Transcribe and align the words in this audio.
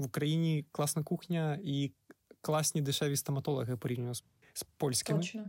в 0.00 0.04
Україні 0.04 0.64
класна 0.72 1.02
кухня 1.02 1.58
і 1.64 1.90
класні 2.40 2.82
дешеві 2.82 3.16
стоматологи 3.16 3.76
порівняно 3.76 4.14
з, 4.14 4.24
з 4.52 4.62
польськими. 4.62 5.18
Точно. 5.18 5.48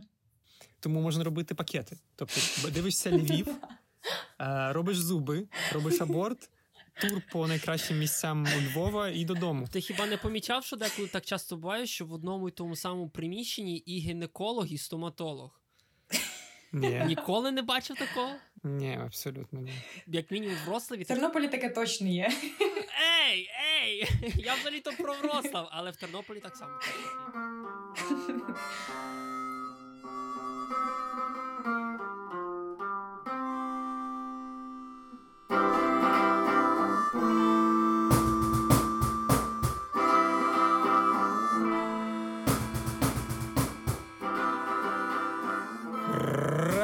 Тому 0.80 1.00
можна 1.00 1.24
робити 1.24 1.54
пакети. 1.54 1.98
Тобто, 2.16 2.40
дивишся 2.70 3.10
Львів, 3.18 3.48
е, 4.40 4.72
робиш 4.72 4.98
зуби, 4.98 5.48
робиш 5.72 6.00
аборт. 6.00 6.50
Тур 7.00 7.22
по 7.32 7.46
найкращим 7.46 7.98
місцям 7.98 8.46
у 8.58 8.60
Львова 8.60 9.08
і 9.08 9.24
додому. 9.24 9.68
Ти 9.68 9.80
хіба 9.80 10.06
не 10.06 10.16
помічав, 10.16 10.64
що 10.64 10.76
деколи 10.76 11.08
так 11.08 11.24
часто 11.24 11.56
буває, 11.56 11.86
що 11.86 12.06
в 12.06 12.12
одному 12.12 12.48
і 12.48 12.52
тому 12.52 12.76
самому 12.76 13.08
приміщенні 13.08 13.76
і 13.76 13.98
гінеколог, 13.98 14.66
і 14.66 14.78
стоматолог? 14.78 15.60
Ні, 16.72 17.02
Ніколи 17.06 17.50
не 17.50 17.62
бачив 17.62 17.96
такого? 17.96 18.32
ні, 18.64 18.98
абсолютно 19.04 19.60
ні. 19.60 19.72
Як 20.06 20.30
мінімум 20.30 20.56
в 20.56 20.68
Вроцлаві. 20.68 21.02
В 21.02 21.06
Тернополі 21.06 21.48
таке 21.48 21.68
точно 21.68 22.08
є. 22.08 22.32
Ей, 23.00 23.50
ей! 23.82 24.08
Я 24.36 24.54
взагалі 24.54 24.80
то 24.80 24.92
про 24.92 25.14
Вроцлав, 25.14 25.68
але 25.72 25.90
в 25.90 25.96
Тернополі 25.96 26.40
так 26.40 26.56
само. 26.56 26.72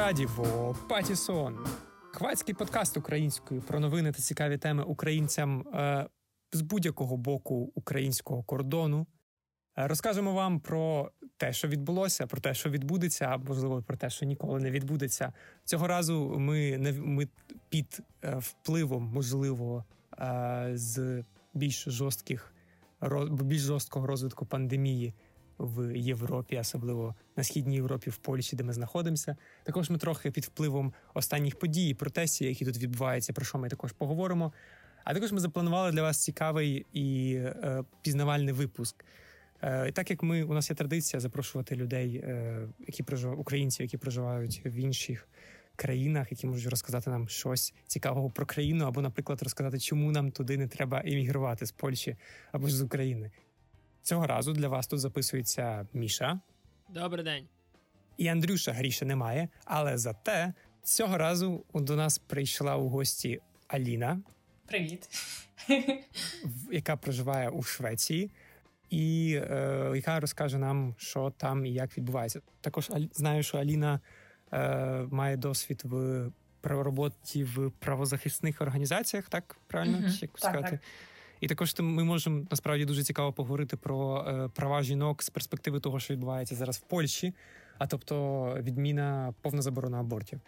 Радіво 0.09 0.75
Патісон. 0.87 1.57
Хвацький 2.19 2.55
подкаст 2.55 2.97
українською 2.97 3.61
про 3.61 3.79
новини 3.79 4.11
та 4.11 4.21
цікаві 4.21 4.57
теми 4.57 4.83
українцям 4.83 5.67
е, 5.67 6.07
з 6.53 6.61
будь-якого 6.61 7.17
боку 7.17 7.71
українського 7.75 8.43
кордону. 8.43 9.07
Е, 9.77 9.87
розкажемо 9.87 10.33
вам 10.33 10.59
про 10.59 11.11
те, 11.37 11.53
що 11.53 11.67
відбулося, 11.67 12.27
про 12.27 12.41
те, 12.41 12.53
що 12.53 12.69
відбудеться, 12.69 13.25
а 13.25 13.37
можливо 13.37 13.81
про 13.81 13.97
те, 13.97 14.09
що 14.09 14.25
ніколи 14.25 14.59
не 14.59 14.71
відбудеться. 14.71 15.33
Цього 15.63 15.87
разу 15.87 16.35
ми 16.39 16.77
не 16.77 16.91
ми 16.91 17.27
під 17.69 18.01
е, 18.23 18.35
впливом, 18.37 19.03
можливо, 19.03 19.85
е, 20.19 20.71
з 20.73 21.23
більш 21.53 21.83
жорстких 21.87 22.53
більш 23.31 23.61
жорсткого 23.61 24.07
розвитку 24.07 24.45
пандемії 24.45 25.13
в 25.59 25.97
Європі, 25.97 26.57
особливо 26.57 27.15
на 27.37 27.43
східній 27.43 27.75
Європі, 27.75 28.09
в 28.09 28.17
Польщі, 28.17 28.55
де 28.55 28.63
ми 28.63 28.73
знаходимося. 28.73 29.35
Також 29.63 29.89
ми 29.89 29.97
трохи 29.97 30.31
під 30.31 30.45
впливом 30.45 30.93
останніх 31.13 31.59
подій, 31.59 31.93
протестів, 31.93 32.47
які 32.47 32.65
тут 32.65 32.77
відбуваються, 32.77 33.33
про 33.33 33.45
що 33.45 33.57
ми 33.57 33.69
також 33.69 33.91
поговоримо. 33.91 34.53
А 35.03 35.13
також 35.13 35.31
ми 35.31 35.39
запланували 35.39 35.91
для 35.91 36.01
вас 36.01 36.23
цікавий 36.23 36.85
і 36.93 37.33
е, 37.35 37.83
пізнавальний 38.01 38.53
випуск. 38.53 39.05
Е, 39.61 39.91
так 39.91 40.09
як 40.09 40.23
ми 40.23 40.43
у 40.43 40.53
нас 40.53 40.69
є 40.69 40.75
традиція 40.75 41.19
запрошувати 41.19 41.75
людей, 41.75 42.15
е, 42.15 42.67
які 42.87 43.03
проживають 43.03 43.41
українців, 43.41 43.83
які 43.83 43.97
проживають 43.97 44.61
в 44.65 44.75
інших 44.75 45.27
країнах, 45.75 46.31
які 46.31 46.47
можуть 46.47 46.69
розказати 46.69 47.09
нам 47.09 47.29
щось 47.29 47.73
цікавого 47.87 48.29
про 48.29 48.45
країну, 48.45 48.85
або, 48.85 49.01
наприклад, 49.01 49.43
розказати, 49.43 49.79
чому 49.79 50.11
нам 50.11 50.31
туди 50.31 50.57
не 50.57 50.67
треба 50.67 51.01
іммігрувати 51.01 51.65
з 51.65 51.71
Польщі 51.71 52.15
або 52.51 52.67
ж 52.67 52.75
з 52.75 52.81
України. 52.81 53.31
Цього 54.01 54.27
разу 54.27 54.53
для 54.53 54.67
вас 54.67 54.87
тут 54.87 54.99
записується 54.99 55.87
Міша. 55.93 56.39
Добрий 56.89 57.25
день. 57.25 57.47
І 58.17 58.27
Андрюша 58.27 58.71
гріша 58.71 59.05
немає, 59.05 59.49
але 59.65 59.97
зате 59.97 60.53
цього 60.83 61.17
разу 61.17 61.65
до 61.73 61.95
нас 61.95 62.17
прийшла 62.17 62.75
у 62.75 62.89
гості 62.89 63.39
Аліна. 63.67 64.21
Привіт. 64.65 65.09
Яка 66.71 66.97
проживає 66.97 67.49
у 67.49 67.63
Швеції, 67.63 68.31
і 68.89 69.33
е, 69.35 69.91
яка 69.95 70.19
розкаже 70.19 70.57
нам, 70.57 70.95
що 70.97 71.33
там 71.37 71.65
і 71.65 71.73
як 71.73 71.97
відбувається. 71.97 72.41
Також 72.61 72.91
знаю, 73.13 73.43
що 73.43 73.57
Аліна 73.57 73.99
е, 74.53 75.07
має 75.11 75.37
досвід 75.37 75.81
в 75.83 76.31
роботі 76.63 77.43
в 77.43 77.71
правозахисних 77.71 78.61
організаціях, 78.61 79.29
так 79.29 79.57
правильно 79.67 79.97
mm-hmm. 79.97 80.21
як 80.21 80.37
сказати? 80.37 80.69
Так. 80.71 80.79
І 81.39 81.47
також 81.47 81.75
ми 81.79 82.03
можемо 82.03 82.45
насправді 82.51 82.85
дуже 82.85 83.03
цікаво 83.03 83.33
поговорити 83.33 83.77
про 83.77 84.25
е, 84.27 84.49
права 84.55 84.83
жінок 84.83 85.23
з 85.23 85.29
перспективи 85.29 85.79
того, 85.79 85.99
що 85.99 86.13
відбувається 86.13 86.55
зараз 86.55 86.77
в 86.77 86.81
Польщі, 86.81 87.33
а 87.77 87.87
тобто 87.87 88.57
відміна 88.61 89.33
повна 89.41 89.61
заборона 89.61 89.99
абортів. 89.99 90.39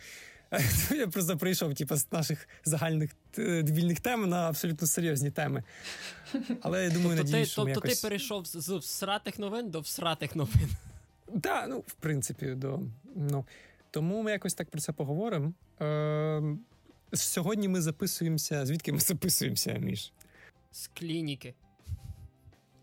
Я 0.92 1.08
просто 1.08 1.38
прийшов 1.38 1.74
типу, 1.74 1.96
з 1.96 2.12
наших 2.12 2.48
загальних 2.66 3.12
е, 3.38 3.64
дебільних 3.64 4.00
тем 4.00 4.30
на 4.30 4.50
абсолютно 4.50 4.88
серйозні 4.88 5.32
теми. 5.32 5.64
Але 6.62 6.84
я 6.84 6.90
думаю, 6.90 7.18
тобто 7.18 7.24
надію, 7.24 7.44
ти, 7.44 7.46
що 7.46 7.66
ми 7.66 7.74
тобто 7.74 7.88
якось... 7.88 8.02
ти 8.02 8.08
перейшов 8.08 8.46
з 8.46 8.70
всратих 8.70 9.40
новин 9.40 9.70
до 9.70 9.80
всратих 9.80 10.36
новин. 10.36 10.70
Так, 11.26 11.42
да, 11.42 11.68
ну 11.68 11.80
в 11.88 11.94
принципі, 11.94 12.46
до 12.46 12.80
ну 13.16 13.46
тому 13.92 14.22
ми 14.22 14.32
якось 14.32 14.54
так 14.54 14.70
про 14.70 14.82
це 14.82 14.92
поговоримо. 14.92 15.54
Е, 15.82 16.58
Сьогодні 17.14 17.68
ми 17.68 17.82
записуємося. 17.82 18.66
Звідки 18.66 18.92
ми 18.92 19.00
записуємося, 19.00 19.74
Міш? 19.74 20.14
З 20.72 20.88
клініки. 20.88 21.54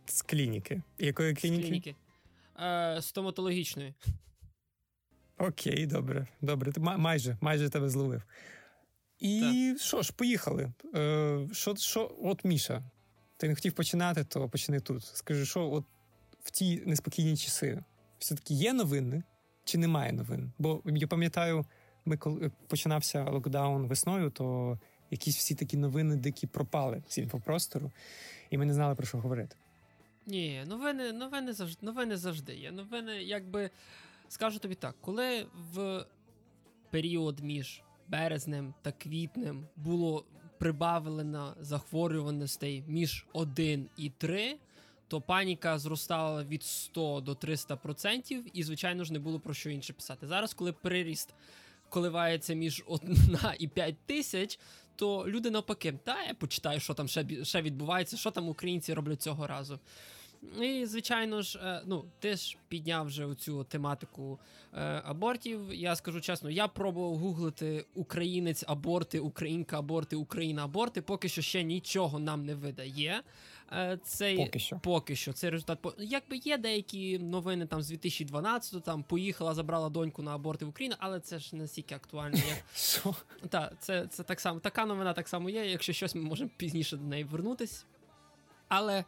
З 0.06 0.22
клініки. 0.22 0.82
Якої 0.98 1.34
клініки? 1.34 1.62
З 1.62 1.66
клініки. 1.66 1.94
Е, 2.60 3.02
Стоматологічної. 3.02 3.94
Окей, 5.38 5.86
добре. 5.86 6.26
Добре. 6.40 6.72
Майже 6.78 7.36
майже 7.40 7.68
тебе 7.68 7.88
зловив. 7.88 8.22
І 9.18 9.40
так. 9.72 9.82
що 9.82 10.02
ж, 10.02 10.12
поїхали. 10.12 10.72
Е, 10.94 11.48
Що, 11.52 11.76
що, 11.76 12.16
От 12.22 12.44
Міша, 12.44 12.82
ти 13.36 13.48
не 13.48 13.54
хотів 13.54 13.72
починати, 13.72 14.24
то 14.24 14.48
почни 14.48 14.80
тут. 14.80 15.04
Скажи, 15.04 15.46
що 15.46 15.70
от 15.70 15.84
в 16.42 16.50
ті 16.50 16.82
неспокійні 16.86 17.36
часи 17.36 17.84
все-таки 18.18 18.54
є 18.54 18.72
новини 18.72 19.22
чи 19.64 19.78
немає 19.78 20.12
новин? 20.12 20.52
Бо 20.58 20.82
я 20.84 21.06
пам'ятаю, 21.06 21.64
ми 22.04 22.16
коли 22.16 22.50
починався 22.66 23.24
локдаун 23.24 23.86
весною, 23.86 24.30
то 24.30 24.78
якісь 25.10 25.36
всі 25.36 25.54
такі 25.54 25.76
новини 25.76 26.16
дикі 26.16 26.46
пропали 26.46 27.02
з 27.08 27.18
інфопростору, 27.18 27.92
і 28.50 28.58
ми 28.58 28.66
не 28.66 28.74
знали 28.74 28.94
про 28.94 29.06
що 29.06 29.18
говорити. 29.18 29.56
Ні, 30.26 30.64
новини 30.66 31.12
новини 31.12 31.52
завжди 31.52 31.86
новини 31.86 32.16
завжди 32.16 32.56
є. 32.56 32.70
Новини, 32.70 33.22
якби 33.22 33.70
скажу 34.28 34.58
тобі 34.58 34.74
так, 34.74 34.94
коли 35.00 35.46
в 35.74 36.04
період 36.90 37.40
між 37.40 37.82
березнем 38.08 38.74
та 38.82 38.92
квітнем 38.92 39.66
було 39.76 40.24
прибавлено 40.58 41.56
захворюваностей 41.60 42.84
між 42.86 43.26
1 43.32 43.88
і 43.96 44.10
3, 44.10 44.56
то 45.08 45.20
паніка 45.20 45.78
зростала 45.78 46.44
від 46.44 46.62
100 46.62 47.20
до 47.20 47.32
300%, 47.32 48.42
і, 48.52 48.62
звичайно 48.62 49.04
ж, 49.04 49.12
не 49.12 49.18
було 49.18 49.40
про 49.40 49.54
що 49.54 49.70
інше 49.70 49.92
писати. 49.92 50.26
Зараз, 50.26 50.54
коли 50.54 50.72
приріст 50.72 51.34
коливається 51.88 52.54
між 52.54 52.84
1 52.86 53.16
і 53.58 53.68
5 53.68 53.96
тисяч, 54.06 54.58
то 54.98 55.24
люди 55.28 55.50
навпаки, 55.50 55.92
та 56.04 56.24
я 56.24 56.34
почитаю, 56.34 56.80
що 56.80 56.94
там 56.94 57.08
ще 57.08 57.44
ще 57.44 57.62
відбувається, 57.62 58.16
що 58.16 58.30
там 58.30 58.48
українці 58.48 58.94
роблять 58.94 59.22
цього 59.22 59.46
разу. 59.46 59.78
І, 60.62 60.86
звичайно 60.86 61.42
ж, 61.42 61.58
е, 61.58 61.82
ну, 61.86 62.04
ти 62.18 62.36
ж 62.36 62.56
підняв 62.68 63.06
вже 63.06 63.34
цю 63.34 63.64
тематику 63.64 64.38
е, 64.74 65.02
абортів. 65.04 65.74
Я 65.74 65.96
скажу 65.96 66.20
чесно, 66.20 66.50
я 66.50 66.68
пробував 66.68 67.16
гуглити 67.16 67.84
українець 67.94 68.64
аборти, 68.66 69.20
українка 69.20 69.78
аборти, 69.78 70.16
Україна 70.16 70.64
аборти. 70.64 71.02
Поки 71.02 71.28
що 71.28 71.42
ще 71.42 71.62
нічого 71.62 72.18
нам 72.18 72.46
не 72.46 72.54
видає. 72.54 73.22
Е, 73.72 73.98
цей 74.02 74.36
поки 74.36 74.58
що 74.58 74.80
поки 74.82 75.16
що 75.16 75.32
цей 75.32 75.50
результат 75.50 75.78
якби 75.98 76.36
є 76.36 76.58
деякі 76.58 77.18
новини 77.18 77.66
там 77.66 77.82
з 77.82 77.92
2012-го, 77.92 78.80
там 78.80 79.02
поїхала, 79.02 79.54
забрала 79.54 79.88
доньку 79.88 80.22
на 80.22 80.34
аборти 80.34 80.64
в 80.64 80.68
Україну, 80.68 80.96
але 80.98 81.20
це 81.20 81.38
ж 81.38 81.56
настільки 81.56 81.94
актуально. 81.94 82.38
як 82.38 83.14
Так, 83.48 83.72
це 83.80 84.06
це 84.06 84.22
так 84.22 84.40
само. 84.40 84.60
Така 84.60 84.86
новина 84.86 85.12
так 85.12 85.28
само 85.28 85.50
є. 85.50 85.70
Якщо 85.70 85.92
щось, 85.92 86.14
ми 86.14 86.22
можемо 86.22 86.50
пізніше 86.56 86.96
до 86.96 87.04
неї 87.04 87.24
вернутись. 87.24 87.86
Але 88.68 89.04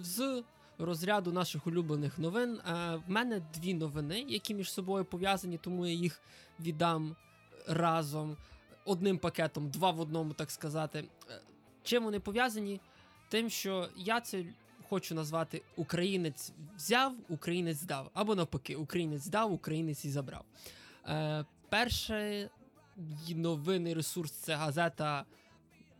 з 0.00 0.42
розряду 0.78 1.32
наших 1.32 1.66
улюблених 1.66 2.18
новин 2.18 2.60
в 2.66 3.02
мене 3.06 3.42
дві 3.54 3.74
новини, 3.74 4.24
які 4.28 4.54
між 4.54 4.72
собою 4.72 5.04
пов'язані, 5.04 5.58
тому 5.58 5.86
я 5.86 5.92
їх 5.92 6.22
віддам 6.60 7.16
разом 7.68 8.36
одним 8.84 9.18
пакетом, 9.18 9.70
два 9.70 9.90
в 9.90 10.00
одному, 10.00 10.32
так 10.32 10.50
сказати. 10.50 11.04
Чим 11.82 12.04
вони 12.04 12.20
пов'язані? 12.20 12.80
Тим, 13.28 13.50
що 13.50 13.88
я 13.96 14.20
це 14.20 14.44
хочу 14.88 15.14
назвати 15.14 15.62
Українець 15.76 16.52
взяв, 16.76 17.14
українець 17.28 17.76
здав. 17.78 18.10
Або 18.14 18.34
навпаки, 18.34 18.76
українець 18.76 19.22
здав, 19.22 19.52
українець 19.52 20.04
і 20.04 20.10
забрав. 20.10 20.44
Е, 21.08 21.44
Перший 21.68 22.48
новинний 23.28 23.94
ресурс 23.94 24.32
це 24.32 24.54
газета 24.54 25.24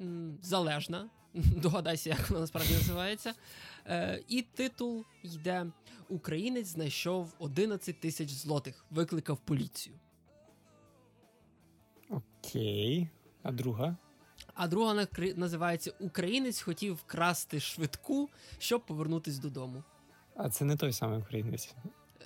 м, 0.01 0.39
Залежна. 0.43 1.09
Догадайся, 1.35 2.11
як 2.11 2.31
вона 2.31 2.41
насправді 2.41 2.75
називається. 2.75 3.35
Е, 3.87 4.23
І 4.29 4.43
титул 4.43 5.05
йде: 5.23 5.67
Українець 6.09 6.67
знайшов 6.67 7.35
11 7.39 8.01
тисяч 8.01 8.31
злотих, 8.31 8.85
викликав 8.91 9.39
поліцію. 9.39 9.97
Окей. 12.11 13.09
А 13.43 13.53
друга? 13.53 13.97
А 14.57 14.69
друга 14.69 15.07
називається 15.37 15.93
Українець 16.01 16.61
хотів 16.61 16.95
вкрасти 16.95 17.61
швидку, 17.61 18.31
щоб 18.59 18.87
повернутись 18.87 19.39
додому. 19.39 19.85
А 20.37 20.51
це 20.51 20.65
не 20.65 20.77
той 20.77 20.93
самий 20.93 21.19
українець. 21.19 21.75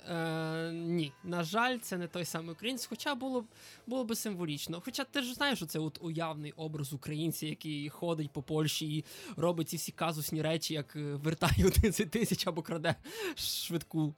Е, 0.09 0.71
ні, 0.71 1.13
на 1.23 1.43
жаль, 1.43 1.77
це 1.77 1.97
не 1.97 2.07
той 2.07 2.25
самий 2.25 2.51
українець, 2.51 2.85
хоча 2.85 3.15
було 3.15 3.41
б 3.41 3.45
було 3.87 4.05
б 4.05 4.15
символічно. 4.15 4.81
Хоча 4.85 5.03
ти 5.03 5.21
ж 5.21 5.33
знаєш, 5.33 5.57
що 5.57 5.65
це 5.65 5.79
от 5.79 5.97
уявний 6.01 6.51
образ 6.51 6.93
українця, 6.93 7.45
який 7.45 7.89
ходить 7.89 8.31
по 8.31 8.41
Польщі 8.41 8.97
і 8.97 9.05
робить 9.37 9.69
ці 9.69 9.77
всі 9.77 9.91
казусні 9.91 10.41
речі, 10.41 10.73
як 10.73 10.95
е, 10.95 10.99
вертає 10.99 11.65
11 11.65 12.11
тисяч 12.11 12.47
або 12.47 12.61
краде 12.61 12.95
швидку. 13.35 14.13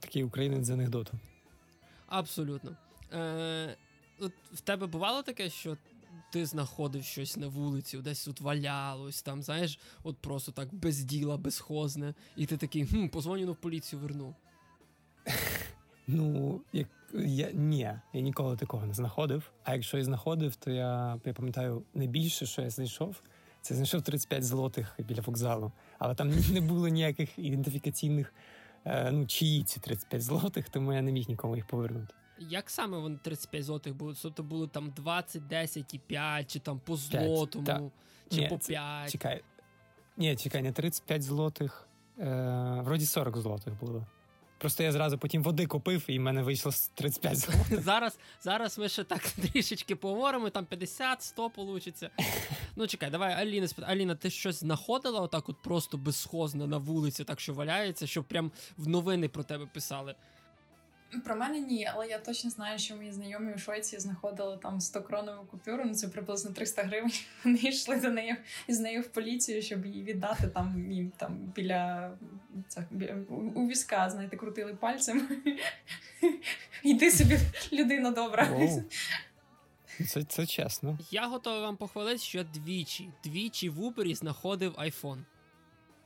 Такий 0.00 0.24
українець 0.24 0.66
з 0.66 0.70
анекдоту. 0.70 1.12
Абсолютно. 2.06 2.76
Е, 3.12 3.76
от 4.18 4.32
в 4.52 4.60
тебе 4.60 4.86
бувало 4.86 5.22
таке, 5.22 5.50
що 5.50 5.76
ти 6.30 6.46
знаходив 6.46 7.04
щось 7.04 7.36
на 7.36 7.48
вулиці, 7.48 7.98
десь 7.98 8.24
тут 8.24 8.40
валялось, 8.40 9.22
там, 9.22 9.42
знаєш, 9.42 9.78
от 10.02 10.18
просто 10.18 10.52
так 10.52 10.74
без 10.74 10.98
діла, 10.98 11.36
безхозне, 11.36 12.14
і 12.36 12.46
ти 12.46 12.56
такий, 12.56 12.86
хм, 12.86 13.08
позвоню 13.08 13.52
в 13.52 13.56
поліцію 13.56 14.00
верну. 14.02 14.34
Ну, 16.12 16.60
як 16.72 16.88
я 17.14 17.50
ні, 17.50 17.90
я 18.12 18.20
ніколи 18.20 18.56
такого 18.56 18.86
не 18.86 18.94
знаходив. 18.94 19.50
А 19.64 19.74
якщо 19.74 19.98
і 19.98 20.02
знаходив, 20.02 20.56
то 20.56 20.70
я, 20.70 21.20
я 21.24 21.32
пам'ятаю 21.32 21.82
найбільше, 21.94 22.46
що 22.46 22.62
я 22.62 22.70
знайшов, 22.70 23.22
це 23.62 23.74
знайшов 23.74 24.02
35 24.02 24.44
злотих 24.44 24.94
біля 24.98 25.20
вокзалу. 25.20 25.72
Але 25.98 26.14
там 26.14 26.30
не 26.52 26.60
було 26.60 26.88
ніяких 26.88 27.38
ідентифікаційних, 27.38 28.34
е, 28.84 29.12
ну, 29.12 29.26
чиї 29.26 29.62
ці 29.62 29.80
35 29.80 30.22
злотих, 30.22 30.68
тому 30.68 30.92
я 30.92 31.02
не 31.02 31.12
міг 31.12 31.28
нікому 31.28 31.56
їх 31.56 31.66
повернути. 31.66 32.14
Як 32.48 32.70
саме 32.70 32.98
вони 32.98 33.18
35 33.22 33.64
злотих 33.64 33.94
були? 33.94 34.14
Тобто 34.22 34.42
були 34.42 34.68
там 34.68 34.90
20, 34.90 35.46
10 35.46 35.94
і 35.94 35.98
5, 35.98 36.50
чи 36.50 36.58
там 36.58 36.80
по 36.84 36.96
злотому, 36.96 37.66
так. 37.66 37.82
чи 38.30 38.40
Ні, 38.40 38.48
по 38.48 38.58
це- 38.58 38.68
5. 38.72 39.12
Чекай. 39.12 39.42
Ні, 40.16 40.36
чекай, 40.36 40.62
не 40.62 40.72
35 40.72 41.22
злотих. 41.22 41.88
Е, 42.18 42.80
вроді 42.84 43.06
40 43.06 43.36
злотих 43.36 43.74
було. 43.80 44.06
Просто 44.58 44.82
я 44.82 44.92
зразу 44.92 45.18
потім 45.18 45.42
води 45.42 45.66
купив, 45.66 46.04
і 46.08 46.18
в 46.18 46.22
мене 46.22 46.42
вийшло 46.42 46.72
35 46.94 47.36
злотих. 47.38 47.82
Зараз, 47.82 48.18
зараз 48.40 48.78
ми 48.78 48.88
ще 48.88 49.04
так 49.04 49.20
трішечки 49.52 49.96
поговоримо, 49.96 50.50
там 50.50 50.66
50, 50.66 51.22
100 51.22 51.50
получиться. 51.50 52.10
Ну 52.76 52.86
чекай, 52.86 53.10
давай 53.10 53.32
Аліна. 53.34 53.66
Аліна, 53.82 54.14
ти 54.14 54.30
щось 54.30 54.60
знаходила 54.60 55.20
отак 55.20 55.48
от 55.48 55.62
просто 55.62 55.98
безсхозно 55.98 56.66
на 56.66 56.76
вулиці, 56.78 57.24
так 57.24 57.40
що 57.40 57.54
валяється, 57.54 58.06
щоб 58.06 58.24
прям 58.24 58.52
в 58.76 58.88
новини 58.88 59.28
про 59.28 59.42
тебе 59.42 59.66
писали. 59.66 60.14
Про 61.24 61.36
мене 61.36 61.60
ні, 61.60 61.88
але 61.94 62.06
я 62.06 62.18
точно 62.18 62.50
знаю, 62.50 62.78
що 62.78 62.96
мої 62.96 63.12
знайомі 63.12 63.54
у 63.54 63.58
Швеції 63.58 64.00
знаходили 64.00 64.58
там 64.62 64.80
100 64.80 65.02
кронову 65.02 65.44
купюру, 65.44 65.84
ну 65.86 65.94
це 65.94 66.08
приблизно 66.08 66.50
300 66.50 66.82
гривень. 66.82 67.12
Вони 67.44 67.58
йшли 67.58 67.96
до 67.96 68.10
неї 68.10 68.36
з 68.68 68.80
нею 68.80 69.02
в 69.02 69.06
поліцію, 69.08 69.62
щоб 69.62 69.86
її 69.86 70.02
віддати 70.02 70.48
там 70.48 70.92
їм 70.92 71.12
там 71.16 71.36
біля 71.36 72.12
це, 72.68 72.84
біля 72.90 73.14
у, 73.28 73.34
у 73.34 73.68
візка, 73.68 74.10
знаєте, 74.10 74.36
крутили 74.36 74.74
пальцем. 74.74 75.28
Йди 76.82 77.10
собі, 77.10 77.38
людина 77.72 78.10
добра. 78.10 78.48
Це, 80.08 80.22
це 80.22 80.46
чесно. 80.46 80.98
Я 81.10 81.26
готовий 81.26 81.60
вам 81.60 81.76
похвалити, 81.76 82.18
що 82.18 82.44
двічі, 82.44 83.10
двічі 83.24 83.68
в 83.68 83.82
Убері 83.82 84.14
знаходив 84.14 84.72
iPhone 84.72 85.18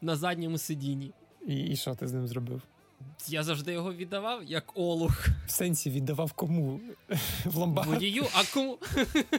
на 0.01 0.17
задньому 0.17 0.59
сидінні. 0.59 1.13
І, 1.47 1.67
і 1.67 1.77
що 1.77 1.95
ти 1.95 2.09
з 2.09 2.13
ним 2.13 2.27
зробив? 2.27 2.63
Я 3.29 3.43
завжди 3.43 3.73
його 3.73 3.95
віддавав 3.95 4.45
як 4.45 4.65
олух 4.79 5.27
В 5.47 5.51
сенсі 5.51 5.91
віддавав 5.91 6.33
кому? 6.33 6.81
В 7.45 7.57
ломбард? 7.57 7.89
водію, 7.89 8.27
а 8.35 8.43
кому. 8.55 8.79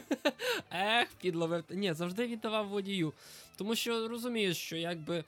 Ех, 0.72 1.07
підловив. 1.22 1.63
Ні, 1.69 1.94
завжди 1.94 2.28
віддавав 2.28 2.68
водію. 2.68 3.13
Тому 3.57 3.75
що 3.75 4.07
розумієш, 4.07 4.57
що 4.57 4.75
якби. 4.78 5.24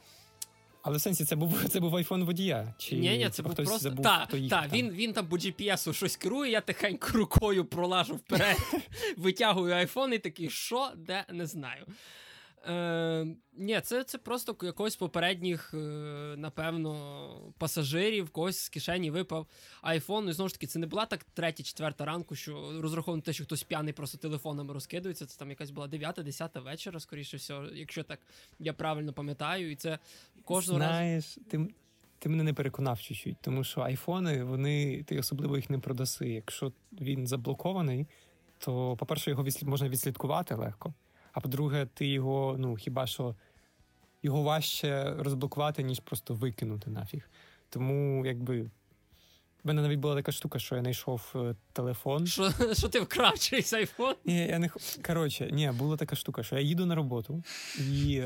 Але 0.82 0.98
в 0.98 1.02
сенсі 1.02 1.26
це 1.26 1.36
був 1.36 1.70
це 1.70 1.80
був 1.80 1.96
айфон 1.96 2.24
водія. 2.24 2.74
Чи 2.78 2.96
Ні, 2.96 3.18
ні, 3.18 3.24
це 3.30 3.30
типу, 3.38 3.44
був 3.50 3.54
хтось 3.54 3.68
просто. 3.68 3.90
забув, 3.90 4.04
Та, 4.04 4.26
хто 4.28 4.38
їх 4.38 4.50
та, 4.50 4.62
там? 4.62 4.72
він, 4.72 4.90
він 4.90 5.14
там 5.14 5.28
по 5.28 5.36
GPS 5.36 5.94
щось 5.94 6.16
керує, 6.16 6.52
я 6.52 6.62
тихенько 6.62 7.08
рукою 7.14 7.66
пролажу 7.66 8.16
вперед, 8.16 8.58
витягую 9.18 9.74
айфон 9.74 10.14
і 10.14 10.20
такий, 10.20 10.50
що, 10.50 10.92
де, 10.96 11.26
не 11.32 11.46
знаю. 11.46 11.86
Е, 12.68 13.28
ні, 13.54 13.82
це, 13.82 14.04
це 14.04 14.18
просто 14.18 14.58
якось 14.62 14.96
попередніх, 14.96 15.74
е, 15.74 15.78
напевно, 16.38 17.54
пасажирів, 17.58 18.30
когось 18.30 18.60
з 18.60 18.70
кишені 18.70 19.12
випав 19.12 19.48
айфон. 19.82 20.30
І 20.30 20.34
знову 20.34 20.50
ж 20.50 20.56
таки, 20.56 20.68
це 20.68 20.80
не 20.80 20.88
була 20.88 21.06
так 21.06 21.24
третя, 21.24 21.64
четверта 21.64 22.06
ранку, 22.06 22.36
що 22.36 22.82
розраховано 22.82 23.22
те, 23.22 23.34
що 23.34 23.44
хтось 23.44 23.64
п'яний 23.64 23.94
просто 23.94 24.18
телефонами 24.18 24.74
розкидується. 24.74 25.26
Це 25.26 25.40
там 25.40 25.50
якась 25.50 25.72
була 25.72 25.88
дев'ята, 25.88 26.24
десята 26.24 26.60
вечора, 26.60 27.00
скоріше 27.00 27.38
всього, 27.38 27.66
якщо 27.66 28.04
так 28.04 28.20
я 28.60 28.74
правильно 28.74 29.14
пам'ятаю. 29.14 29.72
І 29.72 29.76
це 29.76 30.00
кожного 30.46 30.80
разу. 30.80 31.42
Ти, 31.50 31.68
ти 32.20 32.30
мене 32.30 32.44
не 32.44 32.54
переконав 32.54 33.00
чуть-чуть, 33.02 33.38
тому 33.42 33.64
що 33.64 33.82
айфони, 33.82 34.44
вони, 34.44 35.04
ти 35.04 35.20
особливо 35.20 35.56
їх 35.56 35.70
не 35.70 35.80
продаси. 35.80 36.30
Якщо 36.30 36.72
він 37.02 37.28
заблокований, 37.28 38.08
то, 38.58 38.96
по-перше, 38.98 39.30
його 39.30 39.46
можна 39.64 39.90
відслідкувати 39.90 40.56
легко. 40.56 40.94
А 41.38 41.40
по-друге, 41.40 41.88
ти 41.94 42.08
його, 42.08 42.56
ну, 42.60 42.76
хіба 42.76 43.08
що 43.08 43.36
його 44.24 44.44
важче 44.44 45.16
розблокувати, 45.18 45.84
ніж 45.84 46.00
просто 46.00 46.34
викинути 46.34 46.90
нафіг. 46.90 47.30
Тому, 47.70 48.26
якби. 48.26 48.62
В 49.64 49.68
мене 49.68 49.82
навіть 49.82 50.00
була 50.00 50.16
така 50.16 50.32
штука, 50.32 50.60
що 50.60 50.76
я 50.76 50.82
знайшов 50.82 51.34
е, 51.36 51.56
телефон. 51.74 52.28
Що, 52.28 52.52
що 52.74 52.90
ти 52.90 53.00
вкрав 53.00 53.40
чийсь 53.40 53.74
айфон? 53.74 54.16
Ні, 54.26 54.48
я 54.48 54.60
не 54.60 54.70
коротше, 55.06 55.50
ні, 55.52 55.72
була 55.72 55.98
така 55.98 56.16
штука, 56.16 56.44
що 56.44 56.56
я 56.56 56.62
їду 56.62 56.86
на 56.86 56.96
роботу 56.96 57.44
і 57.80 58.24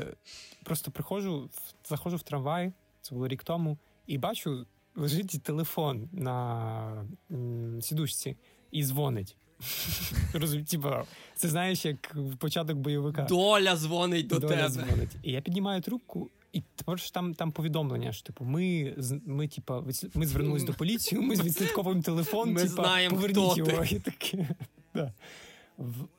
просто 0.64 0.90
приходжу, 0.90 1.50
заходжу 1.88 2.16
в 2.16 2.22
трамвай, 2.22 2.72
це 3.00 3.14
було 3.14 3.28
рік 3.28 3.44
тому, 3.44 3.78
і 4.06 4.18
бачу, 4.18 4.66
лежить 4.96 5.42
телефон 5.42 6.08
на 6.12 7.06
сідушці 7.80 8.36
і 8.70 8.84
дзвонить. 8.84 9.36
Розумі- 10.32 10.64
Типа, 10.64 11.04
це 11.34 11.48
знаєш, 11.48 11.84
як 11.84 12.16
початок 12.38 12.76
бойовика. 12.78 13.22
Доля 13.22 13.76
дзвонить 13.76 14.26
до 14.26 14.38
Доля 14.38 14.50
тебе. 14.56 14.68
дзвонить. 14.68 15.10
І 15.22 15.32
я 15.32 15.40
піднімаю 15.40 15.80
трубку, 15.80 16.30
і 16.52 16.62
тепер 16.76 16.98
ж 16.98 17.14
там, 17.14 17.34
там 17.34 17.52
повідомлення, 17.52 18.12
що 18.12 18.22
типу, 18.26 18.44
ми, 18.44 18.94
ми, 19.26 19.48
типа, 19.48 19.82
ми 20.14 20.26
звернулись 20.26 20.64
до 20.64 20.72
поліції, 20.74 21.20
ми 21.20 21.34
відслідковуємо 21.34 22.02
телефон, 22.02 22.52
Ми 22.52 22.60
типа, 22.62 22.74
знаємо, 22.74 23.14
поверніть 23.16 23.38
хто 23.52 23.56
його. 23.56 23.84
ти. 23.84 23.94
І 23.94 23.98
таке. 24.00 24.48
Да. 24.94 25.12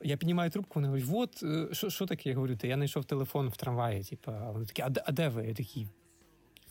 Я 0.02 0.16
піднімаю 0.16 0.50
трубку, 0.50 0.72
вони 0.74 0.88
говорять, 0.88 1.08
от, 1.12 1.42
е, 1.42 1.74
що, 1.74 1.90
що 1.90 2.06
таке? 2.06 2.28
Я 2.28 2.34
говорю, 2.34 2.56
та 2.56 2.66
я 2.66 2.74
знайшов 2.74 3.04
телефон 3.04 3.48
в 3.48 3.56
трамваї. 3.56 4.04
Типа, 4.04 4.50
вони 4.50 4.66
такі, 4.66 4.82
а, 4.82 4.92
а 5.06 5.12
де 5.12 5.28
ви? 5.28 5.46
Я 5.46 5.54
такий, 5.54 5.88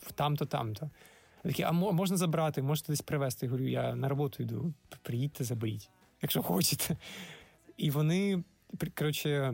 «В 0.01 0.11
там-то, 0.11 0.45
там-то. 0.45 0.89
Такі, 1.43 1.63
а 1.63 1.71
можна 1.71 2.17
забрати, 2.17 2.61
можете 2.61 2.91
десь 2.91 3.01
привезти. 3.01 3.45
Я 3.45 3.49
говорю, 3.51 3.67
я 3.69 3.95
на 3.95 4.07
роботу 4.09 4.43
йду, 4.43 4.73
приїдьте, 5.01 5.43
заберіть, 5.43 5.89
якщо 6.23 6.41
хочете. 6.41 6.97
І 7.77 7.91
вони, 7.91 8.43
коротше, 8.97 9.53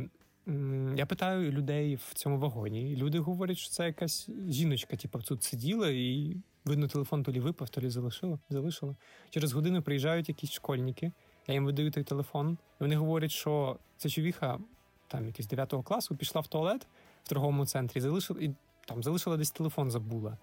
я 0.95 1.05
питаю 1.05 1.51
людей 1.51 1.95
в 1.95 2.13
цьому 2.13 2.39
вагоні, 2.39 2.91
і 2.91 2.95
люди 2.95 3.19
говорять, 3.19 3.57
що 3.57 3.69
це 3.69 3.85
якась 3.85 4.29
жіночка, 4.49 4.95
типу, 4.95 5.19
тут 5.19 5.43
сиділа 5.43 5.89
і. 5.89 6.37
Видно, 6.65 6.87
телефон 6.87 7.23
то 7.23 7.31
лі 7.31 7.39
випав, 7.39 7.69
то 7.69 7.81
лі 7.81 7.89
залишила. 7.89 8.39
залишила. 8.49 8.95
Через 9.29 9.53
годину 9.53 9.81
приїжджають 9.81 10.29
якісь 10.29 10.51
школьники, 10.51 11.11
я 11.47 11.53
їм 11.53 11.65
видаю 11.65 11.91
той 11.91 12.03
телефон, 12.03 12.57
і 12.79 12.83
вони 12.83 12.95
говорять, 12.95 13.31
що 13.31 13.77
ця 13.97 14.09
човіха, 14.09 14.59
там 15.07 15.25
якийсь 15.25 15.47
9 15.47 15.73
класу, 15.83 16.15
пішла 16.15 16.41
в 16.41 16.47
туалет 16.47 16.87
в 17.23 17.29
торговому 17.29 17.65
центрі, 17.65 18.01
залишила 18.01 18.41
і 18.41 18.51
там 18.85 19.03
залишила 19.03 19.37
десь 19.37 19.51
телефон, 19.51 19.91
забула. 19.91 20.37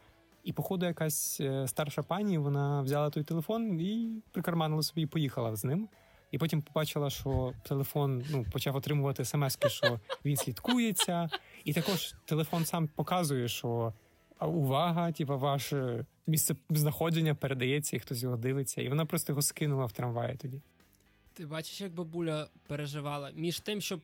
І, 0.44 0.52
походу, 0.52 0.86
якась 0.86 1.40
е, 1.40 1.68
старша 1.68 2.02
пані 2.02 2.38
вона 2.38 2.82
взяла 2.82 3.10
той 3.10 3.22
телефон 3.22 3.80
і 3.80 4.22
прикарманила 4.32 4.82
собі 4.82 5.02
і 5.02 5.06
поїхала 5.06 5.56
з 5.56 5.64
ним. 5.64 5.88
І 6.36 6.38
потім 6.38 6.62
побачила, 6.62 7.10
що 7.10 7.52
телефон 7.62 8.24
ну, 8.30 8.46
почав 8.52 8.76
отримувати 8.76 9.24
смс, 9.24 9.58
що 9.66 10.00
він 10.24 10.36
слідкується. 10.36 11.30
І 11.64 11.72
також 11.72 12.14
телефон 12.24 12.64
сам 12.64 12.88
показує, 12.88 13.48
що 13.48 13.92
увага, 14.40 15.12
типу, 15.12 15.38
ваше 15.38 16.04
місце 16.26 16.56
знаходження 16.70 17.34
передається, 17.34 17.96
і 17.96 18.00
хтось 18.00 18.22
його 18.22 18.36
дивиться. 18.36 18.82
І 18.82 18.88
вона 18.88 19.06
просто 19.06 19.32
його 19.32 19.42
скинула 19.42 19.86
в 19.86 19.92
трамваї 19.92 20.36
тоді. 20.36 20.60
Ти 21.34 21.46
бачиш, 21.46 21.80
як 21.80 21.92
бабуля 21.92 22.48
переживала 22.66 23.30
між 23.34 23.60
тим, 23.60 23.80
щоб 23.80 24.00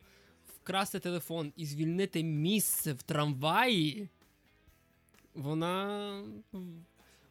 вкрасти 0.56 0.98
телефон 0.98 1.52
і 1.56 1.66
звільнити 1.66 2.22
місце 2.22 2.92
в 2.92 3.02
трамваї. 3.02 4.08
Вона 5.34 6.24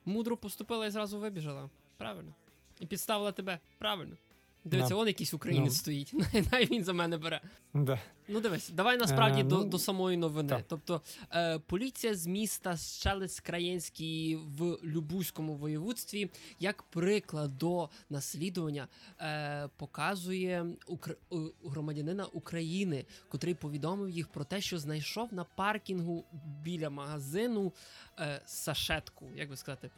мудро 0.05 0.37
поступила 0.37 0.85
і 0.85 0.89
зразу 0.89 1.19
вибіжала. 1.19 1.69
Правильно. 1.97 2.33
І 2.79 2.85
підставила 2.85 3.31
тебе. 3.31 3.59
Правильно. 3.77 4.17
Дивиться, 4.63 4.95
он 4.95 5.07
якийсь 5.07 5.33
українець 5.33 5.71
Ну. 5.73 5.77
стоїть. 5.77 6.13
Най 6.51 6.65
він 6.65 6.83
за 6.83 6.93
мене 6.93 7.17
бере. 7.17 7.41
Да. 7.73 7.99
Ну 8.27 8.41
дивись, 8.41 8.69
давай 8.69 8.97
насправді 8.97 9.41
Е, 9.41 9.43
до, 9.43 9.57
ну, 9.57 9.63
до 9.63 9.79
самої 9.79 10.17
новини. 10.17 10.63
Тобто, 10.67 11.01
е, 11.33 11.59
поліція 11.59 12.15
з 12.15 12.27
міста 12.27 12.77
Щелець 12.77 13.39
Краєнський 13.39 14.35
в 14.35 14.77
Любузькому 14.83 15.55
воєводстві, 15.55 16.29
як 16.59 16.83
приклад 16.83 17.57
до 17.57 17.89
наслідування, 18.09 18.87
е, 19.19 19.69
показує 19.77 20.65
укр... 20.87 21.17
громадянина 21.65 22.25
України, 22.25 23.05
котрий 23.29 23.53
повідомив 23.55 24.09
їх 24.09 24.27
про 24.27 24.43
те, 24.43 24.61
що 24.61 24.79
знайшов 24.79 25.33
на 25.33 25.43
паркінгу 25.43 26.25
біля 26.63 26.89
магазину 26.89 27.73
е, 28.19 28.41
сашетку, 28.45 29.25
як 29.35 29.49
би 29.49 29.57
сказати, 29.57 29.89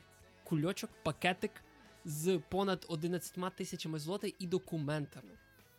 кульочок, 0.44 0.90
пакетик 1.04 1.52
з 2.06 2.40
понад 2.50 2.86
11 2.90 3.56
тисячами 3.56 4.00
злотих 4.00 4.34
і 4.40 4.48
документами. 4.48 5.30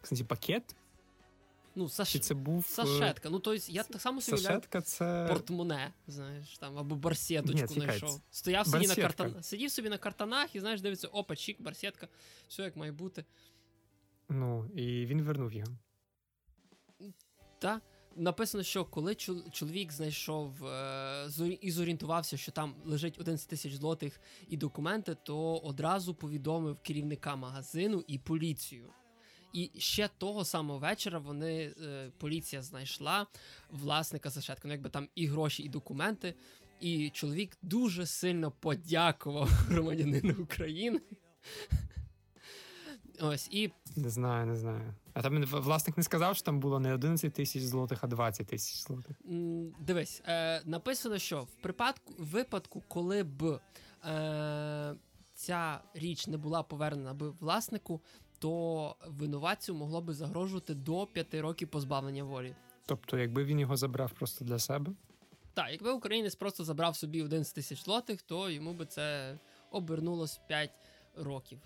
Кстати, 0.00 0.24
пакет? 0.24 0.76
Ну, 1.74 1.88
саш... 1.88 2.12
Чи 2.12 2.18
це 2.18 2.34
був. 2.34 2.58
е, 2.58 2.72
Сашетка. 2.72 3.30
Ну, 3.30 3.38
тобто, 3.38 3.72
я 3.72 3.82
так 3.82 4.00
само 4.02 4.20
собі 4.20 4.38
Сашетка 4.38 4.80
це. 4.80 5.26
портмоне, 5.28 5.92
знаєш, 6.06 6.58
там, 6.58 6.78
або 6.78 6.96
барсеточку 6.96 7.66
знайшов. 7.66 8.20
Стояв 8.30 8.66
собі 8.66 8.86
на 8.86 8.94
картан... 8.94 9.42
сидів 9.42 9.70
собі 9.70 9.88
на 9.88 9.98
картанах 9.98 10.54
і 10.54 10.60
знаєш, 10.60 10.80
дивиться, 10.80 11.08
опа, 11.08 11.36
чік, 11.36 11.60
барсетка, 11.62 12.08
все 12.48 12.62
як 12.62 12.76
має 12.76 12.92
бути. 12.92 13.24
Ну, 14.28 14.70
і 14.74 15.06
він 15.06 15.22
вернув 15.22 15.52
його. 15.52 15.78
Та 17.58 17.80
написано, 18.16 18.64
що 18.64 18.84
коли 18.84 19.12
чол- 19.12 19.50
чоловік 19.50 19.92
знайшов 19.92 20.66
е, 20.66 21.28
і 21.60 21.70
зорієнтувався, 21.70 22.36
що 22.36 22.52
там 22.52 22.74
лежить 22.84 23.18
11 23.20 23.48
тисяч 23.48 23.74
злотих 23.74 24.20
і 24.48 24.56
документи, 24.56 25.16
то 25.22 25.56
одразу 25.58 26.14
повідомив 26.14 26.78
керівника 26.82 27.36
магазину 27.36 28.04
і 28.06 28.18
поліцію. 28.18 28.86
І 29.52 29.70
ще 29.78 30.08
того 30.18 30.44
самого 30.44 30.78
вечора 30.78 31.18
вони 31.18 31.74
е, 31.82 32.10
поліція 32.18 32.62
знайшла 32.62 33.26
власника 33.70 34.30
Сашетка. 34.30 34.68
Ну, 34.68 34.74
якби 34.74 34.90
там 34.90 35.08
і 35.14 35.26
гроші, 35.26 35.62
і 35.62 35.68
документи. 35.68 36.34
І 36.80 37.10
чоловік 37.10 37.56
дуже 37.62 38.06
сильно 38.06 38.50
подякував 38.50 39.48
громадянину 39.68 40.42
України. 40.42 41.00
Ось, 43.20 43.48
і 43.50 43.70
Не 43.96 44.10
знаю, 44.10 44.46
не 44.46 44.56
знаю. 44.56 44.94
А 45.14 45.22
там 45.22 45.44
власник 45.44 45.96
не 45.96 46.02
сказав, 46.02 46.36
що 46.36 46.44
там 46.44 46.60
було 46.60 46.80
не 46.80 46.94
11 46.94 47.32
тисяч 47.32 47.62
злотих, 47.62 48.04
а 48.04 48.06
20 48.06 48.46
тисяч 48.46 48.86
злотих. 48.86 49.16
Дивись, 49.80 50.22
е, 50.26 50.62
написано, 50.64 51.18
що 51.18 51.42
в 51.42 51.54
припадку 51.62 52.14
випадку, 52.18 52.82
коли 52.88 53.22
б 53.22 53.60
е, 54.04 54.94
ця 55.34 55.80
річ 55.94 56.26
не 56.26 56.36
була 56.36 56.62
повернена 56.62 57.14
би 57.14 57.30
власнику, 57.30 58.00
то 58.38 58.96
винуватцю 59.06 59.74
могло 59.74 60.00
би 60.00 60.14
загрожувати 60.14 60.74
до 60.74 61.06
5 61.06 61.34
років 61.34 61.68
позбавлення 61.68 62.24
волі. 62.24 62.54
Тобто, 62.86 63.18
якби 63.18 63.44
він 63.44 63.60
його 63.60 63.76
забрав 63.76 64.12
просто 64.12 64.44
для 64.44 64.58
себе. 64.58 64.92
Так, 65.54 65.70
якби 65.70 65.92
українець 65.92 66.34
просто 66.34 66.64
забрав 66.64 66.96
собі 66.96 67.22
11 67.22 67.54
тисяч 67.54 67.84
злотих, 67.84 68.22
то 68.22 68.50
йому 68.50 68.72
би 68.72 68.86
це 68.86 69.38
обернулось 69.70 70.40
5 70.48 70.70
років. 71.16 71.58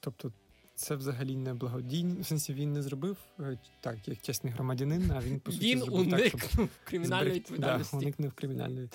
Тобто, 0.00 0.32
це 0.78 0.94
взагалі 0.94 1.36
не 1.36 1.54
благодійно. 1.54 2.20
В 2.20 2.26
сенсі 2.26 2.52
він 2.52 2.72
не 2.72 2.82
зробив 2.82 3.16
е, 3.40 3.58
так, 3.80 4.08
як 4.08 4.22
чесний 4.22 4.52
громадянин, 4.52 5.10
а 5.16 5.20
він 5.20 5.40
по 5.40 5.52
суті 5.52 5.66
Він 5.66 5.80
зробив 5.80 6.10
так, 6.10 6.28
щоб 6.28 6.68
кримінальної 6.84 7.34
відповідальності. 7.34 7.96
Да, 7.96 7.98
уникнув 7.98 8.32
кримінальної. 8.32 8.88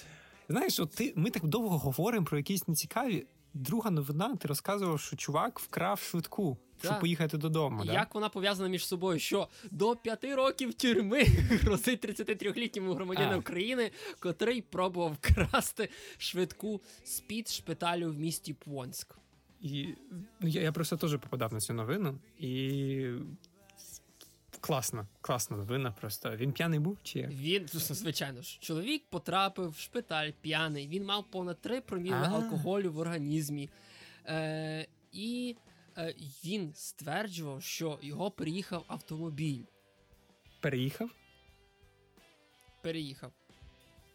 Знаєш, 0.50 0.80
от 0.80 0.92
ти 0.92 1.14
ми 1.16 1.30
так 1.30 1.46
довго 1.48 1.78
говоримо 1.78 2.26
про 2.26 2.38
якісь 2.38 2.68
нецікаві. 2.68 3.26
Друга 3.54 3.92
новина, 3.92 4.36
ти 4.36 4.48
розказував, 4.48 5.00
що 5.00 5.16
чувак 5.16 5.60
вкрав 5.60 6.00
швидку, 6.00 6.58
щоб 6.84 7.00
поїхати 7.00 7.38
додому. 7.38 7.86
Да? 7.86 7.94
Як 7.94 8.16
вона 8.16 8.30
пов'язана 8.30 8.70
між 8.70 8.88
собою? 8.88 9.20
Що 9.20 9.48
до 9.72 9.96
п'яти 9.96 10.36
років 10.36 10.74
тюрми 10.74 11.24
грозить 11.50 12.06
33-літньому 12.06 12.94
громадянину. 12.94 13.40
України, 13.40 13.92
котрий 14.20 14.62
пробував 14.62 15.18
красти 15.22 15.90
швидку 16.18 16.82
з-під 17.06 17.50
шпиталю 17.50 18.12
в 18.12 18.20
місті 18.20 18.54
Понськ. 18.54 19.16
І 19.64 19.96
ну, 20.40 20.48
я, 20.48 20.62
я 20.62 20.72
просто 20.72 20.98
теж 20.98 21.12
попадав 21.12 21.54
на 21.54 21.60
цю 21.60 21.74
новину, 21.74 22.20
і 22.40 23.14
класна, 24.60 25.08
класна 25.22 25.58
новина. 25.58 25.92
Просто 25.92 26.36
він 26.36 26.52
п'яний 26.52 26.80
був 26.80 26.98
чи 27.04 27.20
як? 27.20 27.32
Він, 27.32 27.68
звичайно 27.68 28.42
ж, 28.42 28.58
чоловік 28.62 29.04
потрапив 29.10 29.70
в 29.70 29.78
шпиталь 29.78 30.32
п'яний. 30.42 30.88
Він 30.88 31.06
мав 31.06 31.32
понад 31.32 31.62
3 31.62 31.82
проміли 31.82 32.18
алкоголю 32.18 32.92
в 32.92 32.98
організмі. 32.98 33.70
Е, 34.26 34.88
і 35.12 35.56
е, 35.98 36.16
він 36.46 36.74
стверджував, 36.74 37.64
що 37.64 38.00
його 38.02 38.32
переїхав 38.32 38.84
автомобіль. 38.88 39.64
переїхав. 40.62 41.10
Переїхав. 42.82 43.32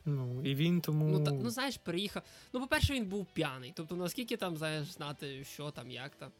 Ну 0.08 0.42
і 0.44 0.54
він 0.54 0.80
тому 0.80 1.08
Ну, 1.08 1.24
та, 1.24 1.30
ну 1.30 1.50
знаєш, 1.50 1.76
переїхав. 1.76 2.22
Ну, 2.52 2.60
по-перше, 2.60 2.94
він 2.94 3.06
був 3.06 3.26
п'яний. 3.32 3.72
Тобто, 3.76 3.96
наскільки 3.96 4.36
там 4.36 4.56
знаєш 4.56 4.86
знати, 4.86 5.44
що 5.44 5.70
там, 5.70 5.90
як 5.90 6.14
там. 6.14 6.30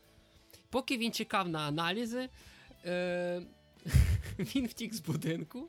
Поки 0.70 0.98
він 0.98 1.12
чекав 1.12 1.48
на 1.48 1.58
аналізи, 1.58 2.28
е- 2.84 3.42
він 4.38 4.66
втік 4.66 4.94
з 4.94 5.00
будинку, 5.00 5.68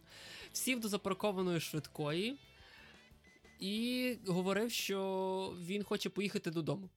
сів 0.51 0.79
до 0.79 0.87
запаркованої 0.87 1.59
швидкої 1.59 2.37
і 3.59 4.17
говорив, 4.27 4.71
що 4.71 5.53
він 5.61 5.83
хоче 5.83 6.09
поїхати 6.09 6.51
додому. 6.51 6.89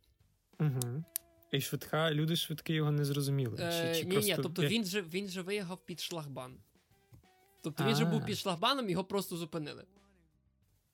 Угу. 0.61 1.05
І 1.53 1.61
швидка, 1.61 2.13
люди 2.13 2.37
швидкі 2.37 2.73
його 2.73 2.91
не 2.91 3.05
зрозуміли. 3.05 3.59
Е, 3.61 3.95
чи, 3.95 4.01
чи 4.01 4.07
ні, 4.07 4.13
просто... 4.13 4.31
ні, 4.31 4.39
тобто 4.43 4.63
він 4.63 4.85
же, 4.85 5.03
він 5.03 5.29
же 5.29 5.43
виїхав 5.43 5.79
під 5.87 6.01
шлагбан. 6.01 6.57
Тобто 7.63 7.85
він 7.85 7.97
же 7.97 8.05
А. 8.05 8.07
був 8.07 8.25
під 8.25 8.39
шлагбаном, 8.39 8.91
його 8.91 9.05
просто 9.05 9.37
зупинили. 9.37 9.85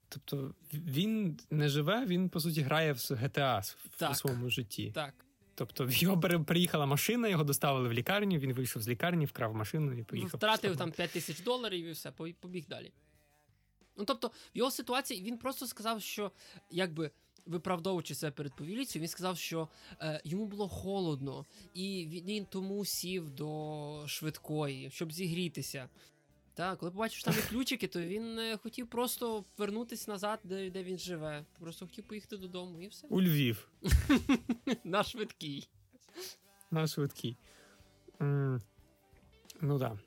Тобто 0.09 0.55
він 0.73 1.39
не 1.51 1.69
живе, 1.69 2.07
він 2.07 2.29
по 2.29 2.41
суті 2.41 2.63
грає 2.63 2.93
в 2.93 2.97
GTA 2.97 3.61
в- 3.61 3.77
Так. 3.97 4.11
у 4.11 4.15
своєму 4.15 4.51
житті. 4.51 4.93
Так. 4.95 5.15
Тобто 5.55 5.87
в 5.87 5.93
його 5.95 6.21
приїхала 6.21 6.87
машина, 6.87 7.29
його 7.29 7.45
доставили 7.45 7.89
в 7.89 7.93
лікарню, 7.93 8.39
він 8.39 8.53
вийшов 8.53 8.83
з 8.83 8.89
лікарні, 8.89 9.27
вкрав 9.27 9.55
машину 9.55 9.93
і 9.93 10.03
поїхав. 10.03 10.31
Втратив 10.37 10.77
там 10.77 10.93
5 10.93 11.11
тисяч 11.11 11.41
доларів 11.41 11.87
і 11.87 11.91
все, 11.91 12.11
побіг 12.41 12.67
далі. 12.69 12.93
Ну 13.97 14.05
тобто, 14.05 14.29
в 14.29 14.33
його 14.59 14.71
ситуації 14.71 15.23
він 15.23 15.39
просто 15.39 15.67
сказав, 15.67 16.03
що 16.03 16.33
якби. 16.71 17.11
Виправдовуючи 17.47 18.15
себе 18.15 18.33
перед 18.33 18.57
поліцією, 18.57 19.03
він 19.03 19.09
сказав, 19.09 19.39
що 19.39 19.69
е, 20.01 20.21
йому 20.25 20.47
було 20.47 20.69
холодно, 20.69 21.47
і 21.75 22.07
він 22.27 22.45
тому 22.45 22.85
сів 22.85 23.31
до 23.31 24.05
швидкої, 24.07 24.91
щоб 24.91 25.13
зігрітися. 25.13 25.89
Так, 26.59 26.79
коли 26.79 26.93
побачив, 26.93 27.19
що 27.19 27.25
там 27.31 27.35
є 27.35 27.43
ключики, 27.49 27.87
то 27.87 28.01
він 28.01 28.39
е, 28.39 28.57
хотів 28.57 28.87
просто 28.87 29.45
вернутися 29.59 30.11
назад, 30.11 30.41
де, 30.45 30.71
де 30.71 30.83
він 30.83 30.99
живе. 30.99 31.45
Просто 31.61 31.87
хотів 31.87 32.05
поїхати 32.05 32.37
додому 32.37 32.83
і 32.83 32.89
все. 32.89 33.07
У 33.11 33.23
Львів 33.23 33.69
На 34.85 35.03
швидкій. 35.03 35.69
на 36.71 36.87
швидкій. 36.87 37.37
М, 38.21 38.63
Ну 39.61 39.79
так. 39.79 39.93
Да. 39.93 39.99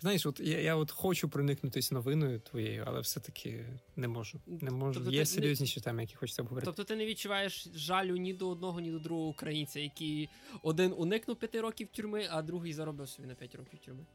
Знаєш, 0.00 0.26
от 0.26 0.40
я, 0.40 0.60
я 0.60 0.76
от 0.76 0.90
хочу 0.90 1.28
проникнутися 1.28 1.94
новиною 1.94 2.40
твоєю, 2.40 2.84
але 2.86 3.00
все-таки 3.00 3.66
не 3.96 4.08
можу. 4.08 4.40
Не 4.46 4.70
можу. 4.70 4.94
Тобто 4.94 5.10
ти 5.10 5.14
Є 5.16 5.20
не- 5.22 5.26
серйозніші 5.26 5.80
теми, 5.80 6.02
які 6.02 6.14
хочеться 6.14 6.42
обговорити. 6.42 6.66
Тобто 6.66 6.84
ти 6.84 6.96
не 6.96 7.06
відчуваєш 7.06 7.68
жалю 7.74 8.16
ні 8.16 8.34
до 8.34 8.48
одного, 8.48 8.80
ні 8.80 8.90
до 8.90 8.98
другого 8.98 9.28
українця, 9.28 9.80
який 9.80 10.28
один 10.62 10.94
уникнув 10.96 11.36
п'яти 11.36 11.60
років 11.60 11.88
тюрми, 11.88 12.26
а 12.30 12.42
другий 12.42 12.72
заробив 12.72 13.08
собі 13.08 13.28
на 13.28 13.34
5 13.34 13.54
років 13.54 13.78
тюрми. 13.78 14.06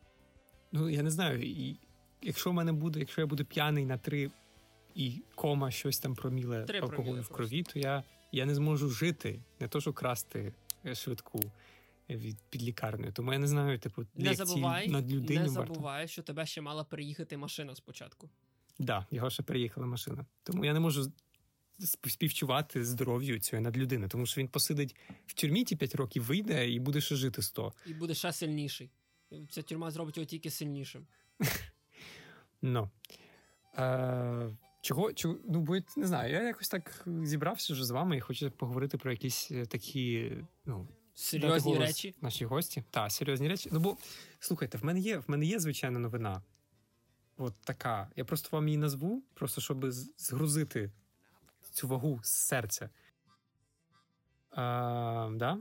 Ну, 0.72 0.90
я 0.90 1.04
не 1.04 1.12
знаю. 1.12 1.42
І, 1.44 1.80
якщо 2.22 2.50
в 2.50 2.54
мене 2.54 2.72
буде, 2.74 3.00
якщо 3.00 3.22
я 3.22 3.28
буду 3.28 3.46
п'яний 3.46 3.86
на 3.86 3.98
три 3.98 4.32
і 4.96 5.22
кома 5.36 5.72
щось 5.72 6.00
там 6.00 6.16
проміле 6.16 6.66
алкоголю 6.82 7.22
в 7.22 7.30
крові, 7.30 7.64
то 7.64 7.80
я, 7.80 8.04
я 8.32 8.46
не 8.46 8.56
зможу 8.56 8.90
жити, 8.90 9.40
не 9.60 9.68
то 9.68 9.82
що 9.82 9.94
красти 9.94 10.54
е, 10.86 10.96
швидку 10.96 11.40
від 12.10 12.38
під 12.50 12.64
лікарнею. 12.64 13.14
Тому 13.14 13.34
я 13.34 13.40
не 13.40 13.48
знаю, 13.48 13.80
типу, 13.80 14.06
Не 14.16 14.34
забувай, 14.34 14.88
над 14.88 15.12
людиною 15.12 15.48
не 15.48 15.54
варто. 15.54 15.74
забувай, 15.74 16.08
що 16.08 16.22
тебе 16.22 16.46
ще 16.46 16.62
мала 16.62 16.84
переїхати 16.84 17.38
машина 17.38 17.76
спочатку. 17.76 18.30
Да, 18.80 19.06
його 19.12 19.30
ще 19.30 19.44
переїхала 19.44 19.88
машина. 19.88 20.26
Тому 20.44 20.66
я 20.66 20.74
не 20.74 20.80
можу 20.80 21.12
співчувати 22.08 22.86
здоров'ю 22.86 23.40
цієї 23.40 23.64
надлюдини, 23.64 24.08
тому 24.08 24.26
що 24.26 24.42
він 24.42 24.48
посидить 24.48 24.96
в 25.26 25.34
тюрмі 25.34 25.64
ті 25.64 25.76
5 25.76 25.96
років, 25.96 26.24
вийде 26.24 26.70
і 26.70 26.80
буде 26.80 27.02
ще 27.02 27.16
жити 27.16 27.42
100. 27.42 27.74
І 27.86 27.94
буде 27.94 28.14
ще 28.14 28.34
сильніший. 28.34 28.90
Ця 29.50 29.62
тюрма 29.62 29.92
зробить 29.92 30.18
його 30.18 30.26
тільки 30.26 30.50
сильнішим. 30.50 31.08
Ну. 32.62 32.90
Е, 33.78 34.58
чого, 34.82 35.14
чого, 35.14 35.38
ну, 35.50 35.60
бо 35.60 35.78
не 35.98 36.08
знаю, 36.08 36.34
я 36.34 36.44
якось 36.44 36.70
так 36.70 37.06
зібрався 37.24 37.74
вже 37.74 37.86
з 37.86 37.92
вами 37.92 38.18
і 38.18 38.20
хочу 38.20 38.52
поговорити 38.52 38.98
про 38.98 39.12
якісь 39.12 39.52
е, 39.52 39.66
такі, 39.66 40.32
ну, 40.66 40.88
Серйозні 41.14 41.74
голос 41.74 41.88
речі. 41.88 42.16
Наші 42.22 42.46
гості. 42.46 42.84
Так, 42.92 43.12
серйозні 43.12 43.48
речі. 43.48 43.70
Ну, 43.72 43.80
бо, 43.80 43.98
слухайте, 44.40 44.78
в 44.78 44.86
мене 44.86 45.00
є, 45.00 45.18
в 45.18 45.24
мене 45.28 45.46
є 45.46 45.60
звичайна 45.60 46.00
новина. 46.00 46.42
От 47.38 47.54
така. 47.64 48.10
Я 48.16 48.26
просто 48.26 48.50
вам 48.52 48.68
її 48.68 48.78
назву, 48.78 49.24
просто 49.34 49.62
щоб 49.62 49.92
згрузити 50.18 50.92
цю 51.72 51.88
вагу 51.88 52.20
з 52.24 52.30
серця. 52.30 52.90
А, 54.52 55.30
да? 55.34 55.58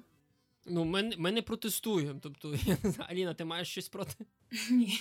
Ну, 0.71 0.85
ми, 0.85 1.13
ми 1.19 1.33
не 1.33 1.43
протестуємо. 1.43 2.21
Тобто, 2.23 2.55
я 2.65 2.77
не 2.83 2.91
знаю, 2.91 3.11
Аліна, 3.11 3.35
ти 3.35 3.45
маєш 3.45 3.69
щось 3.69 3.89
проти? 3.89 4.25
Ні. 4.71 4.99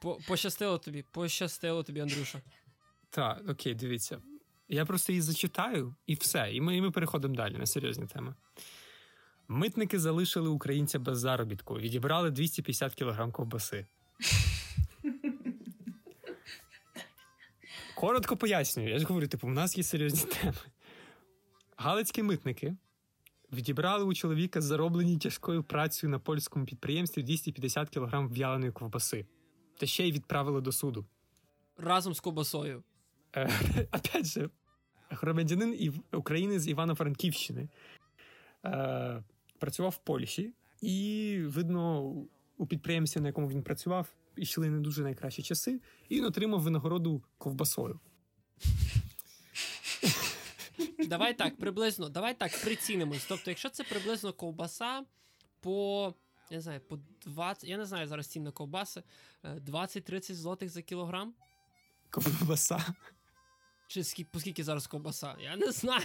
По, 0.00 0.18
пощастило 0.28 0.78
тобі, 0.78 1.04
пощастило 1.12 1.82
тобі, 1.82 2.00
Андрюша. 2.00 2.40
Так, 3.10 3.42
окей, 3.48 3.74
дивіться. 3.74 4.22
Я 4.68 4.84
просто 4.84 5.12
її 5.12 5.22
зачитаю 5.22 5.94
і 6.06 6.14
все. 6.14 6.50
І 6.52 6.60
ми, 6.60 6.76
і 6.76 6.82
ми 6.82 6.90
переходимо 6.90 7.34
далі 7.34 7.58
на 7.58 7.66
серйозні 7.66 8.06
теми. 8.06 8.34
Митники 9.48 9.98
залишили 9.98 10.48
українця 10.48 10.98
без 10.98 11.18
заробітку, 11.18 11.78
відібрали 11.78 12.30
250 12.30 12.94
кілограм 12.94 13.32
ковбаси. 13.32 13.86
Коротко 17.96 18.36
пояснюю, 18.36 18.90
я 18.90 18.98
ж 18.98 19.04
говорю, 19.04 19.28
типу, 19.28 19.46
у 19.46 19.50
нас 19.50 19.78
є 19.78 19.84
серйозні 19.84 20.32
теми. 20.32 20.56
Галицькі 21.76 22.22
митники 22.22 22.76
відібрали 23.52 24.04
у 24.04 24.14
чоловіка 24.14 24.60
зароблені 24.60 25.18
тяжкою 25.18 25.62
працею 25.62 26.10
на 26.10 26.18
польському 26.18 26.66
підприємстві 26.66 27.22
250 27.22 27.90
кілограм 27.90 28.28
в'яленої 28.28 28.72
ковбаси, 28.72 29.26
та 29.76 29.86
ще 29.86 30.08
й 30.08 30.12
відправили 30.12 30.60
до 30.60 30.72
суду. 30.72 31.06
Разом 31.76 32.14
з 32.14 32.20
ковбасою. 32.20 32.82
Е, 33.36 33.50
опять 33.92 34.26
же, 34.26 34.50
громадянин. 35.10 35.94
України 36.12 36.60
з 36.60 36.68
Івано-Франківщини 36.68 37.68
е, 38.64 39.24
працював 39.58 39.90
в 39.90 39.98
Польщі, 39.98 40.52
і, 40.80 41.38
видно, 41.46 42.02
у 42.56 42.66
підприємстві, 42.66 43.20
на 43.20 43.28
якому 43.28 43.48
він 43.48 43.62
працював, 43.62 44.08
йшли 44.36 44.70
не 44.70 44.80
дуже 44.80 45.02
найкращі 45.02 45.42
часи, 45.42 45.80
і 46.08 46.16
він 46.16 46.24
отримав 46.24 46.60
винагороду 46.60 47.22
ковбасою. 47.38 48.00
Давай 51.06 51.34
так, 51.34 51.56
приблизно, 51.56 52.08
давай 52.08 52.34
так 52.34 52.60
прицінимось. 52.64 53.24
Тобто, 53.28 53.50
якщо 53.50 53.68
це 53.68 53.84
приблизно 53.84 54.32
ковбаса 54.32 55.04
по. 55.60 56.14
Я 56.50 56.56
не 56.56 56.62
знаю, 56.62 56.80
по 56.80 56.98
20, 57.26 57.64
я 57.64 57.76
не 57.76 57.84
знаю 57.84 58.06
зараз 58.06 58.26
цін 58.26 58.42
на 58.42 58.50
ковбаси, 58.50 59.02
е, 59.44 59.54
20-30 59.54 60.34
злотих 60.34 60.70
за 60.70 60.82
кілограм. 60.82 61.34
Ковбаса. 62.10 62.94
Чи 63.88 64.04
скільки, 64.04 64.30
по 64.32 64.40
скільки 64.40 64.64
зараз 64.64 64.86
ковбаса? 64.86 65.36
Я 65.40 65.56
не 65.56 65.72
знаю. 65.72 66.02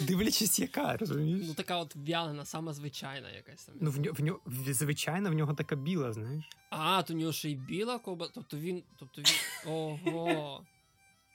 Дивлячись, 0.00 0.58
яка, 0.58 0.96
розумієш? 0.96 1.44
Ну 1.48 1.54
така 1.54 1.78
от 1.78 1.96
в'ялена, 1.96 2.44
сама 2.44 2.72
звичайна 2.72 3.30
якась 3.30 3.64
там. 3.64 3.74
Ну, 3.80 3.90
в 3.90 4.00
нього, 4.00 4.16
в 4.18 4.22
нього, 4.22 4.40
звичайно, 4.46 5.30
в 5.30 5.34
нього 5.34 5.54
така 5.54 5.76
біла, 5.76 6.12
знаєш. 6.12 6.44
А, 6.70 7.02
то 7.02 7.14
у 7.14 7.16
нього 7.16 7.32
ще 7.32 7.50
й 7.50 7.54
біла 7.54 7.98
ковбаса. 7.98 8.32
Тобто 8.34 8.56
він. 8.56 8.82
Тобто 8.98 9.20
він. 9.22 9.72
Ого. 9.72 10.64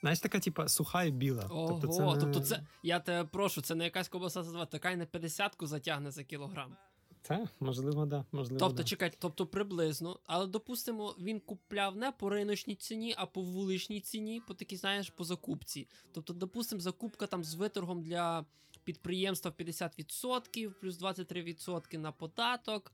Знаєш, 0.00 0.20
така, 0.20 0.40
типа, 0.40 0.68
суха 0.68 1.04
і 1.04 1.10
біла. 1.10 1.46
Ого. 1.50 1.68
Тобто, 1.68 1.96
це 1.96 2.02
не... 2.02 2.20
Тобто 2.20 2.40
це. 2.40 2.66
Я 2.82 3.00
тебе 3.00 3.28
прошу, 3.32 3.60
це 3.62 3.74
не 3.74 3.84
якась 3.84 4.08
ковбаса 4.08 4.42
за 4.42 4.52
два, 4.52 4.66
така 4.66 4.90
й 4.90 4.96
на 4.96 5.06
50-ку 5.06 5.66
затягне 5.66 6.10
за 6.10 6.24
кілограм. 6.24 6.76
Та, 7.22 7.48
можливо, 7.60 8.06
да. 8.06 8.24
Можливо, 8.32 8.58
Тобто, 8.60 8.76
да. 8.76 8.84
чекайте, 8.84 9.16
тобто 9.20 9.46
приблизно, 9.46 10.20
але 10.26 10.46
допустимо, 10.46 11.14
він 11.18 11.40
купляв 11.40 11.96
не 11.96 12.12
по 12.12 12.28
риночній 12.30 12.74
ціні, 12.74 13.14
а 13.16 13.26
по 13.26 13.42
вуличній 13.42 14.00
ціні, 14.00 14.42
по 14.46 14.54
такій, 14.54 14.76
знаєш, 14.76 15.10
по 15.10 15.24
закупці. 15.24 15.88
Тобто, 16.12 16.32
допустимо, 16.32 16.80
закупка 16.80 17.26
там 17.26 17.44
з 17.44 17.54
виторгом 17.54 18.02
для 18.02 18.44
підприємства 18.84 19.52
в 19.58 19.62
50%, 19.62 20.70
плюс 20.80 21.00
23% 21.00 21.98
на 21.98 22.12
податок. 22.12 22.92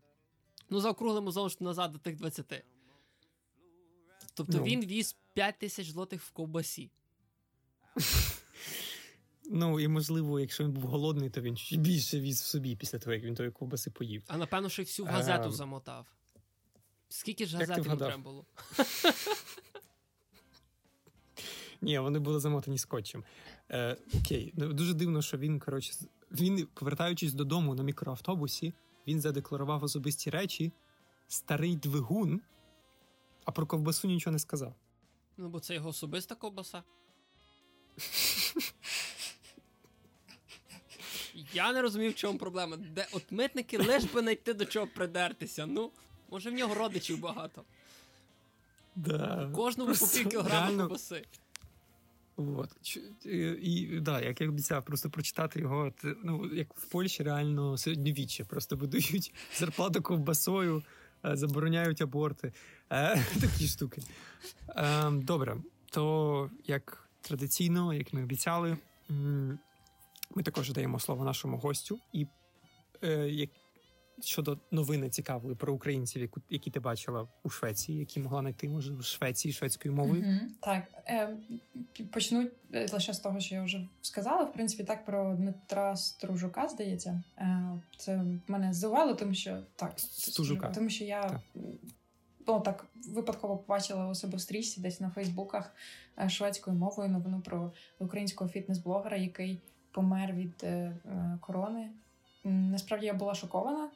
Ну, 0.70 0.80
заокруглимо 0.80 1.30
знову 1.30 1.48
ж 1.48 1.56
назад 1.60 1.92
до 1.92 1.98
тих 1.98 2.16
20. 2.16 2.64
Тобто 4.36 4.58
Ну. 4.58 4.64
він 4.64 4.86
віз 4.86 5.16
5 5.34 5.58
тисяч 5.58 5.90
злотих 5.90 6.22
в 6.22 6.30
ковбасі. 6.30 6.90
Ну, 9.50 9.80
і 9.80 9.88
можливо, 9.88 10.40
якщо 10.40 10.64
він 10.64 10.72
був 10.72 10.82
голодний, 10.82 11.30
то 11.30 11.40
він 11.40 11.56
ще 11.56 11.76
більше 11.76 12.20
віз 12.20 12.42
в 12.42 12.44
собі 12.44 12.76
після 12.76 12.98
того, 12.98 13.14
як 13.14 13.24
він 13.24 13.34
тої 13.34 13.50
ковбаси 13.50 13.90
поїв. 13.90 14.22
А 14.26 14.36
напевно, 14.36 14.68
що 14.68 14.82
й 14.82 14.84
всю 14.84 15.06
газету 15.06 15.44
Ем. 15.44 15.52
замотав. 15.52 16.06
Скільки 17.08 17.46
ж 17.46 17.56
газет 17.56 17.78
йому 17.78 17.96
треба 17.96 18.18
було? 18.22 18.44
Ні, 21.80 21.98
вони 21.98 22.18
були 22.18 22.40
замотані 22.40 22.78
скотчем. 22.78 23.24
Е, 23.70 23.96
окей, 24.20 24.52
ну 24.56 24.72
дуже 24.72 24.94
дивно, 24.94 25.22
що 25.22 25.38
він, 25.38 25.58
коротше, 25.58 25.92
він, 26.30 26.68
повертаючись 26.74 27.32
додому 27.32 27.74
на 27.74 27.82
мікроавтобусі, 27.82 28.74
він 29.06 29.20
задекларував 29.20 29.84
особисті 29.84 30.30
речі, 30.30 30.72
старий 31.28 31.76
двигун, 31.76 32.40
а 33.46 33.52
про 33.52 33.66
ковбасу 33.66 34.08
нічого 34.08 34.32
не 34.32 34.38
сказав. 34.38 34.74
Ну, 35.36 35.48
бо 35.48 35.60
це 35.60 35.74
його 35.74 35.88
особиста 35.88 36.34
ковбаса. 36.34 36.82
Я 41.52 41.72
не 41.72 41.82
розумів, 41.82 42.12
в 42.12 42.14
чому 42.14 42.38
проблема. 42.38 42.76
Де 42.76 43.06
от 43.12 43.32
митники 43.32 43.78
лиш 43.78 44.04
би 44.04 44.20
знайти 44.20 44.54
до 44.54 44.64
чого 44.64 44.86
придертися. 44.86 45.66
Ну, 45.66 45.90
може 46.30 46.50
в 46.50 46.54
нього 46.54 46.74
родичів 46.74 47.20
багато. 47.20 47.64
Да. 48.96 49.50
Кожному 49.54 49.94
по 49.94 50.06
пів 50.06 50.28
кілограма 50.28 50.78
ковбаси. 50.78 51.24
От. 52.36 52.98
І, 53.24 53.38
і 53.62 54.00
да, 54.00 54.20
як 54.20 54.40
я 54.40 54.48
обіцяв, 54.48 54.84
просто 54.84 55.10
прочитати 55.10 55.60
його. 55.60 55.92
Ну, 56.24 56.54
як 56.54 56.74
в 56.74 56.86
Польщі 56.86 57.22
реально 57.22 57.78
середньовіччя. 57.78 58.44
Просто 58.44 58.76
видають 58.76 59.34
зарплату 59.58 60.02
ковбасою, 60.02 60.82
забороняють 61.32 62.02
аборти. 62.02 62.52
Е, 62.90 63.24
такі 63.40 63.66
штуки. 63.66 64.02
Е, 64.68 65.10
добре, 65.10 65.56
то 65.90 66.50
як 66.66 67.08
традиційно, 67.20 67.94
як 67.94 68.12
ми 68.12 68.22
обіцяли, 68.22 68.76
ми 70.34 70.42
також 70.42 70.72
даємо 70.72 71.00
слово 71.00 71.24
нашому 71.24 71.56
гостю. 71.56 71.98
І 72.12 72.26
е, 73.04 73.48
щодо 74.20 74.58
новини 74.70 75.10
цікавої 75.10 75.56
про 75.56 75.74
українців, 75.74 76.22
яку, 76.22 76.40
які 76.50 76.70
ти 76.70 76.80
бачила 76.80 77.28
у 77.42 77.50
Швеції, 77.50 77.98
які 77.98 78.20
могла 78.20 78.40
знайти, 78.40 78.68
може, 78.68 78.92
у 78.92 79.02
Швеції 79.02 79.54
шведською 79.54 79.94
мовою. 79.94 80.22
Мгм. 80.22 80.40
Так, 80.60 80.82
е, 81.08 81.36
почну 82.12 82.48
е, 82.74 82.86
лише 82.92 83.12
з 83.12 83.18
того, 83.18 83.40
що 83.40 83.54
я 83.54 83.62
вже 83.62 83.88
сказала. 84.02 84.44
В 84.44 84.52
принципі, 84.52 84.84
так 84.84 85.04
про 85.04 85.34
Дмитра 85.34 85.96
Стружука, 85.96 86.68
здається. 86.68 87.22
Е, 87.38 87.80
це 87.96 88.24
мене 88.46 88.72
здивувало, 88.72 89.14
тому 89.14 89.34
що 89.34 89.62
так, 89.76 89.92
Стужука. 89.96 90.68
тому 90.68 90.90
що 90.90 91.04
я 91.04 91.22
Так. 91.22 91.40
ну, 92.46 92.60
так 92.60 92.86
випадково 93.14 93.56
побачила 93.56 94.08
у 94.08 94.14
себе 94.14 94.36
в 94.36 94.40
стрічці 94.40 94.80
десь 94.80 95.00
на 95.00 95.10
Фейсбуках 95.10 95.74
е, 96.18 96.28
шведською 96.28 96.76
мовою 96.76 97.08
новину 97.08 97.40
про 97.40 97.72
українського 97.98 98.50
фітнес-блогера, 98.50 99.16
який 99.16 99.60
помер 99.90 100.32
від 100.32 100.54
е, 100.62 100.68
е, 100.68 101.38
корони. 101.40 101.90
Насправді 102.44 103.06
я 103.06 103.14
була 103.14 103.34
шокована. 103.34 103.90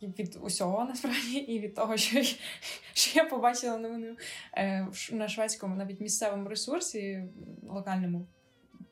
І 0.00 0.06
від 0.06 0.38
усього 0.42 0.84
насправді, 0.84 1.36
і 1.36 1.60
від 1.60 1.74
того, 1.74 1.96
що, 1.96 2.18
я- 2.18 2.24
що 2.94 3.18
я 3.18 3.24
побачила 3.24 3.76
новину 3.78 4.16
е, 4.56 4.88
на 5.12 5.28
шведському, 5.28 5.76
навіть 5.76 6.00
місцевому 6.00 6.48
ресурсі 6.48 7.24
локальному 7.68 8.26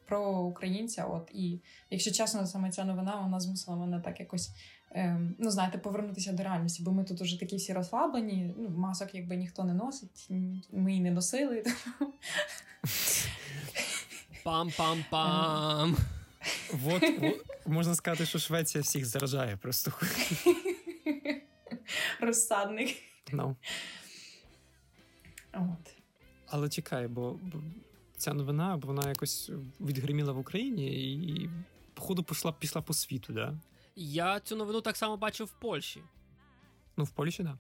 про 0.07 0.38
українця. 0.40 1.05
От 1.05 1.31
і 1.35 1.59
якщо 1.90 2.11
чесно, 2.11 2.47
саме 2.47 2.71
ця 2.71 2.85
новина 2.85 3.21
вона 3.21 3.40
змусила 3.40 3.77
мене 3.77 4.01
так 4.01 4.21
якось. 4.21 4.51
ем, 4.90 5.35
Ну, 5.38 5.51
знаєте, 5.51 5.79
повернутися 5.79 6.33
до 6.33 6.42
реальності, 6.42 6.83
бо 6.83 6.92
ми 6.92 7.05
тут 7.05 7.21
уже 7.21 7.40
такі 7.40 7.57
всі 7.57 7.73
розслаблені. 7.73 8.55
Ну, 8.59 8.68
масок 8.71 9.14
якби 9.14 9.37
ніхто 9.37 9.64
не 9.64 9.75
носить, 9.75 10.29
ми 10.73 10.95
і 10.97 11.01
не 11.01 11.11
носили. 11.11 11.64
Пам-пам-пам. 14.45 15.97
Вот, 16.73 17.03
можна 17.67 17.95
сказати, 17.95 18.27
що 18.27 18.39
Швеція 18.39 18.83
всіх 18.83 19.07
заражає 19.07 19.57
просто. 19.57 19.93
Розсадник. 22.21 22.97
Ну. 23.33 23.57
От. 25.53 25.95
Але 26.47 26.69
чекай, 26.69 27.09
бо, 27.09 27.39
бо 27.43 27.63
ця 28.17 28.35
новина, 28.35 28.75
вона 28.75 29.09
якось 29.09 29.51
відгриміла 29.81 30.33
в 30.33 30.39
Україні 30.39 31.13
і, 31.13 31.51
походу, 31.95 32.23
пішла, 32.23 32.53
пішла 32.53 32.83
по 32.83 32.95
світу, 32.95 33.33
да? 33.33 33.59
Я 33.97 34.41
цю 34.41 34.57
новину 34.57 34.81
так 34.81 34.97
само 34.97 35.17
бачив 35.17 35.47
в 35.47 35.61
Польщі. 35.61 36.03
Ну, 36.97 37.05
в 37.05 37.11
Польщі, 37.11 37.43
да. 37.43 37.59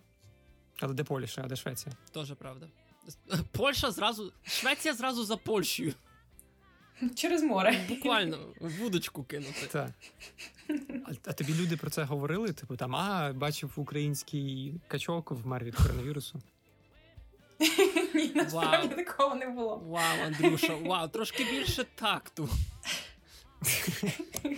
Але 0.80 0.94
де 0.94 1.04
Польща, 1.04 1.42
а 1.44 1.48
де 1.48 1.56
Швеція? 1.56 1.94
Теж 2.12 2.32
правда. 2.38 2.68
Польща 3.52 3.90
зразу. 3.90 4.32
Швеція 4.42 4.94
зразу 4.94 5.24
за 5.24 5.36
Польщею. 5.36 5.94
Через 7.14 7.42
море. 7.42 7.84
Буквально 7.88 8.38
в 8.60 8.70
вудочку 8.70 9.24
кинути. 9.24 9.66
Так. 9.72 9.90
А, 11.06 11.12
а 11.24 11.32
тобі 11.32 11.54
люди 11.54 11.76
про 11.76 11.90
це 11.90 12.04
говорили? 12.04 12.52
Типу 12.52 12.76
там, 12.76 12.96
а, 12.96 13.32
бачив 13.32 13.72
український 13.76 14.74
качок 14.88 15.30
вмер 15.30 15.64
від 15.64 15.74
коронавірусу. 15.74 16.42
Ні, 18.14 18.32
насправді 18.34 18.88
Вау. 18.88 19.04
такого 19.04 19.34
не 19.34 19.46
було. 19.46 19.76
Вау, 19.76 20.26
Андрюша, 20.26 20.74
вау, 20.74 21.08
трошки 21.08 21.44
більше 21.44 21.84
такту. 21.94 22.48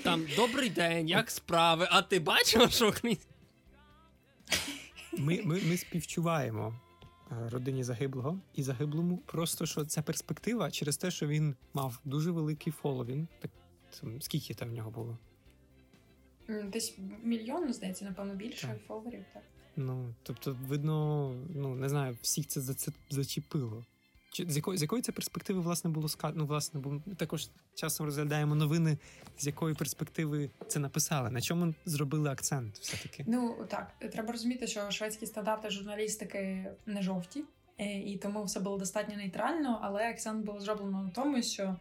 Там 0.02 0.26
добрий 0.36 0.70
день, 0.70 1.08
як 1.08 1.30
справи? 1.30 1.88
А 1.90 2.02
ти 2.02 2.20
бачив, 2.20 2.72
що 2.72 2.88
український? 2.88 3.28
Ми, 5.18 5.40
ми, 5.44 5.60
ми 5.64 5.76
співчуваємо 5.76 6.74
родині 7.30 7.84
загиблого 7.84 8.38
і 8.54 8.62
загиблому. 8.62 9.16
Просто 9.16 9.66
що 9.66 9.84
ця 9.84 10.02
перспектива 10.02 10.70
через 10.70 10.96
те, 10.96 11.10
що 11.10 11.26
він 11.26 11.56
мав 11.74 12.00
дуже 12.04 12.30
великий 12.30 12.72
фоловін. 12.72 13.28
Так 13.40 13.50
скільки 14.20 14.54
там 14.54 14.68
в 14.68 14.72
нього 14.72 14.90
було? 14.90 15.18
Десь 16.64 16.98
мільйон, 17.22 17.72
здається, 17.72 18.04
напевно, 18.04 18.34
більше 18.34 18.66
так. 18.66 18.82
фоловерів, 18.86 19.24
так. 19.34 19.42
Ну, 19.76 20.14
тобто, 20.22 20.56
видно, 20.68 21.30
ну 21.54 21.74
не 21.74 21.88
знаю, 21.88 22.18
всіх 22.22 22.46
це 22.46 22.60
зачепило. 23.10 23.84
Чи 24.34 24.46
з 24.48 24.56
якої 24.56 24.78
з 24.78 24.82
якої 24.82 25.02
це 25.02 25.12
перспективи 25.12 25.60
власне 25.60 25.90
було 25.90 26.08
сказано? 26.08 26.40
Ну, 26.40 26.46
власне, 26.46 26.80
бо 26.80 26.90
ми 26.90 27.14
також 27.16 27.48
часом 27.74 28.06
розглядаємо 28.06 28.54
новини, 28.54 28.98
з 29.38 29.46
якої 29.46 29.74
перспективи 29.74 30.50
це 30.68 30.78
написали. 30.78 31.30
На 31.30 31.40
чому 31.40 31.74
зробили 31.84 32.30
акцент? 32.30 32.78
Все 32.78 32.96
таки? 32.96 33.24
Ну 33.26 33.66
так, 33.68 33.92
треба 33.98 34.32
розуміти, 34.32 34.66
що 34.66 34.90
шведські 34.90 35.26
стандарти 35.26 35.70
журналістики 35.70 36.66
не 36.86 37.02
жовті, 37.02 37.44
е, 37.78 37.98
і 37.98 38.16
тому 38.16 38.44
все 38.44 38.60
було 38.60 38.78
достатньо 38.78 39.16
нейтрально. 39.16 39.80
Але 39.82 40.10
акцент 40.10 40.44
було 40.44 40.60
зроблено 40.60 41.02
на 41.02 41.10
тому, 41.10 41.42
що 41.42 41.76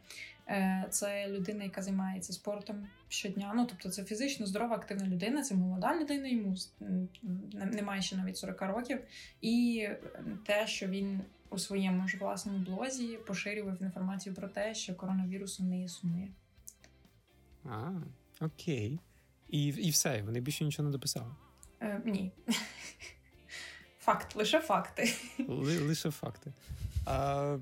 е, 0.48 0.88
це 0.90 1.28
людина, 1.28 1.64
яка 1.64 1.82
займається 1.82 2.34
спортом 2.34 2.88
щодня. 3.10 3.54
Ну 3.56 3.66
тобто, 3.70 3.90
це 3.90 4.04
фізично 4.04 4.46
здорова, 4.46 4.76
активна 4.76 5.08
людина, 5.08 5.42
це 5.42 5.56
молода 5.56 6.00
людина, 6.02 6.28
йому 6.28 6.56
немає 7.52 8.02
ще 8.02 8.16
навіть 8.16 8.38
40 8.38 8.62
років, 8.62 9.00
і 9.42 9.88
те, 10.46 10.68
що 10.68 10.88
він 10.88 11.22
у 11.54 11.60
своєму 11.60 12.08
ж 12.08 12.18
власному 12.18 12.58
блозі 12.60 13.18
поширював 13.28 13.82
інформацію 13.82 14.36
про 14.36 14.48
те, 14.48 14.76
що 14.76 14.96
коронавірусу 14.96 15.64
не 15.64 15.84
існує. 15.84 16.28
А, 17.66 17.92
окей. 18.42 19.00
І 19.50 19.66
і 19.68 19.90
все, 19.90 20.22
вони 20.22 20.40
більше 20.40 20.64
нічого 20.66 20.86
не 20.86 20.92
дописали? 20.92 21.32
Е, 21.82 22.02
Ні. 22.06 22.32
Факт, 24.00 24.36
лише 24.36 24.60
факти. 24.60 25.14
Ли, 25.48 25.80
лише 25.80 26.12
факти. 26.12 26.54
А, 27.06 27.58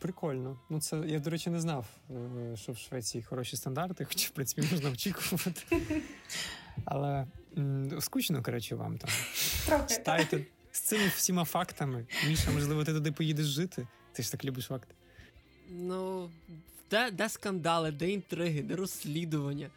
Прикольно. 0.00 0.58
Ну, 0.70 0.80
це 0.80 0.96
я, 1.06 1.18
до 1.18 1.30
речі, 1.30 1.50
не 1.50 1.60
знав, 1.60 1.86
е, 2.10 2.56
що 2.56 2.72
в 2.72 2.76
Швеції 2.78 3.22
хороші 3.24 3.56
стандарти, 3.56 4.04
хоча, 4.04 4.28
в 4.28 4.30
принципі, 4.30 4.68
можна 4.72 4.90
очікувати. 4.90 5.62
Але 6.84 7.26
м, 7.58 8.00
скучно, 8.00 8.42
коротше, 8.42 8.74
вам 8.74 8.98
там. 8.98 9.10
Трохи. 9.66 9.94
Читайте, 9.94 10.44
з 10.76 10.80
цими 10.80 11.08
всіма 11.08 11.44
фактами. 11.44 12.06
Міша, 12.28 12.50
можливо, 12.50 12.84
ти 12.84 12.92
туди 12.92 13.12
поїдеш 13.12 13.46
жити. 13.46 13.86
Ти 14.12 14.22
ж 14.22 14.32
так 14.32 14.44
любиш 14.44 14.66
факти. 14.66 14.94
Ну, 15.70 16.30
де 16.90 17.10
де 17.10 17.28
скандали, 17.28 17.90
де 17.90 18.10
інтриги, 18.10 18.62
де 18.62 18.76
розслідування. 18.76 19.70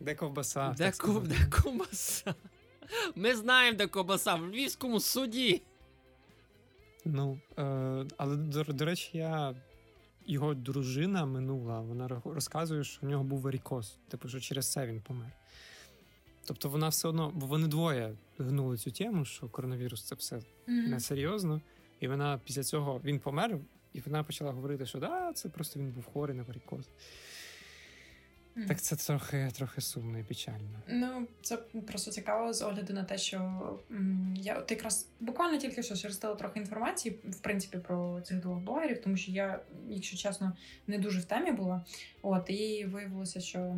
Де 0.00 0.14
ковбаса? 0.14 0.74
Де, 0.78 0.92
ков, 0.92 1.28
де 1.28 1.46
ковбаса? 1.50 2.34
Ми 3.14 3.36
знаємо, 3.36 3.78
де 3.78 3.86
ковбаса 3.86 4.34
в 4.34 4.46
Львівському 4.46 5.00
суді. 5.00 5.62
Ну, 7.04 7.40
е, 7.58 7.62
але 8.16 8.36
до, 8.36 8.64
до 8.64 8.84
речі, 8.84 9.10
я. 9.18 9.54
Його 10.26 10.54
дружина 10.54 11.26
минула, 11.26 11.80
вона 11.80 12.08
розказує, 12.24 12.84
що 12.84 13.06
в 13.06 13.10
нього 13.10 13.24
був 13.24 13.40
варікоз. 13.40 13.96
Типу, 14.08 14.28
що 14.28 14.40
через 14.40 14.72
це 14.72 14.86
він 14.86 15.00
помер. 15.00 15.32
Тобто 16.44 16.68
вона 16.68 16.88
все 16.88 17.08
одно, 17.08 17.32
бо 17.34 17.46
вони 17.46 17.68
двоє 17.68 18.14
гнули 18.38 18.76
цю 18.76 18.90
тему, 18.90 19.24
що 19.24 19.48
коронавірус 19.48 20.02
це 20.02 20.14
все 20.14 20.36
mm-hmm. 20.36 20.42
несерйозно. 20.68 21.60
І 22.00 22.08
вона 22.08 22.40
після 22.44 22.62
цього 22.62 23.00
він 23.04 23.18
помер, 23.18 23.58
і 23.92 24.00
вона 24.00 24.24
почала 24.24 24.52
говорити, 24.52 24.86
що 24.86 24.98
да, 24.98 25.32
це 25.32 25.48
просто 25.48 25.80
він 25.80 25.92
був 25.92 26.04
хворий 26.12 26.36
на 26.36 26.42
варікоз. 26.42 26.90
Так 28.68 28.80
це 28.80 28.96
трохи 28.96 29.50
трохи 29.56 29.80
сумно 29.80 30.18
і 30.18 30.22
печально. 30.22 30.82
Ну 30.88 31.26
це 31.42 31.56
просто 31.86 32.10
цікаво 32.10 32.52
з 32.52 32.62
огляду 32.62 32.92
на 32.92 33.04
те, 33.04 33.18
що 33.18 33.38
м, 33.90 34.34
я 34.36 34.58
от 34.58 34.70
якраз 34.70 35.08
буквально 35.20 35.58
тільки 35.58 35.82
що 35.82 35.94
шерстила 35.94 36.34
трохи 36.34 36.60
інформації, 36.60 37.18
в 37.24 37.38
принципі, 37.38 37.78
про 37.78 38.20
цих 38.20 38.40
двох 38.40 38.58
блогерів, 38.58 39.02
тому 39.02 39.16
що 39.16 39.32
я, 39.32 39.60
якщо 39.88 40.16
чесно, 40.16 40.52
не 40.86 40.98
дуже 40.98 41.20
в 41.20 41.24
темі 41.24 41.52
була. 41.52 41.84
От 42.22 42.50
і 42.50 42.84
виявилося, 42.84 43.40
що 43.40 43.76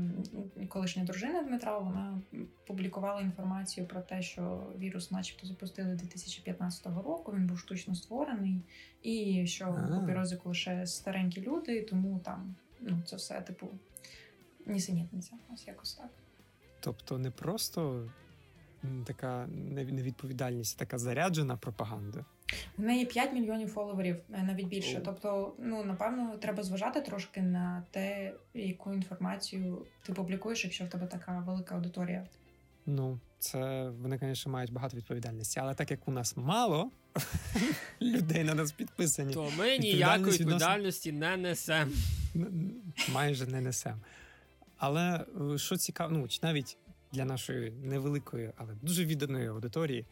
колишня 0.69 1.05
дружина 1.05 1.43
Дмитра 1.43 1.79
вона 1.79 2.21
публікувала 2.67 3.21
інформацію 3.21 3.87
про 3.87 4.01
те, 4.01 4.23
що 4.23 4.67
вірус, 4.79 5.11
начебто, 5.11 5.47
запустили 5.47 5.95
2015 5.95 6.87
року. 6.87 7.33
Він 7.37 7.47
був 7.47 7.59
штучно 7.59 7.95
створений, 7.95 8.61
і 9.03 9.47
що 9.47 9.89
по 10.01 10.07
пірозику 10.07 10.49
лише 10.49 10.87
старенькі 10.87 11.41
люди, 11.41 11.83
тому 11.83 12.21
там 12.25 12.55
ну 12.81 13.03
це 13.07 13.17
все 13.17 13.41
типу 13.41 13.67
нісенітниця. 14.67 15.33
Ось 15.55 15.67
якось 15.67 15.95
так. 15.95 16.11
Тобто 16.81 17.19
не 17.19 17.31
просто 17.31 18.09
така 19.05 19.47
невідповідальність, 19.47 20.79
така 20.79 20.99
заряджена 20.99 21.57
пропаганда. 21.57 22.25
В 22.77 22.83
неї 22.83 23.07
5 23.07 23.33
мільйонів 23.33 23.69
фоловерів, 23.69 24.17
е, 24.33 24.43
навіть 24.43 24.67
більше. 24.67 25.01
Тобто, 25.05 25.55
ну 25.59 25.85
напевно, 25.85 26.37
треба 26.37 26.63
зважати 26.63 27.01
трошки 27.01 27.43
на 27.43 27.83
те, 27.91 28.35
яку 28.55 28.93
інформацію 28.93 29.87
ти 30.03 30.13
публікуєш, 30.13 30.65
якщо 30.65 30.85
в 30.85 30.89
тебе 30.89 31.07
така 31.07 31.39
велика 31.47 31.75
аудиторія. 31.75 32.27
Ну, 32.87 33.19
це 33.39 33.91
вони, 34.03 34.19
звісно, 34.23 34.53
мають 34.53 34.73
багато 34.73 34.97
відповідальності, 34.97 35.61
але 35.61 35.75
так 35.75 35.91
як 35.91 36.09
у 36.09 36.11
нас 36.11 36.37
мало 36.37 36.91
людей 38.03 38.45
на 38.45 38.55
нас 38.55 38.73
підписані, 38.73 39.35
то 39.35 39.51
ми 39.59 39.79
ніякої 39.79 40.39
відповідальності 40.39 41.13
не 41.13 41.37
несемо. 41.37 41.93
Майже 43.13 43.47
не 43.47 43.61
несемо. 43.61 43.99
Але 44.79 45.25
е, 45.55 45.59
що 45.59 45.77
цікаво, 45.77 46.13
ну 46.13 46.29
навіть 46.43 46.77
для 47.13 47.25
нашої 47.25 47.71
невеликої, 47.71 48.53
але 48.57 48.75
дуже 48.83 49.05
відданої 49.05 49.49
аудиторії, 49.49 50.07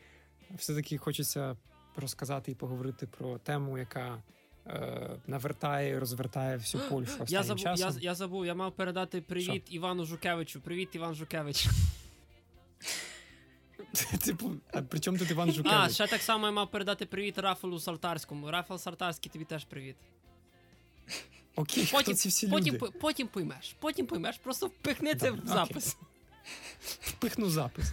все-таки 0.51 0.99
хочеться 0.99 1.57
розказати 1.97 2.53
і 2.53 2.55
поговорити 2.55 3.07
про 3.07 3.39
тему, 3.39 3.79
яка 3.79 4.23
е, 4.67 5.11
навертає 5.27 5.91
і 5.91 5.99
розвертає 5.99 6.57
всю 6.57 6.85
Польщу. 6.91 7.25
Я 7.29 7.43
забув, 7.43 7.63
часом. 7.63 7.91
я 8.01 8.11
я 8.11 8.15
забув, 8.15 8.47
я 8.47 8.55
мав 8.55 8.73
передати 8.73 9.21
привіт 9.21 9.63
що? 9.67 9.75
Івану 9.75 10.05
Жукевичу. 10.05 10.61
Привіт, 10.61 10.95
Іван 10.95 11.15
Жукевич. 11.15 11.69
Типу, 14.25 14.53
а 14.73 14.83
при 14.83 15.01
чому 15.01 15.19
тут 15.19 15.31
Іван 15.31 15.53
Жукевич? 15.53 15.79
А, 15.79 15.89
ще 15.89 16.07
так 16.07 16.23
само 16.23 16.47
я 16.47 16.53
мав 16.53 16.71
передати 16.71 17.07
привіт 17.07 17.39
Рафалу 17.39 17.81
Сартарському. 17.81 18.51
Рафал 18.51 18.79
Сартарський, 18.79 19.33
тобі 19.33 19.45
теж 19.45 19.65
привіт. 19.65 19.97
Окей, 21.57 21.89
потім, 21.93 22.15
хто 22.15 22.15
ці 22.15 22.29
всі 22.29 22.49
потім, 22.49 22.75
люди? 22.75 22.93
потім 23.01 23.29
поймеш, 23.29 23.77
потім 23.81 24.07
поймеш, 24.07 24.39
просто 24.39 24.67
впихни 24.67 25.15
це 25.15 25.31
в 25.31 25.41
запис. 25.47 25.97
Впихну 27.01 27.51
запис. 27.51 27.93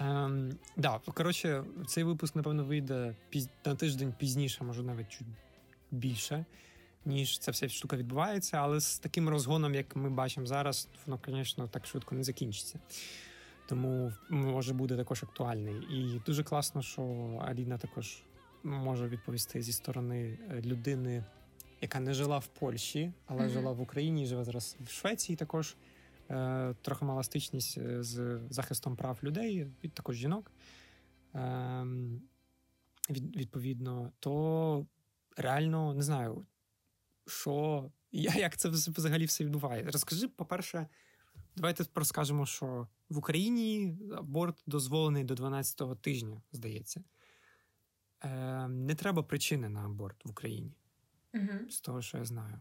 Ем, 0.00 0.58
да, 0.76 1.00
коротше, 1.14 1.64
цей 1.86 2.04
випуск, 2.04 2.36
напевно, 2.36 2.64
вийде 2.64 3.14
піз... 3.30 3.48
на 3.64 3.74
тиждень 3.74 4.14
пізніше, 4.18 4.64
може 4.64 4.82
навіть 4.82 5.08
чуть 5.08 5.26
більше, 5.90 6.44
ніж 7.04 7.38
ця 7.38 7.50
вся 7.50 7.68
штука 7.68 7.96
відбувається, 7.96 8.56
але 8.56 8.80
з 8.80 8.98
таким 8.98 9.28
розгоном, 9.28 9.74
як 9.74 9.96
ми 9.96 10.10
бачимо 10.10 10.46
зараз, 10.46 10.88
воно, 11.06 11.20
звісно, 11.28 11.68
так 11.68 11.86
швидко 11.86 12.14
не 12.14 12.24
закінчиться. 12.24 12.78
Тому 13.68 14.12
може 14.28 14.74
буде 14.74 14.96
також 14.96 15.22
актуальний. 15.22 15.74
І 15.74 16.20
дуже 16.26 16.44
класно, 16.44 16.82
що 16.82 17.02
Аліна 17.48 17.78
також 17.78 18.22
може 18.62 19.08
відповісти 19.08 19.62
зі 19.62 19.72
сторони 19.72 20.38
е, 20.50 20.60
людини 20.60 21.24
яка 21.80 22.00
не 22.00 22.14
жила 22.14 22.38
в 22.38 22.46
Польщі, 22.46 23.12
але 23.26 23.42
mm-hmm. 23.42 23.48
жила 23.48 23.72
в 23.72 23.80
Україні, 23.80 24.26
живе 24.26 24.44
зараз 24.44 24.76
в 24.80 24.90
Швеції. 24.90 25.36
Також 25.36 25.76
е, 26.30 26.74
трохи 26.82 27.04
мала 27.04 27.22
стичність 27.22 27.78
е, 27.78 28.02
з 28.02 28.40
захистом 28.50 28.96
прав 28.96 29.18
людей, 29.22 29.66
від 29.84 29.92
також 29.92 30.16
жінок. 30.16 30.52
Е, 31.34 31.84
від, 33.10 33.36
Відповідно, 33.36 34.12
то 34.18 34.86
реально 35.36 35.94
не 35.94 36.02
знаю, 36.02 36.46
що 37.26 37.84
я 38.12 38.34
як 38.34 38.56
це 38.56 38.68
взагалі 38.68 39.24
все 39.24 39.44
відбувається. 39.44 39.90
Розкажи, 39.90 40.28
по-перше, 40.28 40.86
давайте 41.56 41.84
розкажемо, 41.94 42.46
що 42.46 42.88
в 43.08 43.18
Україні 43.18 43.98
аборт 44.16 44.62
дозволений 44.66 45.24
до 45.24 45.34
12-го 45.34 45.94
тижня, 45.94 46.42
здається. 46.52 47.04
Е, 48.24 48.68
Не 48.68 48.94
треба 48.94 49.22
причини 49.22 49.68
на 49.68 49.84
аборт 49.84 50.24
в 50.24 50.30
Україні 50.30 50.72
угу. 51.34 51.70
з 51.70 51.80
того, 51.80 52.02
що 52.02 52.18
я 52.18 52.24
знаю. 52.24 52.60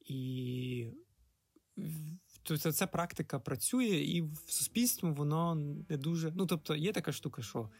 І 0.00 0.92
тобто 2.42 2.72
ця 2.72 2.86
практика 2.86 3.38
працює, 3.38 3.86
і 3.86 4.22
в 4.22 4.38
суспільстві 4.46 5.10
воно 5.10 5.54
не 5.88 5.96
дуже. 5.96 6.32
Ну, 6.36 6.46
тобто, 6.46 6.76
є 6.76 6.92
така 6.92 7.12
штука, 7.12 7.42
що 7.42 7.70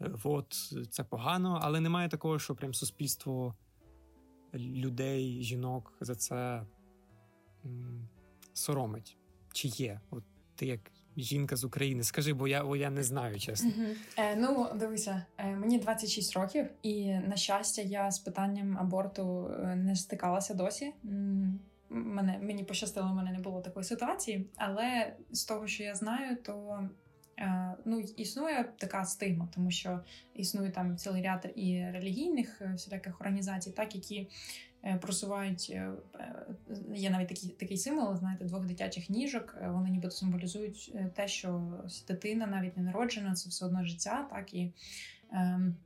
е, 0.00 0.14
от 0.24 0.54
це 0.90 1.04
погано, 1.04 1.58
але 1.62 1.80
немає 1.80 2.08
такого, 2.08 2.38
що 2.38 2.54
прям 2.54 2.74
суспільство 2.74 3.56
людей, 4.54 5.42
жінок 5.42 5.94
за 6.00 6.14
це 6.14 6.66
м, 7.64 8.08
соромить. 8.52 9.16
Чи 9.52 9.68
є? 9.68 10.00
От 10.10 10.24
ти 10.54 10.66
як 10.66 10.92
жінка 11.16 11.56
з 11.56 11.64
України. 11.64 12.02
Скажи, 12.02 12.32
бо 12.32 12.48
я 12.48 12.64
бо 12.64 12.76
я 12.76 12.90
не 12.90 13.02
знаю, 13.02 13.38
чесно. 13.38 13.70
uh 13.70 13.96
Е, 14.16 14.36
Ну, 14.36 14.68
дивися, 14.74 15.26
е, 15.38 15.56
мені 15.56 15.78
26 15.78 16.34
років, 16.36 16.66
і 16.82 17.14
на 17.14 17.36
щастя, 17.36 17.82
я 17.82 18.10
з 18.10 18.18
питанням 18.18 18.78
аборту 18.78 19.50
е, 19.62 19.76
не 19.76 19.96
стикалася 19.96 20.54
досі. 20.54 20.92
Мене 21.90 22.38
мені 22.42 22.64
пощастило, 22.64 23.10
в 23.12 23.14
мене 23.14 23.32
не 23.32 23.38
було 23.38 23.60
такої 23.60 23.84
ситуації, 23.84 24.46
але 24.56 25.16
з 25.30 25.44
того, 25.44 25.66
що 25.66 25.82
я 25.82 25.94
знаю, 25.94 26.36
то 26.36 26.80
е, 27.38 27.74
ну 27.84 28.00
існує 28.00 28.64
така 28.78 29.04
стигма, 29.04 29.48
тому 29.54 29.70
що 29.70 30.00
існує 30.34 30.70
там 30.70 30.96
цілий 30.96 31.22
ряд 31.22 31.52
і 31.56 31.84
релігійних 31.92 32.62
е, 32.62 32.72
всіляких 32.76 33.20
організацій, 33.20 33.70
так 33.70 33.94
які 33.94 34.28
просувають 35.00 35.66
е, 35.70 35.92
є 36.94 37.10
навіть 37.10 37.28
такий 37.28 37.50
такий 37.50 37.76
символ, 37.76 38.16
знаєте, 38.16 38.44
двох 38.44 38.66
дитячих 38.66 39.10
ніжок. 39.10 39.56
Вони 39.62 39.90
нібито 39.90 40.10
символізують 40.10 40.94
те, 41.14 41.28
що 41.28 41.72
дитина 42.08 42.46
навіть 42.46 42.76
не 42.76 42.82
народжена, 42.82 43.34
це 43.34 43.48
все 43.48 43.66
одно 43.66 43.84
життя, 43.84 44.28
так 44.30 44.54
і. 44.54 44.72
Ем, 45.32 45.76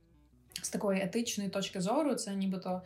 з 0.61 0.69
такої 0.69 1.01
етичної 1.01 1.49
точки 1.49 1.81
зору, 1.81 2.15
це 2.15 2.35
нібито 2.35 2.81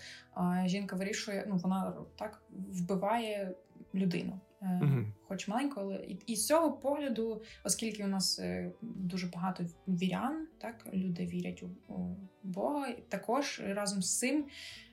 жінка 0.65 0.95
вирішує, 0.95 1.45
ну 1.47 1.58
вона 1.58 1.93
так 2.15 2.41
вбиває 2.50 3.52
людину, 3.95 4.39
uh 4.62 5.06
хоч 5.28 5.47
маленьку, 5.47 5.80
але 5.80 5.95
і, 5.95 6.19
і 6.28 6.36
з 6.36 6.47
цього 6.47 6.71
погляду, 6.71 7.41
оскільки 7.63 8.04
у 8.04 8.08
нас 8.08 8.39
е, 8.39 8.71
дуже 8.82 9.28
багато 9.28 9.63
вірян, 9.88 10.47
так 10.58 10.88
люди 10.93 11.26
вірять 11.26 11.63
у, 11.63 11.93
у 11.93 12.15
Бога, 12.43 12.88
і 12.88 13.02
також 13.10 13.62
разом 13.65 14.02
з 14.02 14.19
цим 14.19 14.45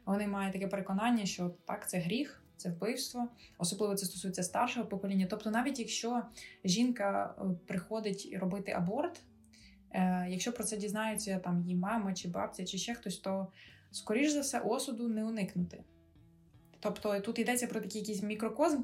вони 0.05 0.27
мають 0.27 0.53
таке 0.53 0.67
переконання, 0.67 1.25
що 1.27 1.55
так 1.65 1.89
це 1.89 1.99
гріх. 1.99 2.43
Це 2.57 2.71
вбивство, 2.71 3.29
особливо 3.59 3.95
це 3.95 4.07
стосується 4.07 4.43
старшого 4.43 4.87
покоління. 4.87 5.27
Тобто, 5.31 5.51
навіть 5.51 5.79
якщо 5.79 6.23
жінка 6.65 7.35
е, 7.39 7.45
приходить 7.67 8.37
робити 8.41 8.73
аборт, 8.73 9.23
Е, 9.91 10.27
Якщо 10.31 10.53
про 10.53 10.65
це 10.65 10.77
дізнаються 10.77 11.39
там 11.39 11.63
її 11.63 11.77
мама 11.77 12.15
чи 12.15 12.29
бабця, 12.29 12.65
чи 12.65 12.79
ще 12.79 12.95
хтось, 12.95 13.19
то 13.19 13.47
скоріш 13.91 14.31
за 14.31 14.41
все 14.41 14.61
осуду 14.61 15.09
не 15.09 15.25
уникнути. 15.25 15.85
Тобто 16.81 17.21
тут 17.21 17.39
йдеться 17.39 17.67
про 17.67 17.81
такий 17.81 18.01
якийсь 18.01 18.23
мікрокозм, 18.23 18.83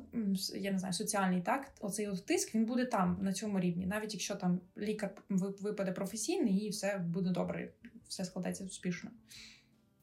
я 0.54 0.72
не 0.72 0.78
знаю, 0.78 0.94
соціальний 0.94 1.40
так. 1.42 1.72
Оцей 1.80 2.09
от 2.09 2.26
тиск 2.26 2.54
він 2.54 2.64
буде 2.64 2.85
там, 2.85 3.18
на 3.22 3.33
цьому 3.33 3.61
рівні, 3.61 3.87
навіть 3.87 4.14
якщо 4.14 4.35
там 4.35 4.61
лікар 4.78 5.11
випаде 5.28 5.92
професійний 5.92 6.59
і 6.59 6.68
все 6.68 6.98
буде 6.98 7.30
добре, 7.30 7.72
все 8.09 8.24
складеться 8.24 8.64
успішно. 8.64 9.11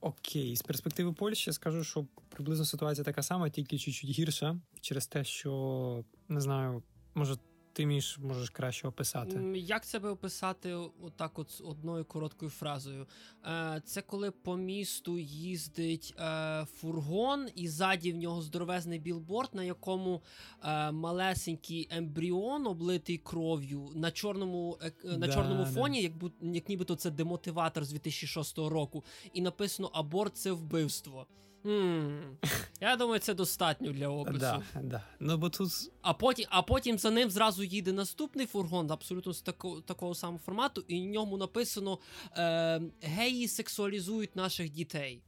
Окей, 0.02 0.56
з 0.56 0.62
перспективи 0.62 1.14
Польщі 1.14 1.52
скажу, 1.52 1.84
що 1.84 2.08
приблизно 2.30 2.66
ситуація 2.66 3.06
така 3.06 3.24
сама, 3.24 3.50
тільки 3.50 3.78
чуть-чуть 3.78 4.10
гірша, 4.10 4.60
через 4.82 5.08
те, 5.08 5.24
що 5.24 6.04
не 6.30 6.42
знаю, 6.42 6.84
може 7.16 7.36
ти 7.74 7.86
між 7.86 8.18
можеш 8.18 8.50
краще 8.50 8.88
описати? 8.88 9.40
Як 9.56 9.86
це 9.86 10.00
би 10.00 10.10
описати 10.10 10.74
отак, 10.74 11.40
от 11.40 11.62
одною 11.66 12.06
короткою 12.06 12.52
фразою? 12.52 13.08
Е, 13.46 13.82
це 13.86 14.02
коли 14.02 14.32
по 14.32 14.58
місту 14.58 15.20
їздить 15.20 16.16
е, 16.20 16.66
фургон, 16.66 17.48
і 17.56 17.68
ззаді 17.68 18.12
в 18.12 18.18
нього 18.18 18.42
здоровезний 18.42 19.00
білборд, 19.00 19.50
на 19.54 19.64
якому 19.64 20.22
е, 20.64 20.92
малесенький 20.92 21.88
ембріон, 21.92 22.68
облитий 22.68 23.18
кров'ю 23.18 23.90
на 23.96 24.12
чорному 24.12 24.78
на 25.04 25.28
да, 25.28 25.34
чорному 25.34 25.66
фоні, 25.66 26.02
як 26.02 26.14
як 26.42 26.70
нібито 26.70 26.96
це 26.96 27.12
демотиватор 27.12 27.86
з 27.86 27.92
2006 27.92 28.58
року, 28.58 29.04
і 29.34 29.42
написано 29.42 29.90
Аборт 29.94 30.38
це 30.38 30.52
вбивство. 30.52 31.28
Mm. 31.66 32.36
Я 32.82 32.96
думаю, 32.96 33.20
це 33.20 33.34
достатньо 33.34 33.92
для 33.92 34.08
опису. 34.08 34.40
Да, 34.40 34.64
да. 34.82 35.04
Ну, 35.20 35.38
бо 35.38 35.50
тут... 35.50 35.72
А 36.02 36.14
потім 36.14 36.46
а 36.50 36.62
потім 36.62 36.98
за 36.98 37.12
ним 37.12 37.30
зразу 37.30 37.64
їде 37.64 37.94
наступний 37.94 38.46
фургон, 38.46 38.92
абсолютно 38.92 39.34
з 39.34 39.42
тако, 39.42 39.82
такого 39.82 40.16
самого 40.16 40.40
формату, 40.40 40.84
і 40.88 41.02
в 41.02 41.06
ньому 41.06 41.38
написано: 41.38 42.00
е, 42.38 42.82
геї 43.02 43.48
сексуалізують 43.48 44.36
наших 44.36 44.70
дітей. 44.70 45.22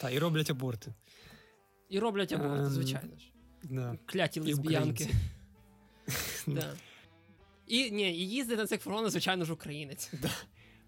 Та, 0.00 0.10
і 0.10 0.18
роблять 0.18 0.50
аборти. 0.50 0.94
І 1.88 1.98
роблять 1.98 2.32
аборти, 2.32 2.62
um, 2.62 2.70
звичайно 2.70 3.18
ж. 3.18 3.32
Да. 3.62 3.98
Кляті 4.06 4.40
лесбіянки. 4.40 5.10
да. 6.46 6.74
І 7.66 7.90
ні, 7.90 8.10
і 8.10 8.28
їздить 8.28 8.58
на 8.58 8.66
цих 8.66 8.80
фургонах, 8.80 9.10
звичайно 9.10 9.44
ж, 9.44 9.52
українець. 9.52 10.10
Да. 10.22 10.30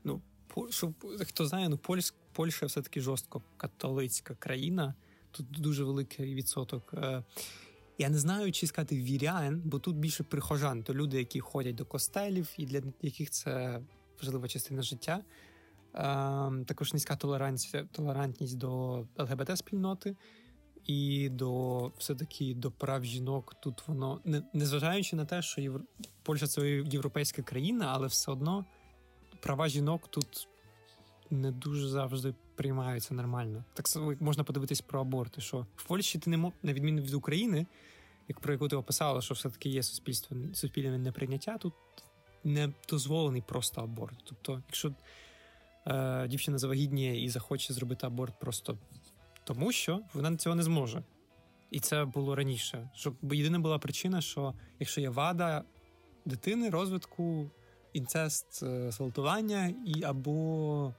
Ну, 0.05 0.22
щоб 0.70 0.94
хто 1.20 1.46
знає, 1.46 1.68
ну 1.68 1.78
польськ, 1.78 2.14
Польща 2.32 2.66
все 2.66 2.82
таки 2.82 3.00
жорстко 3.00 3.42
католицька 3.56 4.34
країна. 4.34 4.94
Тут 5.30 5.46
дуже 5.50 5.84
великий 5.84 6.34
відсоток. 6.34 6.94
Е, 6.94 7.22
я 7.98 8.08
не 8.08 8.18
знаю, 8.18 8.52
чи 8.52 8.66
сказати 8.66 8.96
вірян, 8.96 9.62
бо 9.64 9.78
тут 9.78 9.96
більше 9.96 10.24
прихожан, 10.24 10.82
то 10.82 10.94
люди, 10.94 11.18
які 11.18 11.40
ходять 11.40 11.74
до 11.74 11.84
костелів, 11.84 12.54
і 12.56 12.66
для 12.66 12.82
яких 13.02 13.30
це 13.30 13.80
важлива 14.22 14.48
частина 14.48 14.82
життя. 14.82 15.24
Ем, 15.94 16.64
також 16.64 16.92
низька 16.92 17.16
толерантність 17.92 18.58
до 18.58 19.04
ЛГБТ-спільноти 19.16 20.16
і 20.84 21.28
до 21.28 21.86
все-таки 21.98 22.54
до 22.54 22.70
прав 22.70 23.04
жінок. 23.04 23.54
Тут 23.60 23.88
воно 23.88 24.20
не 24.24 24.42
незважаючи 24.52 25.16
на 25.16 25.24
те, 25.24 25.42
що 25.42 25.60
Євро... 25.60 25.84
Польща 26.22 26.46
це 26.46 26.68
європейська 26.70 27.42
країна, 27.42 27.90
але 27.94 28.06
все 28.06 28.32
одно 28.32 28.64
права 29.44 29.68
жінок 29.68 30.09
тут 30.09 30.48
не 31.30 31.52
дуже 31.52 31.88
завжди 31.88 32.35
приймаються 32.54 33.14
нормально. 33.14 33.64
Так 33.74 33.88
само 33.88 34.14
можна 34.20 34.44
подивитись 34.44 34.80
про 34.80 35.00
аборти, 35.00 35.40
що 35.40 35.66
в 35.76 35.85
Польщі 35.85 36.18
ти 36.18 36.30
не 36.30 36.37
мог, 36.37 36.52
на 36.62 36.72
відміну 36.72 37.02
від 37.02 37.14
України, 37.14 37.66
як 38.28 38.40
про 38.40 38.52
яку 38.52 38.68
ти 38.68 38.76
описала, 38.76 39.20
що 39.20 39.35
все-таки 39.35 39.68
є 39.68 39.83
суспільство 39.83 40.37
суспільне 40.54 40.98
неприйняття, 40.98 41.59
тут 41.59 41.74
не 42.44 42.72
дозволений 42.88 43.42
просто 43.46 43.80
аборт. 43.80 44.18
Тобто, 44.24 44.62
якщо 44.68 44.94
е, 45.87 46.28
дівчина 46.28 46.59
завагітніє 46.59 47.24
і 47.24 47.28
захоче 47.28 47.74
зробити 47.74 48.07
аборт 48.07 48.40
просто 48.40 48.78
тому, 49.44 49.72
що 49.72 50.00
вона 50.14 50.37
цього 50.37 50.57
не 50.57 50.62
зможе. 50.62 51.02
І 51.70 51.80
це 51.80 52.04
було 52.04 52.35
раніше. 52.35 52.90
Щоб 52.94 53.35
єдина 53.35 53.59
була 53.59 53.78
причина, 53.78 54.20
що 54.20 54.54
якщо 54.80 55.00
є 55.00 55.09
вада 55.09 55.64
дитини, 56.24 56.70
розвитку 56.70 57.50
інцест, 57.94 58.62
е, 58.62 58.90
зґвалтування 58.90 59.74
і 59.87 60.02
або 60.02 60.94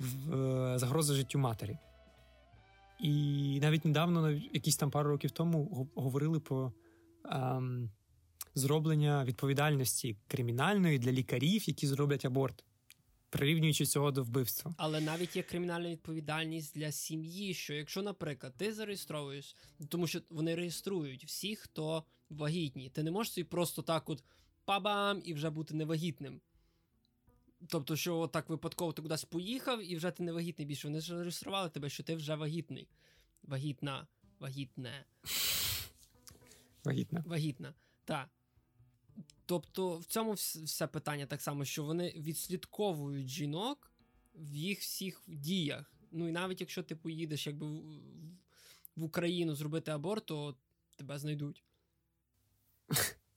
е, 0.00 0.72
загроза 0.78 1.14
життю 1.14 1.38
матері. 1.38 1.78
І 3.00 3.58
навіть 3.62 3.84
недавно, 3.84 4.30
якісь 4.30 4.76
там 4.76 4.90
пару 4.90 5.10
років 5.10 5.30
тому, 5.30 5.88
говорили 5.94 6.40
про 6.40 6.72
ем, 7.24 7.90
зроблення 8.54 9.24
відповідальності 9.24 10.16
кримінальної 10.26 10.98
для 10.98 11.12
лікарів, 11.12 11.68
які 11.68 11.86
зроблять 11.86 12.24
аборт, 12.24 12.64
прирівнюючи 13.30 13.86
цього 13.86 14.10
до 14.10 14.22
вбивства. 14.22 14.74
Але 14.76 15.00
навіть 15.00 15.36
є 15.36 15.42
кримінальна 15.42 15.90
відповідальність 15.90 16.74
для 16.74 16.92
сім'ї, 16.92 17.54
що 17.54 17.74
якщо, 17.74 18.02
наприклад, 18.02 18.54
ти 18.56 18.72
зареєстровуєш, 18.72 19.56
тому 19.88 20.06
що 20.06 20.20
вони 20.30 20.54
реєструють 20.54 21.24
всіх, 21.24 21.58
хто 21.58 22.04
вагітні, 22.30 22.88
ти 22.88 23.02
не 23.02 23.10
можеш 23.10 23.32
собі 23.32 23.44
просто 23.44 23.82
так 23.82 24.10
от 24.10 24.24
пабам 24.70 25.22
і 25.24 25.34
вже 25.34 25.50
бути 25.50 25.74
невагітним. 25.74 26.40
Тобто, 27.66 27.96
що 27.96 28.26
так 28.26 28.48
випадково 28.48 28.92
ти 28.92 29.02
кудись 29.02 29.24
поїхав 29.24 29.90
і 29.92 29.96
вже 29.96 30.10
ти 30.10 30.22
невагітний 30.22 30.66
більше. 30.66 30.88
Вони 30.88 31.00
ж 31.00 31.18
реєстрували 31.18 31.68
тебе, 31.68 31.88
що 31.88 32.02
ти 32.02 32.14
вже 32.14 32.34
вагітний. 32.34 32.88
Вагітна, 33.42 34.06
вагітне. 34.38 35.04
Вагітна. 36.84 37.24
Вагітна. 37.26 37.74
Так. 38.04 38.28
Тобто, 39.46 39.98
в 39.98 40.04
цьому 40.04 40.32
все 40.32 40.86
питання 40.86 41.26
так 41.26 41.42
само, 41.42 41.64
що 41.64 41.84
вони 41.84 42.10
відслідковують 42.10 43.28
жінок 43.28 43.92
в 44.34 44.56
їх 44.56 44.80
всіх 44.80 45.22
діях. 45.26 45.92
Ну 46.10 46.28
і 46.28 46.32
навіть 46.32 46.60
якщо 46.60 46.82
ти 46.82 46.96
поїдеш 46.96 47.46
якби 47.46 47.66
в, 47.66 47.82
в 48.96 49.04
Україну 49.04 49.54
зробити 49.54 49.90
аборт, 49.90 50.26
то 50.26 50.56
тебе 50.96 51.18
знайдуть. 51.18 51.64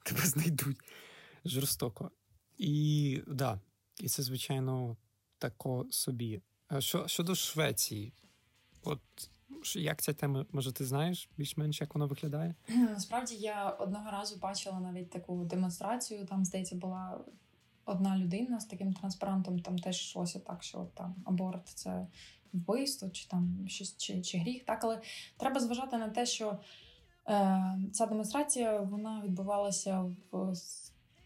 Тебе 0.04 0.22
знайдуть 0.22 0.78
жорстоко. 1.45 2.12
І 2.58 3.21
да, 3.27 3.60
і 3.99 4.08
це, 4.08 4.23
звичайно, 4.23 4.97
тако 5.38 5.86
собі. 5.89 6.41
А 6.67 6.82
що 6.82 7.08
щодо 7.08 7.36
Швеції, 7.36 8.13
от 8.84 9.01
як 9.75 10.01
ця 10.01 10.13
тема, 10.13 10.45
може, 10.51 10.71
ти 10.71 10.86
знаєш 10.86 11.29
більш-менш, 11.38 11.82
як 11.82 11.95
вона 11.95 12.06
виглядає? 12.06 12.56
Насправді 12.69 13.36
я 13.36 13.69
одного 13.69 14.12
разу 14.12 14.36
бачила 14.39 14.79
навіть 14.79 15.10
таку 15.10 15.45
демонстрацію. 15.45 16.25
Там, 16.25 16.45
здається, 16.45 16.75
була 16.75 17.19
одна 17.86 18.17
людина 18.17 18.60
з 18.60 18.65
таким 18.65 18.93
транспарантом. 18.93 19.60
Там 19.60 19.79
теж 19.79 19.95
йшлося 19.95 20.39
так, 20.39 20.63
що 20.63 20.88
там 20.93 21.15
аборт 21.25 21.67
це 21.67 22.08
вбивство, 22.53 23.10
чи 23.10 23.27
там 23.27 23.65
щось 23.67 23.97
чи, 23.97 24.21
чи 24.21 24.38
гріх. 24.38 24.65
Так, 24.65 24.84
але 24.84 25.01
треба 25.38 25.60
зважати 25.60 25.97
на 25.97 26.10
те, 26.10 26.25
що 26.25 26.60
е, 27.27 27.77
ця 27.93 28.06
демонстрація 28.06 28.79
вона 28.79 29.21
відбувалася 29.25 30.01
в 30.01 30.56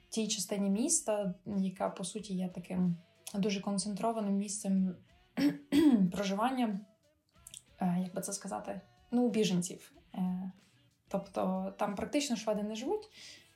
тій 0.09 0.27
частині 0.27 0.69
міста, 0.69 1.33
яка 1.45 1.89
по 1.89 2.03
суті 2.03 2.33
є 2.33 2.49
таким 2.49 2.97
дуже 3.33 3.61
концентрованим 3.61 4.33
місцем 4.33 4.95
проживання, 6.11 6.79
е, 7.79 7.97
як 8.03 8.15
би 8.15 8.21
це 8.21 8.33
сказати, 8.33 8.81
ну, 9.11 9.29
біженців. 9.29 9.91
Е, 10.15 10.51
тобто 11.07 11.73
там 11.77 11.95
практично 11.95 12.35
шведи 12.35 12.63
не 12.63 12.75
живуть. 12.75 13.09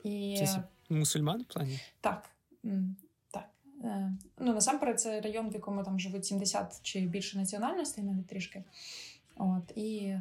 І... 0.04 0.44
Це 0.46 0.64
мусульман 0.90 1.42
в 1.42 1.46
плані? 1.46 1.80
Так. 2.02 2.30
так. 3.32 3.50
Е, 3.84 4.14
ну, 4.40 4.54
Насамперед, 4.54 5.00
це 5.00 5.22
район, 5.22 5.50
в 5.50 5.54
якому 5.54 5.84
там 5.84 6.00
живуть 6.00 6.26
70 6.26 6.80
чи 6.82 7.02
більше 7.02 7.38
національностей, 7.38 8.04
навіть 8.04 8.28
трішки. 8.28 8.64
От, 9.38 9.72
І 9.76 10.15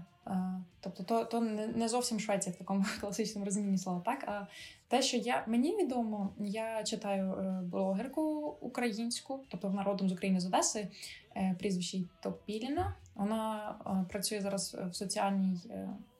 Тобто, 0.80 1.02
то 1.02 1.24
то 1.24 1.40
не 1.76 1.88
зовсім 1.88 2.20
Швеція 2.20 2.54
в 2.54 2.58
такому 2.58 2.84
класичному 3.00 3.44
розумінні 3.44 3.78
слова, 3.78 4.02
так? 4.04 4.24
А 4.26 4.46
те, 4.88 5.02
що 5.02 5.16
я 5.16 5.44
мені 5.46 5.76
відомо, 5.76 6.32
я 6.38 6.82
читаю 6.84 7.32
е, 7.32 7.60
блогерку 7.62 8.56
українську, 8.60 9.40
тобто 9.48 9.70
народом 9.70 10.08
з 10.08 10.12
України 10.12 10.40
з 10.40 10.46
Одеси, 10.46 10.88
е, 11.36 11.56
прізвище 11.58 11.98
Топіліна. 12.22 12.94
Вона 13.14 13.74
е, 13.86 14.04
працює 14.10 14.40
зараз 14.40 14.76
в 14.90 14.94
соціальній, 14.94 15.60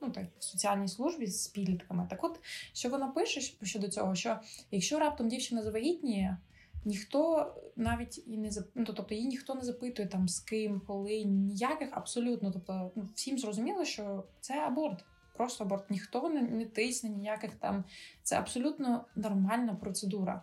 ну 0.01 0.09
так, 0.09 0.25
в 0.39 0.43
соціальній 0.43 0.87
службі 0.87 1.27
з 1.27 1.47
підлітками. 1.47 2.07
Так, 2.09 2.23
от 2.23 2.39
що 2.73 2.89
вона 2.89 3.07
пише 3.07 3.41
щодо 3.63 3.87
цього, 3.87 4.15
що 4.15 4.39
якщо 4.71 4.99
раптом 4.99 5.29
дівчина 5.29 5.63
завагітніє, 5.63 6.37
ніхто 6.85 7.53
навіть 7.75 8.27
і 8.27 8.37
не 8.37 8.51
ну, 8.75 8.85
тобто 8.85 9.15
її 9.15 9.27
ніхто 9.27 9.55
не 9.55 9.61
запитує 9.61 10.07
там 10.07 10.27
з 10.27 10.39
ким, 10.39 10.81
коли 10.87 11.23
ніяких 11.23 11.89
абсолютно. 11.91 12.51
Тобто, 12.51 12.91
ну, 12.95 13.07
всім 13.15 13.39
зрозуміло, 13.39 13.85
що 13.85 14.23
це 14.39 14.59
аборт. 14.59 15.05
Просто 15.37 15.63
аборт 15.63 15.89
ніхто 15.89 16.29
не, 16.29 16.41
не 16.41 16.65
тисне 16.65 17.09
ніяких 17.09 17.55
там. 17.55 17.83
Це 18.23 18.39
абсолютно 18.39 19.05
нормальна 19.15 19.75
процедура. 19.75 20.41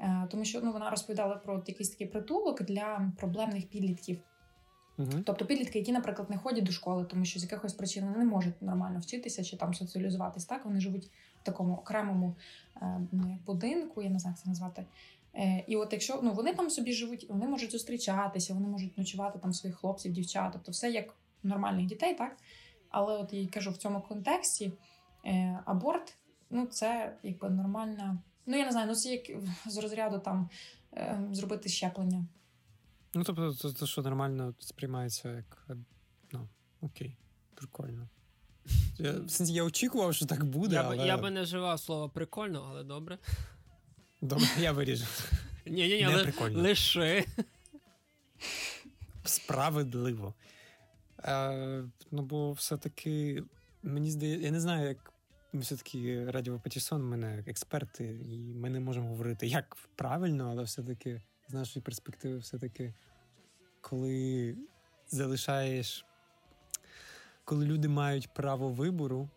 Е, 0.00 0.26
Тому 0.30 0.44
що 0.44 0.60
ну, 0.60 0.72
вона 0.72 0.90
розповідала 0.90 1.36
про 1.36 1.62
якийсь 1.66 1.90
такий 1.90 2.06
притулок 2.06 2.62
для 2.62 3.12
проблемних 3.18 3.68
підлітків. 3.68 4.18
Угу. 5.00 5.10
Тобто 5.24 5.46
підлітки, 5.46 5.78
які, 5.78 5.92
наприклад, 5.92 6.30
не 6.30 6.38
ходять 6.38 6.64
до 6.64 6.72
школи, 6.72 7.04
тому 7.04 7.24
що 7.24 7.40
з 7.40 7.42
якихось 7.42 7.72
причин 7.72 8.04
вони 8.04 8.18
не 8.18 8.24
можуть 8.24 8.62
нормально 8.62 8.98
вчитися 8.98 9.44
чи 9.44 9.56
там 9.56 9.74
соціалізуватись. 9.74 10.44
Так 10.44 10.64
вони 10.64 10.80
живуть 10.80 11.10
в 11.40 11.44
такому 11.44 11.74
окремому 11.74 12.36
е, 12.76 13.00
будинку, 13.46 14.02
я 14.02 14.10
не 14.10 14.18
знаю, 14.18 14.34
як 14.36 14.44
це 14.44 14.48
назвати. 14.48 14.86
Е, 15.34 15.64
І 15.66 15.76
от 15.76 15.92
якщо 15.92 16.20
ну 16.22 16.32
вони 16.32 16.54
там 16.54 16.70
собі 16.70 16.92
живуть, 16.92 17.26
вони 17.28 17.46
можуть 17.46 17.72
зустрічатися, 17.72 18.54
вони 18.54 18.66
можуть 18.66 18.98
ночувати 18.98 19.38
там 19.38 19.52
своїх 19.52 19.76
хлопців, 19.76 20.12
дівчат, 20.12 20.52
тобто 20.52 20.72
все 20.72 20.90
як 20.90 21.14
нормальних 21.42 21.86
дітей, 21.86 22.14
так 22.14 22.36
але 22.90 23.18
от 23.18 23.32
я 23.32 23.48
кажу 23.48 23.70
в 23.70 23.76
цьому 23.76 24.00
контексті 24.00 24.72
е, 25.24 25.60
аборт, 25.64 26.16
ну 26.50 26.66
це 26.66 27.16
якби 27.22 27.50
нормальна. 27.50 28.18
Ну 28.46 28.58
я 28.58 28.64
не 28.64 28.72
знаю, 28.72 28.86
ну 28.86 28.94
це 28.94 29.10
як 29.10 29.42
з 29.66 29.78
розряду 29.78 30.18
там 30.18 30.50
е, 30.92 31.28
зробити 31.32 31.68
щеплення. 31.68 32.26
Ну 33.14 33.24
тобто, 33.24 33.54
то, 33.54 33.72
то, 33.72 33.86
що 33.86 34.02
нормально 34.02 34.54
сприймається 34.58 35.30
як 35.30 35.68
ну 36.32 36.48
окей, 36.80 37.16
прикольно. 37.54 38.08
Я 38.98 39.14
я 39.38 39.64
очікував, 39.64 40.14
що 40.14 40.26
так 40.26 40.44
буде. 40.44 40.74
Я 40.74 40.82
але... 40.82 40.96
би 40.96 41.06
я 41.06 41.16
би 41.16 41.30
не 41.30 41.42
вживав 41.42 41.80
слово 41.80 42.08
прикольно, 42.08 42.66
але 42.70 42.84
добре. 42.84 43.18
Добре, 44.20 44.46
я 44.60 44.72
виріжу. 44.72 45.04
Ні, 45.66 45.88
ні, 45.88 46.06
ні, 46.06 46.32
лише. 46.54 47.24
Справедливо. 49.24 50.34
Е, 51.24 51.84
Ну, 52.10 52.22
бо 52.22 52.52
все-таки 52.52 53.42
мені 53.82 54.10
здається, 54.10 54.46
я 54.46 54.52
не 54.52 54.60
знаю, 54.60 54.88
як 54.88 55.12
ми 55.52 55.60
все-таки 55.60 56.30
Радіо 56.30 56.58
Патісон, 56.58 57.02
ми 57.02 57.16
не 57.16 57.44
експерти, 57.46 58.20
і 58.28 58.54
ми 58.54 58.70
не 58.70 58.80
можемо 58.80 59.08
говорити, 59.08 59.46
як 59.46 59.76
правильно, 59.96 60.50
але 60.50 60.62
все-таки 60.62 61.22
з 61.48 61.52
нашої 61.52 61.82
перспективи, 61.82 62.38
все-таки, 62.38 62.94
коли 63.80 64.56
залишаєш, 65.08 66.04
коли 67.44 67.64
люди 67.64 67.88
мають 67.88 68.34
право 68.34 68.68
вибору 68.68 69.28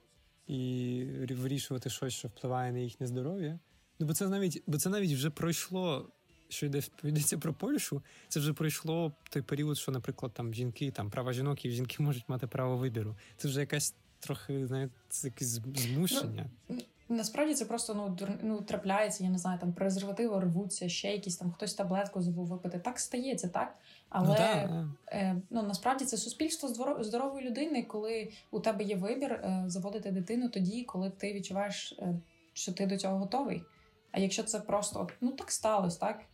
і 0.47 1.03
вирішувати 1.29 1.89
щось, 1.89 2.13
що 2.13 2.27
впливає 2.27 2.71
на 2.71 2.79
їхнє 2.79 3.07
здоров'я. 3.07 3.59
Ну, 3.99 4.07
бо 4.07 4.13
це 4.13 4.27
навіть, 4.27 4.63
бо 4.67 4.77
це 4.77 4.89
навіть 4.89 5.11
вже 5.11 5.29
пройшло 5.29 6.09
що 6.53 6.65
йде 6.65 6.81
йдеться 7.03 7.37
про 7.37 7.53
Польщу, 7.53 8.01
це 8.27 8.39
вже 8.39 8.53
пройшло 8.53 9.11
той 9.29 9.41
період, 9.41 9.77
що, 9.77 9.91
наприклад, 9.91 10.31
там 10.33 10.53
жінки, 10.53 10.91
там 10.91 11.09
права 11.09 11.33
жінок 11.33 11.65
і 11.65 11.71
жінки 11.71 12.03
можуть 12.03 12.29
мати 12.29 12.47
право 12.47 12.77
вибіру. 12.77 13.15
Це 13.37 13.47
вже 13.47 13.59
якась 13.59 13.95
трохи 14.19 14.67
знаєте, 14.67 14.93
це 15.09 15.27
якесь 15.27 15.61
змушення. 15.75 16.45
Ну, 16.69 16.77
Насправді 17.09 17.53
це 17.53 17.65
просто 17.65 17.93
ну 17.93 18.27
ну 18.43 18.61
трапляється, 18.61 19.23
я 19.23 19.29
не 19.29 19.37
знаю, 19.37 19.59
там 19.59 19.73
презервативи 19.73 20.39
рвуться, 20.39 20.89
ще 20.89 21.11
якісь 21.11 21.37
там 21.37 21.51
хтось 21.51 21.73
таблетку 21.73 22.21
забув 22.21 22.47
випити. 22.47 22.79
Так 22.79 22.99
стається, 22.99 23.47
так? 23.47 23.77
Але 24.09 24.27
ну, 24.27 24.35
да. 24.35 24.87
е, 25.17 25.41
ну 25.49 25.63
насправді 25.63 26.05
це 26.05 26.17
суспільство 26.17 26.69
здорової 27.03 27.45
людини, 27.45 27.83
коли 27.83 28.31
у 28.51 28.59
тебе 28.59 28.83
є 28.83 28.95
вибір 28.95 29.33
е, 29.33 29.63
заводити 29.67 30.11
дитину 30.11 30.49
тоді, 30.49 30.83
коли 30.83 31.09
ти 31.09 31.33
відчуваєш, 31.33 31.95
е, 31.99 32.19
що 32.53 32.73
ти 32.73 32.85
до 32.85 32.97
цього 32.97 33.17
готовий. 33.17 33.63
А 34.13 34.19
якщо 34.19 34.43
це 34.43 34.59
просто 34.59 35.09
ну 35.21 35.31
так 35.31 35.51
сталося, 35.51 35.99
так? 35.99 36.25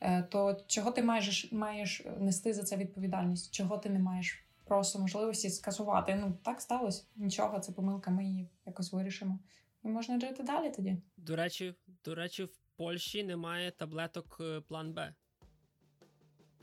Е, 0.00 0.22
то 0.22 0.60
чого 0.66 0.90
ти 0.90 1.02
маєш 1.02 1.52
маєш 1.52 2.02
нести 2.18 2.54
за 2.54 2.62
це 2.62 2.76
відповідальність? 2.76 3.54
Чого 3.54 3.78
ти 3.78 3.90
не 3.90 3.98
маєш 3.98 4.44
просто 4.64 4.98
можливості 4.98 5.50
скасувати? 5.50 6.14
Ну 6.14 6.38
так 6.42 6.60
сталося. 6.60 7.04
Нічого, 7.16 7.58
це 7.58 7.72
помилка. 7.72 8.10
Ми 8.10 8.24
її 8.24 8.48
якось 8.66 8.92
вирішимо. 8.92 9.38
І 9.84 9.88
можна 9.88 10.20
жити 10.20 10.42
далі 10.42 10.70
тоді. 10.70 10.96
До 11.16 11.36
речі, 11.36 11.74
до 12.04 12.14
речі, 12.14 12.44
в 12.44 12.58
Польщі 12.76 13.24
немає 13.24 13.70
таблеток 13.70 14.38
е, 14.40 14.60
план 14.60 14.92
Б. 14.92 15.14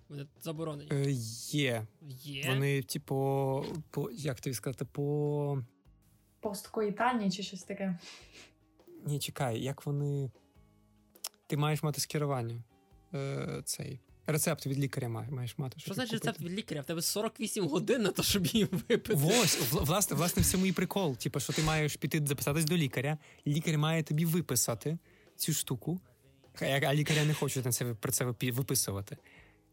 Вони 0.10 0.28
заборонені. 0.42 0.90
Е, 0.92 1.06
Є. 1.52 1.88
Є. 2.02 2.44
Вони, 2.48 2.82
типу, 2.82 3.16
по 3.90 4.12
як 4.12 4.42
тобі 4.42 4.54
сказати, 4.54 4.86
по 4.86 5.64
посткоїтальні 6.40 7.32
чи 7.32 7.44
щось 7.44 7.64
таке. 7.64 8.00
Ні, 9.06 9.20
чекай, 9.20 9.64
як 9.64 9.86
вони. 9.86 10.32
Ти 11.50 11.58
маєш 11.58 11.84
мати 11.84 12.02
скерування 12.02 12.64
е, 13.14 13.62
цей. 13.66 14.00
Рецепт 14.28 14.66
від 14.66 14.80
лікаря 14.80 15.10
маєш 15.10 15.58
мати. 15.58 15.80
Що 15.80 15.94
значить 15.94 16.14
рецепт 16.14 16.42
від 16.42 16.52
лікаря? 16.52 16.82
В 16.82 16.86
тебе 16.86 17.02
48 17.02 17.68
годин 17.68 18.02
на 18.02 18.12
те, 18.12 18.24
щоб 18.24 18.46
її 18.46 18.66
випити. 18.66 19.14
Ось, 19.14 19.60
власне, 19.72 20.16
власне, 20.16 20.42
в 20.42 20.46
цьому 20.46 20.66
і 20.66 20.72
прикол. 20.72 21.18
Типу, 21.18 21.40
що 21.40 21.54
ти 21.54 21.62
маєш 21.62 21.96
піти 21.96 22.22
записатись 22.26 22.66
до 22.66 22.78
лікаря, 22.78 23.18
лікар 23.48 23.78
має 23.78 24.04
тобі 24.04 24.26
виписати 24.26 24.98
цю 25.36 25.54
штуку, 25.54 26.00
а 26.62 26.94
лікаря 26.94 27.26
не 27.26 27.34
хочуть 27.34 27.66
на 27.66 27.72
це 27.72 27.86
про 27.86 28.12
це 28.12 28.26
виписувати. 28.26 29.18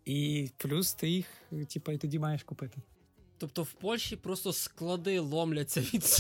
І 0.05 0.51
плюс 0.57 0.95
ти 0.95 1.09
їх, 1.09 1.27
типу, 1.73 1.93
і 1.93 1.99
тоді 1.99 2.19
маєш 2.19 2.43
купити. 2.43 2.79
Тобто 3.39 3.63
в 3.63 3.73
Польщі 3.73 4.17
просто 4.17 4.53
склади 4.53 5.19
ломляться 5.19 5.81
від 5.81 6.19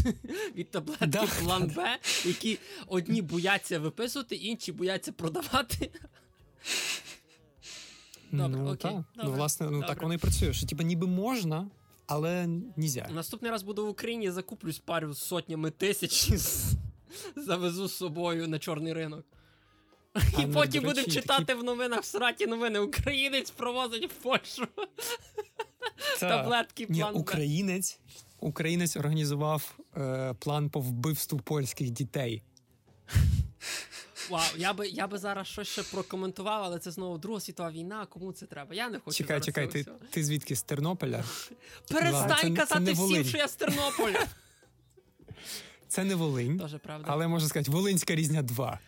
від 0.57 0.70
таблетки 0.70 1.07
да, 1.07 1.26
план 1.26 1.72
Б, 1.76 1.98
які 2.24 2.59
одні 2.87 3.22
бояться 3.22 3.79
виписувати, 3.79 4.37
інші 4.37 4.72
бояться 4.72 5.12
продавати. 5.12 5.90
Добре, 8.33 8.61
ну, 8.61 8.72
окей. 8.72 8.90
Так. 8.90 9.24
Ну, 9.24 9.33
власне, 9.33 9.66
ну 9.66 9.72
Добре. 9.72 9.88
так 9.88 10.02
воно 10.02 10.14
і 10.14 10.18
працює. 10.18 10.52
Що 10.52 10.66
типу, 10.66 10.83
ніби 10.83 11.07
можна, 11.07 11.70
але 12.07 12.46
нельзя. 12.76 13.09
Наступний 13.11 13.50
раз 13.50 13.62
буду 13.62 13.87
в 13.87 13.88
Україні, 13.88 14.31
закуплюсь 14.31 14.79
парю 14.79 15.12
з 15.12 15.18
сотнями 15.18 15.70
тисяч 15.70 16.29
і 16.29 16.38
завезу 17.40 17.88
з 17.88 17.96
собою 17.96 18.48
на 18.48 18.59
чорний 18.59 18.92
ринок. 18.92 19.24
А, 20.14 20.42
і 20.42 20.46
ну, 20.46 20.55
потім 20.55 20.85
будемо 20.85 21.07
читати 21.07 21.44
такі... 21.44 21.61
в 21.61 21.64
новинах 21.64 22.00
в 22.00 22.05
сраті 22.05 22.46
новини. 22.46 22.79
Українець 22.79 23.50
провозить 23.50 24.12
в 24.12 24.14
Польщу. 24.14 24.68
Та. 26.21 26.29
Таблетки 26.29 26.87
план. 26.87 27.15
Ні, 27.15 27.21
Українець 27.21 27.99
Українець 28.41 28.97
організував 28.97 29.79
е, 29.97 30.35
план 30.39 30.71
по 30.71 30.81
вбивству 30.81 31.39
польських 31.39 31.91
дітей. 31.91 32.43
Вау, 34.31 34.43
я 34.57 34.73
би 34.73 34.89
я 34.89 35.07
би 35.07 35.19
зараз 35.19 35.47
щось 35.47 35.69
ще 35.69 35.83
прокоментував, 35.83 36.63
але 36.63 36.79
це 36.79 36.91
знову 36.91 37.19
Друга 37.19 37.41
світова 37.41 37.71
війна. 37.71 38.07
Кому 38.07 38.33
це 38.33 38.47
треба? 38.47 38.75
Я 38.75 38.89
не 38.89 38.99
хочу. 38.99 39.17
Чекай, 39.17 39.41
чекай, 39.41 39.69
ти 39.69 39.87
ти 40.11 40.25
звідки 40.25 40.57
з 40.57 40.63
Тернополя? 40.63 41.25
Перестань 41.91 42.57
це, 42.57 42.61
казати 42.61 42.85
це 42.85 42.93
всім, 42.93 43.25
що 43.25 43.39
я 43.39 43.49
з 43.49 43.57
Тернополя. 43.57 44.27
Це 45.89 46.05
не 46.05 46.15
Волинь. 46.15 46.59
Правда. 46.83 47.09
Але 47.11 47.29
можна 47.29 47.49
сказати, 47.49 47.71
Волинська 47.71 48.15
різня 48.15 48.43
2. 48.43 48.79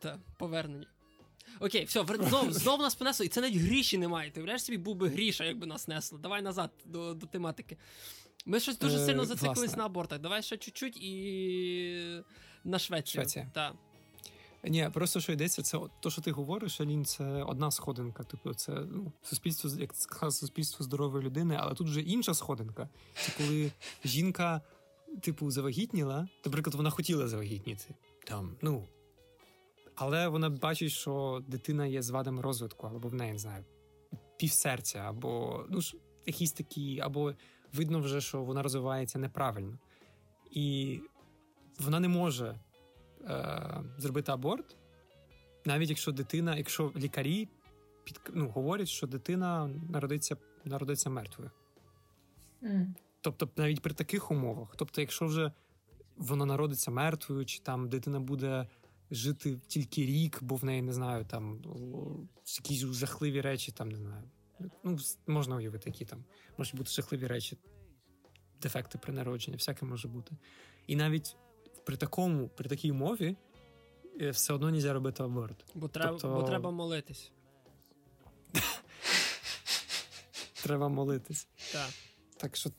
Так, 0.00 0.18
повернення. 0.38 0.86
Окей, 1.64 1.84
все, 1.84 2.04
знов, 2.20 2.52
знов 2.52 2.80
нас 2.80 2.94
понесло, 2.94 3.26
і 3.26 3.28
це 3.28 3.40
навіть 3.40 3.56
гріші 3.56 3.98
немає. 3.98 4.30
Ти 4.30 4.40
уявляєш 4.40 4.64
собі, 4.64 4.78
був 4.78 4.96
би 4.96 5.08
гріша, 5.08 5.44
якби 5.44 5.66
нас 5.66 5.88
несло. 5.88 6.18
Давай 6.18 6.42
назад 6.42 6.70
до 6.84 7.14
до 7.14 7.26
тематики. 7.26 7.76
Ми 8.46 8.60
щось 8.60 8.78
дуже 8.78 8.96
е, 8.96 9.06
сильно 9.06 9.24
зациклились 9.24 9.76
на 9.76 9.84
абортах. 9.84 10.18
Давай 10.18 10.42
ще 10.42 10.56
чуть-чуть 10.56 10.96
і 10.96 12.22
на 12.64 12.78
Швецію. 12.78 13.22
Швеція. 13.22 13.50
Так. 13.54 13.74
Ні, 14.64 14.90
просто 14.92 15.20
що 15.20 15.32
йдеться, 15.32 15.62
це 15.62 15.78
то, 16.00 16.10
що 16.10 16.22
ти 16.22 16.30
говориш, 16.30 16.80
Алін, 16.80 17.04
це 17.04 17.24
одна 17.24 17.70
сходинка. 17.70 18.24
Типу, 18.24 18.54
це 18.54 18.72
ну, 18.72 19.12
суспільство 19.22 19.70
як 19.80 19.94
суспільство 20.32 20.84
здорової 20.84 21.24
людини, 21.24 21.56
але 21.60 21.74
тут 21.74 21.88
вже 21.88 22.00
інша 22.00 22.34
сходинка. 22.34 22.88
Це 23.14 23.32
коли 23.36 23.72
жінка, 24.04 24.60
типу, 25.22 25.50
завагітніла, 25.50 26.28
наприклад, 26.44 26.74
вона 26.74 26.90
хотіла 26.90 27.28
завагітніти 27.28 27.94
там, 28.24 28.56
ну. 28.62 28.88
Але 29.94 30.28
вона 30.28 30.50
бачить, 30.50 30.92
що 30.92 31.42
дитина 31.48 31.86
є 31.86 32.02
з 32.02 32.10
вадами 32.10 32.42
розвитку, 32.42 32.86
або 32.86 33.08
в 33.08 33.14
неї 33.14 33.32
не 33.32 33.38
знаю, 33.38 33.64
півсерця, 34.36 34.98
або 34.98 35.64
ну 35.70 35.80
якісь 36.26 36.52
такі, 36.52 37.00
або 37.00 37.34
видно 37.72 38.00
вже, 38.00 38.20
що 38.20 38.42
вона 38.42 38.62
розвивається 38.62 39.18
неправильно. 39.18 39.78
І 40.50 41.00
вона 41.78 42.00
не 42.00 42.08
може 42.08 42.60
е, 43.24 43.84
зробити 43.98 44.32
аборт, 44.32 44.76
навіть 45.64 45.88
якщо 45.88 46.12
дитина, 46.12 46.56
якщо 46.56 46.92
лікарі 46.96 47.48
під, 48.04 48.20
ну, 48.34 48.48
говорять, 48.48 48.88
що 48.88 49.06
дитина 49.06 49.70
народиться 49.90 50.36
народиться 50.64 51.10
мертвою. 51.10 51.50
Mm. 52.62 52.86
Тобто, 53.20 53.48
навіть 53.56 53.82
при 53.82 53.94
таких 53.94 54.30
умовах, 54.30 54.74
тобто, 54.76 55.00
якщо 55.00 55.26
вже 55.26 55.52
вона 56.16 56.46
народиться 56.46 56.90
мертвою, 56.90 57.44
чи 57.44 57.60
там 57.60 57.88
дитина 57.88 58.20
буде 58.20 58.66
жити 59.14 59.60
тільки 59.66 60.06
рік, 60.06 60.38
бо 60.42 60.56
в 60.56 60.64
неї 60.64 60.82
не 60.82 60.92
знаю, 60.92 61.24
там 61.24 61.62
якісь 62.46 62.78
жахливі 62.78 63.40
речі, 63.40 63.72
там 63.72 63.88
не 63.88 63.96
знаю. 63.96 64.22
Ну, 64.84 64.98
можна 65.26 65.56
уявити, 65.56 65.90
які 65.90 66.04
там 66.04 66.24
можуть 66.58 66.74
бути 66.74 66.90
жахливі 66.90 67.26
речі, 67.26 67.58
дефекти 68.62 68.98
при 68.98 69.12
народженні, 69.12 69.56
всяке 69.56 69.86
може 69.86 70.08
бути. 70.08 70.36
І 70.86 70.96
навіть 70.96 71.36
при 71.84 71.96
такому, 71.96 72.48
при 72.48 72.68
такій 72.68 72.90
умові 72.90 73.36
е, 74.20 74.30
все 74.30 74.52
одно 74.52 74.70
не 74.70 74.76
можна 74.76 74.92
робити 74.92 75.22
аборт. 75.22 75.64
Бо 75.74 75.88
треба 75.88 76.10
тобто... 76.10 76.40
бо 76.40 76.42
треба 76.42 76.70
молитись. 76.70 77.32
Треба 80.62 80.88
молитись. 80.88 81.48
Так. 81.72 81.90
Так 82.36 82.56
що, 82.56 82.70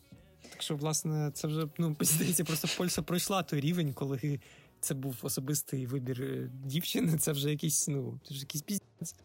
так 0.50 0.62
що, 0.62 0.76
власне, 0.76 1.32
це 1.34 1.48
вже 1.48 1.68
ну, 1.78 1.96
здається, 2.00 2.44
просто 2.44 2.68
Польща 2.78 3.02
пройшла 3.02 3.44
той 3.44 3.60
рівень, 3.60 3.94
коли 3.94 4.40
це 4.86 4.94
був 4.94 5.18
особистий 5.22 5.86
вибір 5.86 6.22
е, 6.22 6.50
дівчини. 6.64 7.18
Це 7.18 7.32
вже 7.32 7.50
якийсь, 7.50 7.88
ну, 7.88 8.20
це 8.24 8.34
вже 8.34 8.40
якийсь 8.40 8.62
піздець. 8.62 9.16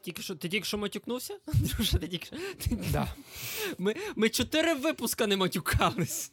Тільки 0.00 0.22
що 0.22 0.34
ти 0.34 0.48
тільки 0.48 0.64
що 0.64 0.78
матюкнувся? 0.78 1.38
Друже, 1.54 1.98
ти 1.98 2.08
тільки 2.08 2.26
що... 2.26 2.36
Да. 2.92 3.14
Ми 3.78 3.94
ми 4.16 4.28
чотири 4.28 4.74
випуска 4.74 5.26
не 5.26 5.36
матюкались. 5.36 6.32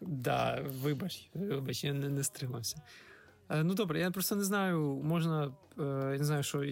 Да, 0.00 0.64
вибач, 0.82 1.28
вибач, 1.34 1.84
я 1.84 1.92
не, 1.92 2.08
не 2.08 2.24
стримався. 2.24 2.82
Е, 3.48 3.64
ну 3.64 3.74
добре, 3.74 4.00
я 4.00 4.10
просто 4.10 4.36
не 4.36 4.44
знаю, 4.44 4.80
можна. 5.04 5.54
Е, 5.78 5.82
я 6.12 6.18
не 6.18 6.24
знаю, 6.24 6.42
що 6.42 6.64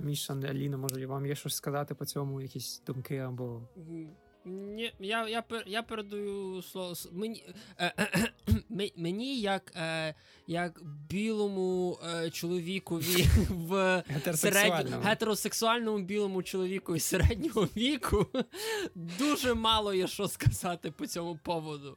Міша, 0.00 0.34
Аліна, 0.34 0.76
може, 0.76 1.06
вам 1.06 1.26
є 1.26 1.34
щось 1.34 1.54
сказати 1.54 1.94
по 1.94 2.04
цьому, 2.04 2.40
якісь 2.40 2.82
думки 2.86 3.18
або. 3.18 3.62
Ні, 4.44 4.92
я 5.00 5.28
я, 5.28 5.44
я 5.66 5.82
передаю 5.82 6.62
слово 6.62 6.94
мені 7.12 7.44
е, 7.78 7.92
е, 7.98 8.90
мені 8.96 9.40
як 9.40 9.72
е, 9.76 10.14
як 10.46 10.80
білому 11.08 11.98
е, 12.14 12.30
чоловікові 12.30 13.26
в 13.48 14.02
середньому 14.34 15.02
гетеросексуальному 15.02 15.98
білому 15.98 16.42
чоловікові 16.42 17.00
середнього 17.00 17.68
віку 17.76 18.26
дуже 18.94 19.54
мало 19.54 19.94
є 19.94 20.06
що 20.06 20.28
сказати 20.28 20.90
по 20.90 21.06
цьому 21.06 21.38
поводу. 21.42 21.96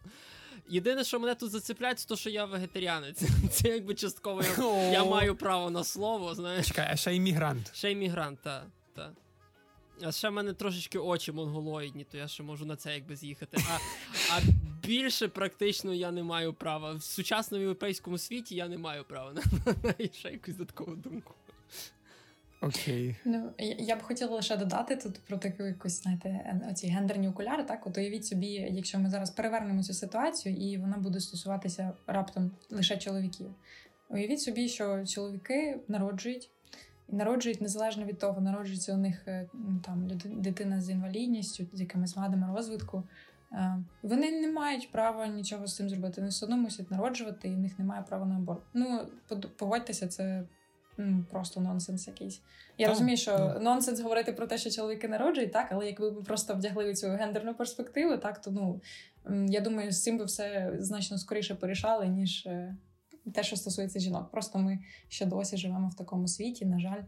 Єдине, 0.70 1.04
що 1.04 1.20
мене 1.20 1.36
тут 1.36 1.52
зацепляє, 1.52 1.96
це 1.96 2.08
то, 2.08 2.16
що 2.16 2.30
я 2.30 2.46
вегетаріанець. 2.46 3.22
Це 3.52 3.70
якби 3.70 3.96
частково 3.96 4.42
я, 4.58 4.92
я 4.92 5.04
маю 5.04 5.36
право 5.36 5.70
на 5.70 5.84
слово. 5.84 6.36
знаєш. 6.36 6.68
Чекай, 6.68 6.88
а 6.92 6.96
ще 6.96 7.16
іммігрант. 7.16 7.76
Ще 7.76 7.92
іммігрант, 7.92 8.40
так. 8.42 8.68
Та. 8.96 9.12
А 10.02 10.12
ще 10.12 10.30
в 10.30 10.32
мене 10.32 10.54
трошечки 10.54 11.00
очі 11.00 11.32
монголоїдні, 11.32 12.04
то 12.12 12.18
я 12.18 12.28
ще 12.28 12.44
можу 12.44 12.66
на 12.66 12.76
це 12.76 12.94
якби 12.94 13.16
з'їхати. 13.16 13.58
А 13.70 13.78
а 14.38 14.42
більше 14.88 15.28
практично 15.28 15.94
я 15.94 16.12
не 16.12 16.24
маю 16.24 16.54
права. 16.54 16.94
В 16.94 17.04
сучасному 17.04 17.62
європейському 17.62 18.18
світі 18.18 18.56
я 18.56 18.68
не 18.68 18.78
маю 18.78 19.04
права 19.04 19.34
на, 19.34 19.42
на 19.84 20.08
ще 20.14 20.30
якусь 20.30 20.56
додаткову 20.56 20.96
думку. 20.96 21.34
Окей. 22.62 23.16
Ну, 23.26 23.52
я 23.60 23.96
б 23.96 24.02
хотіла 24.02 24.36
лише 24.36 24.58
додати 24.58 24.96
тут 24.96 25.20
про 25.20 25.38
таку 25.38 25.64
якусь, 25.64 26.04
знаєте, 26.04 26.60
оці 26.72 26.88
гендерні 26.88 27.30
окуляри. 27.30 27.64
Так, 27.64 27.88
от 27.88 27.98
уявіть 27.98 28.26
собі, 28.26 28.48
якщо 28.48 29.00
ми 29.00 29.10
зараз 29.10 29.30
перевернемо 29.30 29.84
цю 29.84 29.94
ситуацію, 29.94 30.56
і 30.56 30.78
вона 30.78 30.98
буде 30.98 31.20
стосуватися 31.20 31.94
раптом 32.08 32.52
лише 32.70 32.98
чоловіків. 32.98 33.48
Уявіть 34.10 34.42
собі, 34.42 34.70
що 34.70 35.06
чоловіки 35.06 35.80
народжують 35.88 36.50
і 37.10 37.16
народжують 37.16 37.62
незалежно 37.62 38.06
від 38.06 38.20
того, 38.20 38.42
народжується 38.42 38.94
у 38.94 38.98
них 38.98 39.28
е, 39.28 39.50
там 39.86 40.08
дитина 40.26 40.82
з 40.82 40.90
інвалідністю, 40.90 41.66
з 41.74 41.82
якимись 41.82 42.16
вадами 42.16 42.56
розвитку. 42.56 43.04
Е, 43.52 43.78
вони 44.04 44.32
не 44.32 44.52
мають 44.52 44.92
права 44.92 45.28
нічого 45.28 45.68
з 45.68 45.76
цим 45.76 45.90
зробити. 45.90 46.14
Вони 46.22 46.30
все 46.30 46.46
одно 46.46 46.58
мусять 46.58 46.92
народжувати, 46.92 47.48
і 47.48 47.56
в 47.56 47.60
них 47.60 47.80
немає 47.80 48.04
права 48.08 48.26
на 48.26 48.36
аборт. 48.36 48.62
Ну 48.74 49.08
погодьтеся, 49.58 50.08
це 50.08 50.44
просто 51.32 51.62
нонсенс 51.62 52.08
якийсь. 52.08 52.42
Я 52.78 52.86
так, 52.86 52.94
розумію, 52.94 53.18
що 53.18 53.32
так. 53.32 53.62
нонсенс 53.62 54.00
говорити 54.00 54.34
про 54.34 54.48
те, 54.48 54.58
що 54.58 54.70
чоловіки 54.70 55.08
народжують, 55.08 55.52
так, 55.52 55.68
але 55.72 55.86
якби 55.86 56.12
ми 56.12 56.22
просто 56.22 56.54
вдягли 56.54 56.94
цю 56.94 57.08
гендерну 57.08 57.54
перспективу, 57.54 58.18
так 58.18 58.42
то 58.42 58.52
ну 58.52 58.82
я 59.50 59.62
думаю, 59.62 59.92
з 59.92 60.04
цим 60.04 60.18
би 60.18 60.26
все 60.26 60.76
значно 60.80 61.18
скоріше 61.18 61.56
порішали, 61.56 62.08
ніж 62.08 62.46
е, 62.46 62.76
те, 63.32 63.44
що 63.44 63.56
стосується 63.56 64.00
жінок. 64.00 64.32
Просто 64.32 64.60
ми 64.60 64.80
ще 65.08 65.26
досі 65.26 65.58
живемо 65.58 65.90
в 65.90 65.96
такому 65.96 66.28
світі, 66.28 66.66
на 66.66 66.80
жаль, 66.80 67.04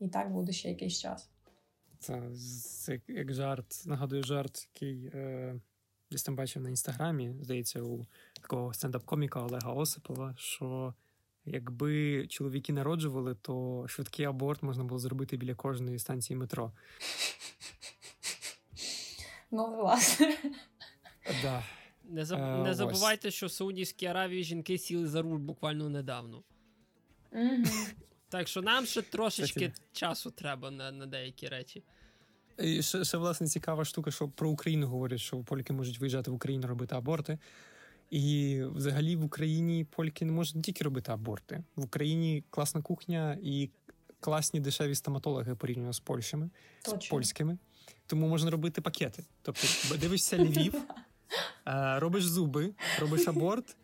і 0.00 0.08
так 0.08 0.32
буде 0.32 0.52
ще 0.52 0.68
якийсь 0.68 1.00
час. 1.00 1.30
Це 1.98 3.00
як 3.08 3.34
жарт, 3.34 3.82
нагадую 3.86 4.22
жарт, 4.22 4.68
який 4.74 5.10
е, 5.14 5.60
десь 6.10 6.22
там 6.22 6.36
бачив 6.36 6.62
на 6.62 6.68
інстаграмі, 6.68 7.34
здається, 7.42 7.82
у 7.82 8.06
такого 8.40 8.72
стендап-коміка 8.72 9.44
Олега 9.44 9.72
Осипова, 9.72 10.34
що 10.38 10.94
якби 11.44 12.26
чоловіки 12.26 12.72
народжували, 12.72 13.34
то 13.34 13.84
швидкий 13.88 14.26
аборт 14.26 14.62
можна 14.62 14.84
було 14.84 14.98
зробити 14.98 15.36
біля 15.36 15.54
кожної 15.54 15.98
станції 15.98 16.36
метро. 16.36 16.72
Ну, 19.50 19.76
власне. 19.76 20.34
Да. 21.42 21.62
Не 22.08 22.24
заб... 22.24 22.40
е, 22.40 22.62
не 22.62 22.74
забувайте, 22.74 23.30
що 23.30 23.46
в 23.46 23.50
Саудівській 23.50 24.06
Аравії 24.06 24.44
жінки 24.44 24.78
сіли 24.78 25.08
за 25.08 25.22
руль 25.22 25.38
буквально 25.38 25.88
недавно. 25.88 26.42
Mm-hmm. 27.32 27.92
Так 28.28 28.48
що 28.48 28.62
нам 28.62 28.86
ще 28.86 29.02
трошечки 29.02 29.72
часу 29.92 30.30
треба 30.30 30.70
на 30.70 30.92
на 30.92 31.06
деякі 31.06 31.48
речі. 31.48 31.82
І 32.58 32.82
Ще, 32.82 33.04
ще, 33.04 33.16
власне, 33.16 33.46
цікава 33.46 33.84
штука, 33.84 34.10
що 34.10 34.28
про 34.28 34.50
Україну 34.50 34.86
говорять, 34.86 35.20
що 35.20 35.36
польки 35.36 35.72
можуть 35.72 35.98
виїжджати 35.98 36.30
в 36.30 36.34
Україну 36.34 36.66
робити 36.66 36.96
аборти. 36.96 37.38
І 38.10 38.60
взагалі 38.74 39.16
в 39.16 39.24
Україні 39.24 39.84
польки 39.84 40.24
не 40.24 40.32
можуть 40.32 40.56
не 40.56 40.62
тільки 40.62 40.84
робити 40.84 41.12
аборти. 41.12 41.64
В 41.76 41.84
Україні 41.84 42.44
класна 42.50 42.82
кухня 42.82 43.38
і 43.42 43.70
класні 44.20 44.60
дешеві 44.60 44.94
стоматологи 44.94 45.54
порівняно 45.54 45.92
з 45.92 46.00
Польщами, 46.00 46.50
Точно. 46.82 47.00
з 47.00 47.08
польськими. 47.08 47.58
Тому 48.06 48.28
можна 48.28 48.50
робити 48.50 48.80
пакети. 48.80 49.24
Тобто, 49.42 49.96
дивишся 49.96 50.38
Львів. 50.38 50.74
Е, 51.66 51.98
робиш 51.98 52.24
зуби, 52.24 52.74
робиш 53.00 53.28
аборт, 53.28 53.76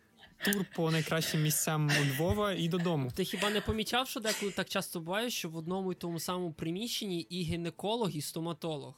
тур 0.45 0.65
по 0.75 0.91
найкращим 0.91 1.41
місцям 1.41 1.89
у 2.01 2.05
Львова 2.05 2.53
і 2.53 2.67
додому. 2.67 3.11
Ти 3.15 3.23
хіба 3.23 3.49
не 3.49 3.61
помічав, 3.61 4.07
що 4.07 4.19
деколи 4.19 4.51
так 4.51 4.69
часто 4.69 4.99
буває, 4.99 5.29
що 5.29 5.49
в 5.49 5.57
одному 5.57 5.91
і 5.91 5.95
тому 5.95 6.19
самому 6.19 6.53
приміщенні 6.53 7.19
і 7.19 7.43
гінеколог, 7.43 8.09
і 8.09 8.21
стоматолог? 8.21 8.93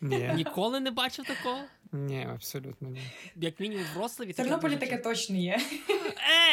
Ні. 0.00 0.32
Ніколи 0.34 0.80
не 0.80 0.90
бачив 0.90 1.24
такого? 1.24 1.60
Ні, 1.92 2.26
абсолютно 2.34 2.88
ні. 2.88 3.02
Як 3.36 3.60
мінімум 3.60 3.84
в 3.94 4.32
Тернополі 4.34 4.76
таке 4.76 4.98
точно 4.98 5.36
є. 5.36 5.60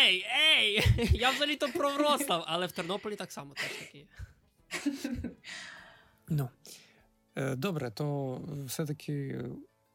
Ей, 0.06 0.26
ей! 0.58 0.84
Я 1.12 1.32
взагалі 1.32 1.56
то 1.56 1.68
про 1.70 1.90
Вроцлав, 1.90 2.44
але 2.48 2.66
в 2.66 2.72
Тернополі 2.72 3.16
так 3.16 3.32
само 3.32 3.54
теж 3.54 3.72
таке 3.80 3.98
є. 3.98 4.06
Ну. 6.30 6.50
Е, 7.36 7.56
добре, 7.56 7.92
то 7.92 8.40
все-таки 8.66 9.46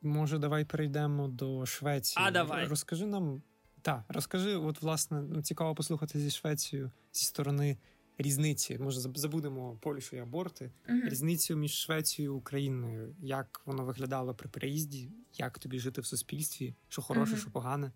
Може, 0.02 0.38
давай 0.38 0.64
перейдемо 0.64 1.28
до 1.28 1.66
Швеції. 1.66 2.24
А 2.26 2.30
давай. 2.30 2.66
Розкажи 2.66 3.06
нам. 3.06 3.42
Так, 3.82 4.04
розкажи, 4.08 4.56
от, 4.56 4.82
власне, 4.82 5.22
ну, 5.22 5.42
цікаво 5.42 5.74
послухати 5.74 6.18
зі 6.18 6.30
Швецією 6.30 6.90
зі 7.12 7.24
сторони 7.24 7.76
різниці. 8.18 8.78
Може, 8.78 9.00
забудемо 9.00 9.78
Польщу 9.80 10.16
і 10.16 10.18
аборти. 10.18 10.70
uh 10.88 11.08
Різницю 11.08 11.56
між 11.56 11.72
Швецією 11.72 12.34
і 12.34 12.36
Україною. 12.36 13.14
Як 13.20 13.62
воно 13.64 13.84
виглядало 13.84 14.34
при 14.34 14.48
переїзді, 14.48 15.10
як 15.34 15.58
тобі 15.58 15.78
жити 15.78 16.00
в 16.00 16.06
суспільстві, 16.06 16.74
що 16.88 17.02
хороше, 17.02 17.34
uh 17.34 17.40
що 17.40 17.50
погане. 17.50 17.92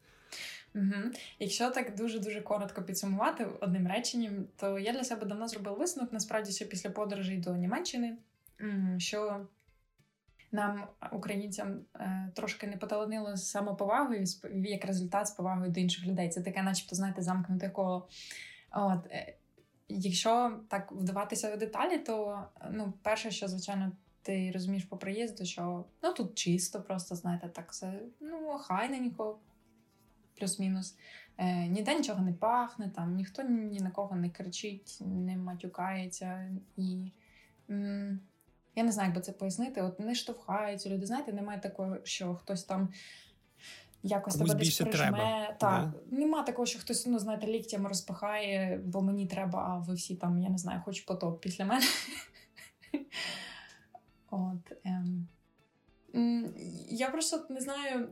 Угу. 0.75 1.13
Якщо 1.39 1.71
так 1.71 1.95
дуже 1.95 2.19
дуже 2.19 2.41
коротко 2.41 2.83
підсумувати 2.83 3.47
одним 3.61 3.89
реченням, 3.89 4.47
то 4.57 4.79
я 4.79 4.93
для 4.93 5.05
себе 5.05 5.27
давно 5.27 5.49
зробив 5.49 5.79
висновок 5.79 6.13
насправді 6.13 6.53
ще 6.53 6.65
після 6.65 6.91
подорожей 6.91 7.39
до 7.39 7.57
Німеччини, 7.57 8.17
що 8.99 9.47
нам, 10.53 10.87
українцям, 11.13 11.81
е, 11.97 12.29
трошки 12.35 12.67
не 12.67 12.77
поталанило 12.77 13.37
з 13.37 13.51
самоповагою, 13.51 14.25
як 14.55 14.85
результат 14.85 15.29
з 15.29 15.31
повагою 15.31 15.71
до 15.71 15.81
інших 15.81 16.07
людей. 16.07 16.29
Це 16.29 16.41
таке, 16.43 16.63
начебто, 16.63 16.97
знаєте, 16.97 17.23
замкнуте 17.23 17.71
коло. 17.71 18.09
От, 18.73 19.07
е, 19.11 19.35
Якщо 19.89 20.61
так 20.69 20.93
вдаватися 20.93 21.55
в 21.55 21.59
деталі, 21.59 21.99
то 21.99 22.45
ну, 22.71 22.93
перше, 23.03 23.31
що, 23.31 23.49
звичайно, 23.49 23.93
ти 24.23 24.51
розумієш 24.55 24.85
по 24.85 24.97
приїзду, 24.97 25.45
що 25.45 25.85
ну 26.03 26.13
тут 26.13 26.35
чисто, 26.35 26.83
просто 26.83 27.15
знаєте, 27.17 27.49
так 27.49 27.73
все 27.73 28.01
ну, 28.21 28.59
хайненько, 28.59 29.39
плюс-мінус. 30.39 30.97
Е, 31.39 31.69
Ніде 31.69 31.95
нічого 31.95 32.23
не 32.23 32.33
пахне, 32.33 32.91
там 32.91 33.15
ніхто 33.15 33.43
ні 33.43 33.81
на 33.81 33.91
кого 33.91 34.17
не 34.17 34.31
кричить, 34.31 34.99
не 35.01 35.37
матюкається 35.37 36.51
і. 36.77 37.13
М- 37.71 38.21
я 38.77 38.83
не 38.83 38.93
знаю, 38.93 39.09
як 39.09 39.17
би 39.17 39.23
це 39.23 39.33
пояснити. 39.33 39.83
От 39.83 40.01
не 40.01 40.15
штовхаються 40.15 40.89
люди. 40.91 41.07
Знаєте, 41.07 41.33
немає 41.33 41.61
такого, 41.61 41.97
що 42.05 42.35
хтось 42.35 42.65
там. 42.65 42.89
Якось 44.05 44.37
тебе 44.37 44.55
десь 44.55 44.81
прижме. 44.81 45.57
Так, 45.61 45.91
да? 45.91 45.93
нема 46.17 46.43
такого, 46.43 46.67
що 46.67 46.79
хтось, 46.79 47.07
ну, 47.07 47.19
знаєте, 47.19 47.47
ліктями 47.47 47.89
розпихає, 47.89 48.81
бо 48.85 49.03
мені 49.03 49.27
треба, 49.27 49.59
а 49.69 49.79
ви 49.79 49.95
всі 49.95 50.17
там, 50.17 50.39
я 50.39 50.49
не 50.49 50.59
знаю, 50.59 50.83
хоч 50.85 51.01
потоп 51.01 51.41
після 51.41 51.65
мене. 51.65 51.87
От, 54.31 54.73
ем. 54.85 55.29
Я 56.89 57.11
просто 57.11 57.47
не 57.51 57.61
знаю. 57.61 58.09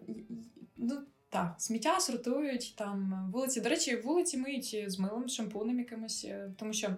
Ну, 0.76 1.02
так, 1.28 1.54
сміття 1.58 2.00
сортують 2.00 2.74
там 2.76 3.28
вулиці. 3.32 3.60
До 3.60 3.68
речі, 3.68 3.96
вулиці 3.96 4.38
миють 4.38 4.84
з 4.86 4.98
милом, 4.98 5.28
шампунем 5.28 5.78
якимось, 5.78 6.24
е, 6.28 6.50
тому 6.56 6.72
що 6.72 6.96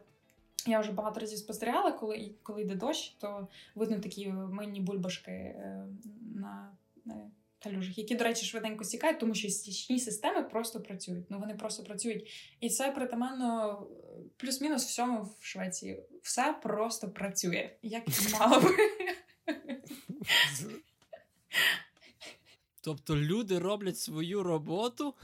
я 0.66 0.80
вже 0.80 0.92
багато 0.92 1.20
разів 1.20 1.38
спостерігала, 1.38 1.92
коли 1.92 2.30
коли 2.42 2.62
йде 2.62 2.74
дощ, 2.74 3.16
то 3.18 3.48
видно 3.74 3.98
такі 3.98 4.28
мильні 4.28 4.80
бульбашки 4.80 5.30
е, 5.30 5.86
на 6.34 6.72
калюжах, 7.62 7.98
які, 7.98 8.14
до 8.14 8.24
речі, 8.24 8.46
швиденько 8.46 8.84
стікають, 8.84 9.18
тому 9.18 9.34
що 9.34 9.48
стічні 9.48 9.98
системи 9.98 10.42
просто 10.42 10.80
працюють. 10.80 11.30
Ну 11.30 11.38
вони 11.38 11.54
просто 11.54 11.82
працюють. 11.82 12.30
І 12.60 12.70
це 12.70 12.90
притаманно 12.90 13.82
плюс-мінус 14.36 14.84
всьому 14.84 15.30
в 15.40 15.44
Швеції. 15.44 16.02
Все 16.22 16.54
просто 16.62 17.08
працює, 17.08 17.70
як 17.82 18.08
і 18.08 18.32
мало 18.32 18.60
би. 18.60 18.76
Тобто 22.80 23.16
люди 23.16 23.58
роблять 23.58 23.98
свою 23.98 24.42
роботу 24.42 25.14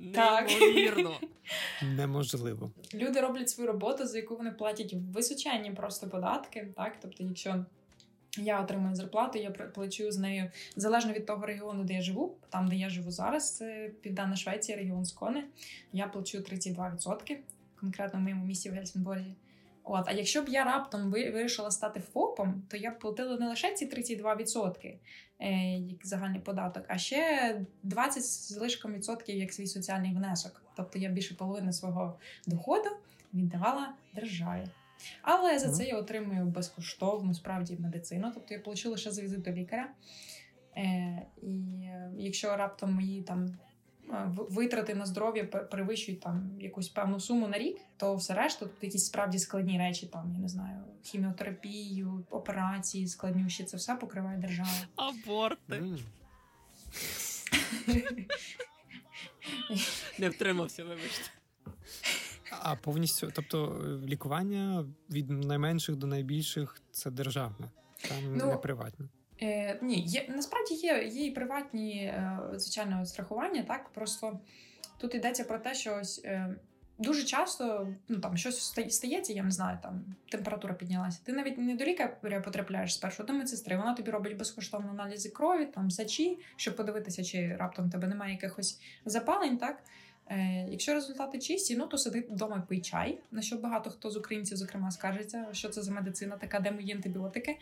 Неймовірно. 0.00 1.16
Неможливо. 1.82 2.70
Люди 2.94 3.20
роблять 3.20 3.50
свою 3.50 3.72
роботу, 3.72 4.06
за 4.06 4.18
яку 4.18 4.36
вони 4.36 4.50
платять 4.50 4.94
височенні 5.12 5.70
просто 5.70 6.08
податки. 6.08 6.72
Так, 6.76 6.96
тобто, 7.02 7.24
якщо 7.24 7.64
я 8.38 8.60
отримую 8.60 8.94
зарплату, 8.94 9.38
я 9.38 9.50
плачу 9.50 10.12
з 10.12 10.18
нею 10.18 10.50
залежно 10.76 11.12
від 11.12 11.26
того 11.26 11.46
регіону, 11.46 11.84
де 11.84 11.94
я 11.94 12.02
живу. 12.02 12.36
Там, 12.50 12.68
де 12.68 12.76
я 12.76 12.88
живу 12.88 13.10
зараз, 13.10 13.56
це 13.56 13.90
Південна 14.00 14.36
Швеція, 14.36 14.78
регіон 14.78 15.04
Скони. 15.04 15.44
Я 15.92 16.06
плачу 16.06 16.38
32%, 16.38 17.36
конкретно 17.80 18.20
в 18.20 18.22
моєму 18.22 18.44
місті 18.44 18.70
в 18.70 18.72
Гельсінборзі. 18.72 19.34
От, 19.92 20.04
а 20.06 20.12
якщо 20.12 20.42
б 20.42 20.48
я 20.48 20.64
раптом 20.64 21.10
вирішила 21.10 21.70
стати 21.70 22.00
ФОПом, 22.00 22.62
то 22.68 22.76
я 22.76 22.90
б 22.90 22.98
платила 22.98 23.36
не 23.36 23.48
лише 23.48 23.74
ці 23.74 23.86
32%, 23.86 24.98
е, 25.38 25.50
як 25.78 26.06
загальний 26.06 26.40
податок, 26.40 26.84
а 26.88 26.98
ще 26.98 27.60
20 27.82 28.24
з 28.24 28.56
лишком 28.56 28.92
відсотків 28.92 29.36
як 29.36 29.52
свій 29.52 29.66
соціальний 29.66 30.14
внесок. 30.14 30.62
Тобто 30.76 30.98
я 30.98 31.08
більше 31.08 31.34
половини 31.34 31.72
свого 31.72 32.18
доходу 32.46 32.88
віддавала 33.34 33.92
державі. 34.14 34.64
Але 35.22 35.58
за 35.58 35.72
це 35.72 35.84
я 35.84 35.96
отримую 35.96 36.44
безкоштовну 36.44 37.34
справді 37.34 37.76
медицину. 37.80 38.30
Тобто 38.34 38.54
я 38.54 38.60
получу 38.60 38.90
лише 38.90 39.10
за 39.10 39.22
візит 39.22 39.42
до 39.42 39.50
лікаря. 39.50 39.88
Е, 40.76 41.26
І 41.42 41.88
якщо 42.16 42.56
раптом 42.56 42.92
мої 42.92 43.22
там 43.22 43.58
витрати 44.34 44.94
на 44.94 45.06
здоров'я 45.06 45.44
перевищують 45.44 46.20
там 46.20 46.50
якусь 46.60 46.88
певну 46.88 47.20
суму 47.20 47.48
на 47.48 47.58
рік, 47.58 47.78
то 47.96 48.16
все 48.16 48.34
решта, 48.34 48.60
тобто 48.60 48.86
якісь 48.86 49.06
справді 49.06 49.38
складні 49.38 49.78
речі, 49.78 50.06
там 50.06 50.32
я 50.34 50.38
не 50.38 50.48
знаю, 50.48 50.84
хіміотерапію, 51.02 52.24
операції, 52.30 53.08
складнющі, 53.08 53.64
це 53.64 53.76
все 53.76 53.94
покриває 53.94 54.38
держава. 54.38 54.70
Аборти. 54.96 55.82
Не 60.18 60.28
втримався, 60.28 60.84
вибачте. 60.84 61.30
А 62.50 62.76
повністю, 62.76 63.30
тобто, 63.34 63.82
лікування 64.04 64.86
від 65.10 65.30
найменших 65.30 65.96
до 65.96 66.06
найбільших 66.06 66.82
це 66.90 67.10
державне, 67.10 67.70
там 68.08 68.36
ну, 68.36 68.46
не 68.46 68.56
приватне. 68.56 69.08
Е, 69.42 69.78
Ні, 69.82 70.00
є 70.00 70.26
насправді 70.28 70.74
є 70.74 71.04
є 71.04 71.26
і 71.26 71.30
приватні 71.30 72.02
е, 72.02 72.38
звичайно 72.52 73.06
страхування. 73.06 73.62
Так 73.62 73.88
просто 73.88 74.38
тут 74.98 75.14
йдеться 75.14 75.44
про 75.44 75.58
те, 75.58 75.74
що 75.74 75.98
ось 76.00 76.20
е, 76.24 76.54
дуже 76.98 77.24
часто 77.24 77.88
ну 78.08 78.18
там 78.18 78.36
щось 78.36 78.74
стається, 78.88 79.32
я 79.32 79.42
не 79.42 79.50
знаю, 79.50 79.78
там 79.82 80.04
температура 80.30 80.74
піднялася. 80.74 81.20
Ти 81.24 81.32
навіть 81.32 81.58
не 81.58 81.74
до 81.74 81.84
лікаря 81.84 82.40
потрапляєш 82.40 82.94
спершу 82.94 83.22
до 83.22 83.32
медсестри. 83.32 83.76
Вона 83.76 83.94
тобі 83.94 84.10
робить 84.10 84.36
безкоштовно 84.36 84.90
аналізи 84.90 85.28
крові, 85.28 85.66
там 85.66 85.90
сачі, 85.90 86.38
щоб 86.56 86.76
подивитися, 86.76 87.24
чи 87.24 87.56
раптом 87.56 87.90
тебе 87.90 88.08
немає 88.08 88.32
якихось 88.32 88.80
запалень, 89.04 89.58
так. 89.58 89.82
Е, 90.30 90.66
Якщо 90.70 90.94
результати 90.94 91.38
чисті, 91.38 91.76
ну 91.76 91.86
то 91.86 91.98
сиди 91.98 92.26
вдома 92.30 92.66
пий 92.68 92.80
чай, 92.80 93.18
на 93.30 93.42
що 93.42 93.56
багато 93.56 93.90
хто 93.90 94.10
з 94.10 94.16
українців, 94.16 94.56
зокрема, 94.56 94.90
скаржиться, 94.90 95.46
що 95.52 95.68
це 95.68 95.82
за 95.82 95.92
медицина, 95.92 96.36
така, 96.36 96.60
де 96.60 96.70
мої 96.70 96.92
антибіотики. 96.92 97.58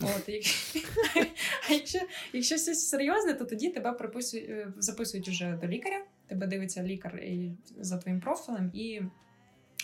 От, 0.00 0.28
А 1.68 1.72
якщо 1.72 1.98
якщо 2.32 2.56
щось 2.56 2.88
серйозне, 2.88 3.34
то 3.34 3.44
тоді 3.44 3.68
тебе 3.70 3.92
приписують, 3.92 4.50
е, 4.50 4.72
записують 4.78 5.28
вже 5.28 5.58
до 5.60 5.66
лікаря, 5.66 6.04
тебе 6.26 6.46
дивиться 6.46 6.82
лікар 6.82 7.22
за 7.80 7.98
твоїм 7.98 8.20
профілем 8.20 8.70
і. 8.74 9.00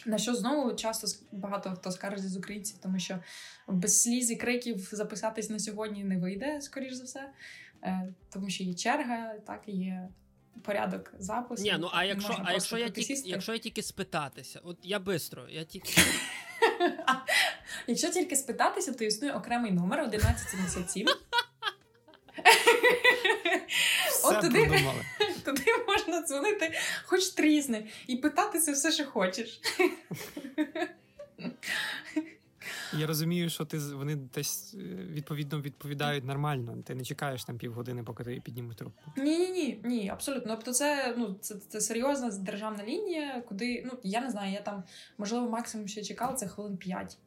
На 0.07 0.19
що 0.19 0.35
знову 0.35 0.75
часто 0.75 1.07
багато 1.33 1.71
хто 1.71 1.91
скаржиться 1.91 2.29
з 2.29 2.37
українців, 2.37 2.79
тому 2.83 2.99
що 2.99 3.19
без 3.69 4.03
сліз 4.03 4.31
і 4.31 4.37
криків 4.37 4.89
записатись 4.93 5.51
на 5.51 5.59
сьогодні 5.59 6.05
не 6.05 6.19
вийде, 6.19 6.61
скоріш 6.61 6.93
за 6.93 7.05
все, 7.05 7.31
е, 7.83 8.15
тому 8.33 8.51
що 8.51 8.65
є 8.65 8.75
черга, 8.75 9.35
так 9.47 9.63
і 9.67 9.73
є 9.73 10.09
порядок 10.63 11.13
запису. 11.19 11.63
Ні, 11.63 11.75
ну 11.79 11.91
а 11.93 12.05
якщо 12.05 12.43
а 12.45 12.53
якщо 12.53 12.79
я 12.79 12.89
тільки 12.89 13.15
якщо 13.25 13.53
я 13.53 13.59
тільки 13.59 13.83
спитатися, 13.83 14.61
от 14.65 14.79
я 14.83 14.99
бистро, 14.99 15.49
я 15.49 15.65
тільки. 15.65 15.93
Якщо 17.87 18.11
тільки 18.11 18.37
спитатися, 18.37 18.93
то 18.93 19.05
існує 19.05 19.35
окремий 19.35 19.73
номер 19.73 20.01
1177. 20.01 21.07
От 24.25 24.41
туди, 24.41 24.59
туди 25.45 25.65
можна 25.89 26.23
дзвонити 26.23 26.73
хоч 27.05 27.29
трісне 27.29 27.87
і 28.07 28.17
питатися 28.17 28.73
все, 28.73 28.93
що 28.93 29.07
хочеш. 29.07 29.61
Я 32.99 33.07
розумію, 33.07 33.51
що 33.51 33.65
ти 33.65 33.79
вони 33.79 34.17
десь 34.17 34.75
е, 34.75 34.79
відповідно 34.95 35.61
відповідають 35.61 36.25
нормально. 36.25 36.77
Ти 36.85 36.95
не 36.95 37.05
чекаєш 37.05 37.45
там 37.45 37.59
півгодини, 37.59 38.03
поки 38.03 38.25
ти 38.25 38.41
піднімуть 38.45 38.77
трубку. 38.77 39.13
Ні, 39.17 39.39
ні, 39.39 39.51
ні, 39.51 39.81
ні, 39.85 40.09
абсолютно. 40.09 40.55
Тобто, 40.55 40.73
це 40.73 41.15
ну 41.19 41.37
це, 41.41 41.55
це 41.69 41.81
серйозна 41.81 42.31
державна 42.31 42.85
лінія, 42.85 43.41
куди 43.49 43.83
ну 43.87 43.99
я 44.03 44.21
не 44.21 44.31
знаю, 44.31 44.53
я 44.53 44.61
там 44.61 44.83
можливо 45.19 45.49
максимум 45.49 45.89
ще 45.89 46.03
чекав 46.03 46.35
це 46.35 46.49
хвилин 46.49 46.77
п'ять. 46.77 47.19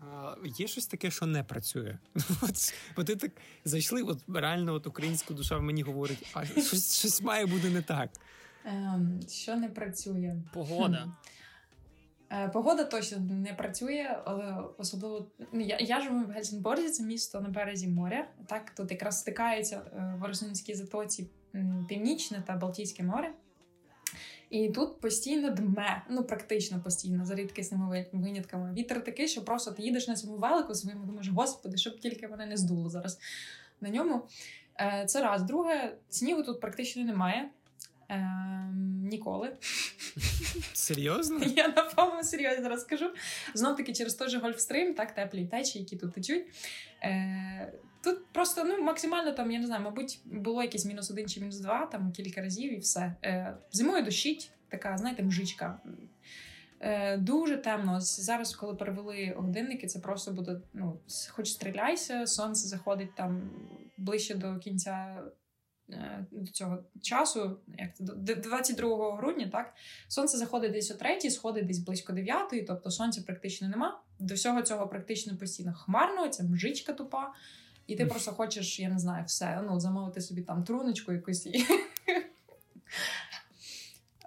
А, 0.00 0.34
Є 0.44 0.66
щось 0.66 0.86
таке, 0.86 1.10
що 1.10 1.26
не 1.26 1.44
працює. 1.44 1.98
От, 2.42 2.74
Бо 2.96 3.04
ти 3.04 3.16
так 3.16 3.30
зайшли, 3.64 4.02
от 4.02 4.18
реально 4.34 4.74
от 4.74 4.86
українська 4.86 5.34
душа 5.34 5.56
в 5.56 5.62
мені 5.62 5.82
говорить, 5.82 6.26
а 6.34 6.44
щось 6.46 6.98
щось 6.98 7.22
має 7.22 7.46
бути 7.46 7.70
не 7.70 7.82
так. 7.82 8.10
Ем, 8.64 9.20
Що 9.28 9.56
не 9.56 9.68
працює? 9.68 10.36
Погода. 10.52 11.12
Е, 12.32 12.48
погода 12.48 12.84
точно 12.84 13.18
не 13.18 13.54
працює, 13.54 14.22
але 14.24 14.56
особливо 14.78 15.26
ну, 15.52 15.60
я 15.60 15.78
я 15.80 16.00
живу 16.00 16.24
в 16.24 16.30
Гельсінборзі, 16.30 16.88
це 16.88 17.02
місто 17.02 17.40
на 17.40 17.48
березі 17.48 17.88
моря. 17.88 18.28
Так 18.46 18.70
тут 18.70 18.90
якраз 18.90 19.20
стикаються 19.20 19.76
е, 19.76 20.14
в 20.20 20.24
Росинській 20.24 20.74
затоці 20.74 21.30
Північне 21.88 22.42
та 22.46 22.56
Балтійське 22.56 23.02
море. 23.02 23.32
І 24.50 24.68
тут 24.68 25.00
постійно 25.00 25.50
дме, 25.50 26.02
ну 26.10 26.24
практично 26.24 26.80
постійно, 26.80 27.24
за 27.24 27.34
рідкісними 27.34 28.06
винятками. 28.12 28.72
Вітер 28.74 29.04
такий, 29.04 29.28
що 29.28 29.44
просто 29.44 29.70
ти 29.70 29.82
їдеш 29.82 30.08
на 30.08 30.14
цьому 30.14 30.36
велику 30.36 30.74
своєму, 30.74 31.06
думаєш, 31.06 31.28
господи, 31.28 31.76
щоб 31.76 31.98
тільки 31.98 32.28
мене 32.28 32.46
не 32.46 32.56
здуло 32.56 32.90
зараз 32.90 33.18
на 33.80 33.88
ньому. 33.88 34.22
Е, 34.80 35.04
це 35.06 35.22
раз. 35.22 35.42
Друге, 35.42 35.96
снігу 36.08 36.42
тут 36.42 36.60
практично 36.60 37.04
немає. 37.04 37.50
Ем, 38.10 39.00
Ніколи. 39.02 39.56
Серйозно? 40.72 41.40
Я 41.56 41.68
на 41.68 41.82
повному 41.82 42.22
серйозі 42.22 42.62
зараз 42.62 42.80
скажу. 42.80 43.10
Знов 43.54 43.76
таки 43.76 43.92
через 43.92 44.14
той 44.14 44.28
же 44.28 44.38
Гольфстрим, 44.38 44.94
так, 44.94 45.14
теплі 45.14 45.46
течії, 45.46 45.84
які 45.84 45.96
тут 45.96 46.14
течуть. 46.14 46.44
Е, 47.02 47.72
Тут 48.02 48.26
просто 48.26 48.64
ну, 48.64 48.82
максимально 48.82 49.32
там, 49.32 49.50
я 49.50 49.58
не 49.58 49.66
знаю, 49.66 49.82
мабуть, 49.82 50.20
було 50.24 50.62
якийсь 50.62 50.84
мінус 50.84 51.10
один 51.10 51.28
чи 51.28 51.40
мінус 51.40 51.60
два, 51.60 51.86
там 51.86 52.12
кілька 52.12 52.40
разів 52.40 52.72
і 52.72 52.78
все. 52.78 53.14
Е, 53.24 53.56
Зимою 53.72 54.04
дощить, 54.04 54.50
така, 54.68 54.96
знаєте, 54.96 55.22
мжичка. 55.22 55.80
Е, 56.80 57.16
Дуже 57.16 57.56
темно. 57.56 58.00
Зараз, 58.00 58.56
коли 58.56 58.74
перевели 58.74 59.34
годинники, 59.36 59.86
це 59.86 59.98
просто 59.98 60.30
буде, 60.32 60.60
ну, 60.72 61.00
хоч 61.30 61.48
стріляйся, 61.48 62.26
сонце 62.26 62.68
заходить 62.68 63.14
там 63.14 63.50
ближче 63.96 64.34
до 64.34 64.58
кінця 64.58 65.22
до 66.30 66.50
цього 66.50 66.78
часу, 67.02 67.56
як 67.78 67.90
до 67.98 68.34
22 68.34 69.16
грудня, 69.16 69.48
так 69.52 69.74
сонце 70.08 70.38
заходить 70.38 70.72
десь 70.72 70.90
о 70.90 70.94
третій, 70.94 71.30
сходить 71.30 71.66
десь 71.66 71.78
близько 71.78 72.12
дев'ятої, 72.12 72.62
тобто 72.62 72.90
сонця 72.90 73.22
практично 73.22 73.68
нема. 73.68 74.00
До 74.18 74.34
всього 74.34 74.62
цього 74.62 74.88
практично 74.88 75.36
постійно 75.36 75.74
хмарно, 75.74 76.28
ця 76.28 76.42
мжичка 76.42 76.92
тупа, 76.92 77.32
і 77.86 77.96
ти 77.96 78.06
просто 78.06 78.32
хочеш, 78.32 78.80
я 78.80 78.88
не 78.88 78.98
знаю, 78.98 79.24
все 79.24 79.62
ну 79.66 79.80
замовити 79.80 80.20
собі 80.20 80.42
там 80.42 80.64
труночку 80.64 81.12
якусь. 81.12 81.48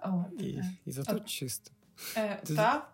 От. 0.02 0.40
І, 0.40 0.62
і 0.86 0.92
зато 0.92 1.20
чисто. 1.20 1.70
Е, 2.16 2.40
Так. 2.56 2.90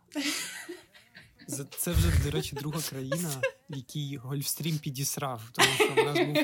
Це 1.79 1.93
вже, 1.93 2.25
до 2.25 2.31
речі, 2.31 2.57
друга 2.57 2.81
країна, 2.89 3.43
в 3.71 3.77
якій 3.77 4.17
Гольфстрім 4.17 4.79
підісрав. 4.79 5.43
Тому 5.53 5.69
що 5.75 5.93
в 5.93 5.97
нас 5.97 6.19
був 6.27 6.37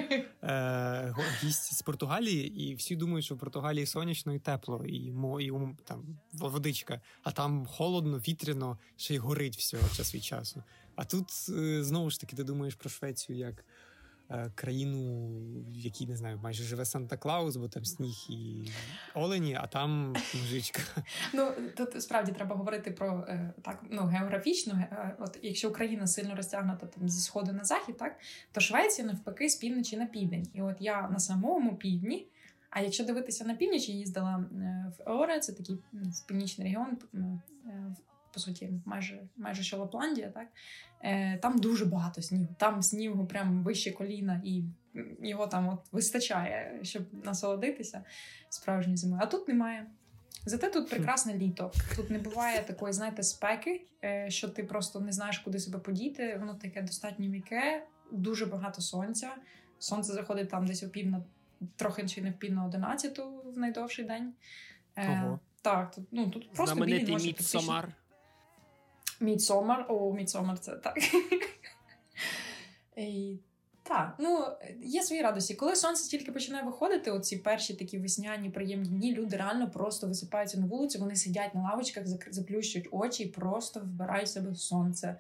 е, 0.43 1.15
гість 1.43 1.75
з 1.75 1.83
Португалії, 1.83 2.63
і 2.63 2.75
всі 2.75 2.97
думають, 2.97 3.25
що 3.25 3.35
в 3.35 3.39
Португалії 3.39 3.87
сонячно 3.87 4.35
і 4.35 4.39
тепло, 4.39 4.85
і 4.85 5.13
і 5.41 5.53
там 5.85 6.19
водичка, 6.33 7.01
а 7.23 7.33
там 7.33 7.67
холодно, 7.67 8.19
вітряно, 8.19 8.79
ще 8.97 9.15
й 9.15 9.19
горить 9.19 9.57
все 9.57 9.79
час 9.97 10.15
від 10.15 10.25
часу. 10.25 10.63
А 10.97 11.05
тут 11.05 11.27
е, 11.49 11.85
знову 11.85 12.11
ж 12.11 12.21
таки 12.21 12.37
ти 12.37 12.45
думаєш 12.45 12.75
про 12.75 12.91
Швецію 12.91 13.39
як 13.39 13.65
країну, 14.55 15.29
в 15.71 15.79
якій 15.79 16.07
не 16.07 16.17
знаю, 16.17 16.39
майже 16.43 16.65
живе 16.65 16.85
Санта 16.85 17.17
Клаус, 17.17 17.57
бо 17.57 17.69
там 17.69 17.85
сніг 17.85 18.15
і 18.29 18.71
олені, 19.15 19.59
а 19.61 19.67
там 19.67 20.15
мужичка. 20.35 20.81
Ну 21.35 21.53
тут 21.77 22.03
справді 22.03 22.33
треба 22.33 22.57
говорити 22.57 22.91
про 22.91 23.27
е, 23.29 23.55
так 23.63 23.85
ну 23.91 24.07
географічно. 24.07 24.75
Е, 24.75 25.17
от 25.19 25.39
якщо 25.43 25.69
Україна 25.69 26.07
сильно 26.07 26.35
розтягнута 26.35 26.87
там 26.87 27.09
зі 27.09 27.21
сходу 27.21 27.53
на 27.53 27.65
захід, 27.65 27.97
так 27.97 28.17
то 28.53 28.61
Швеція 28.61 29.07
навпаки 29.07 29.49
з 29.49 29.57
півночі 29.57 29.97
на 29.97 30.07
південь. 30.07 30.47
І 30.55 30.63
от 30.63 30.77
я 30.81 31.09
на 31.09 31.19
самому 31.19 31.77
півдні. 31.77 32.27
А 32.71 32.81
якщо 32.81 33.05
дивитися 33.05 33.45
на 33.45 33.55
північ, 33.55 33.89
я 33.89 33.95
їздила 33.95 34.45
в 34.99 35.11
Оре, 35.11 35.41
це 35.41 35.53
такий 35.53 35.79
північний 36.27 36.67
регіон, 36.67 36.99
по 38.37 38.41
суті, 38.41 38.71
майже 38.85 39.23
майже 39.37 39.63
що 39.63 39.77
Лапландія, 39.77 40.29
так 40.29 40.49
е, 41.01 41.39
там 41.39 41.59
дуже 41.59 41.85
багато 41.85 42.23
снігу. 42.23 42.49
Там 42.59 42.83
снігу 42.83 43.27
прям 43.27 43.63
вище 43.63 43.93
коліна, 43.93 44.41
і 44.45 44.65
його 45.23 45.47
там 45.47 45.69
от 45.69 45.93
вистачає, 45.93 46.81
щоб 46.83 47.03
насолодитися 47.25 48.05
справжньою 48.49 48.97
зимою. 48.97 49.21
А 49.25 49.27
тут 49.27 49.49
немає. 49.49 49.87
Зате 50.45 50.71
тут 50.71 50.91
прекрасне 50.91 51.35
літо. 51.35 51.73
Тут 51.97 52.11
не 52.11 52.19
буває 52.19 52.63
такої, 52.63 52.93
знаєте, 52.93 53.23
спеки, 53.23 53.87
е, 54.05 54.31
що 54.31 54.49
ти 54.49 54.65
просто 54.65 55.01
не 55.01 55.13
знаєш, 55.13 55.39
куди 55.39 55.59
себе 55.59 55.79
подіти. 55.79 56.37
Воно 56.41 56.55
таке 56.55 56.83
достатньо 56.83 57.29
м'яке, 57.29 57.87
дуже 58.13 58.47
багато 58.47 58.83
сонця. 58.83 59.31
Сонце 59.79 60.13
заходить 60.13 60.49
там 60.49 60.67
десь 60.67 60.83
о 60.83 60.89
пів 60.89 61.07
на 61.07 61.23
трохи 61.77 62.09
чи 62.09 62.23
не 62.23 62.31
в 62.31 62.39
пів 62.39 62.53
на 62.53 62.65
одинадцяту 62.65 63.43
в 63.55 63.59
найдовший 63.59 64.05
день. 64.05 64.33
Е, 64.97 65.23
Ого. 65.25 65.41
Так, 65.63 65.95
тут 65.95 66.05
ну 66.13 66.31
тут 66.31 66.53
просто 66.53 66.75
Знаменитий 66.75 67.17
Midsommar. 67.17 67.93
Midsommar, 69.21 69.87
о, 69.89 70.13
Midsommar, 70.13 70.59
це 70.59 70.73
так. 70.73 70.99
І, 72.97 73.37
Так, 73.83 74.15
ну 74.19 74.47
є 74.83 75.03
свої 75.03 75.23
радості. 75.23 75.55
Коли 75.55 75.77
сонце 75.77 76.11
тільки 76.11 76.33
починає 76.33 76.65
виходити, 76.65 77.11
оці 77.11 77.37
перші 77.37 77.75
такі 77.75 77.99
весняні 77.99 78.51
приємні 78.51 78.89
дні, 78.89 79.15
люди 79.15 79.37
реально 79.37 79.71
просто 79.71 80.07
висипаються 80.07 80.59
на 80.59 80.67
вулицю, 80.67 80.99
вони 80.99 81.17
сидять 81.17 81.55
на 81.55 81.63
лавочках, 81.63 82.07
заплющують 82.07 82.89
очі 82.91 83.23
і 83.23 83.27
просто 83.27 83.81
вбирають 83.81 84.31
себе 84.31 84.51
в 84.51 84.57
сонце. 84.57 85.17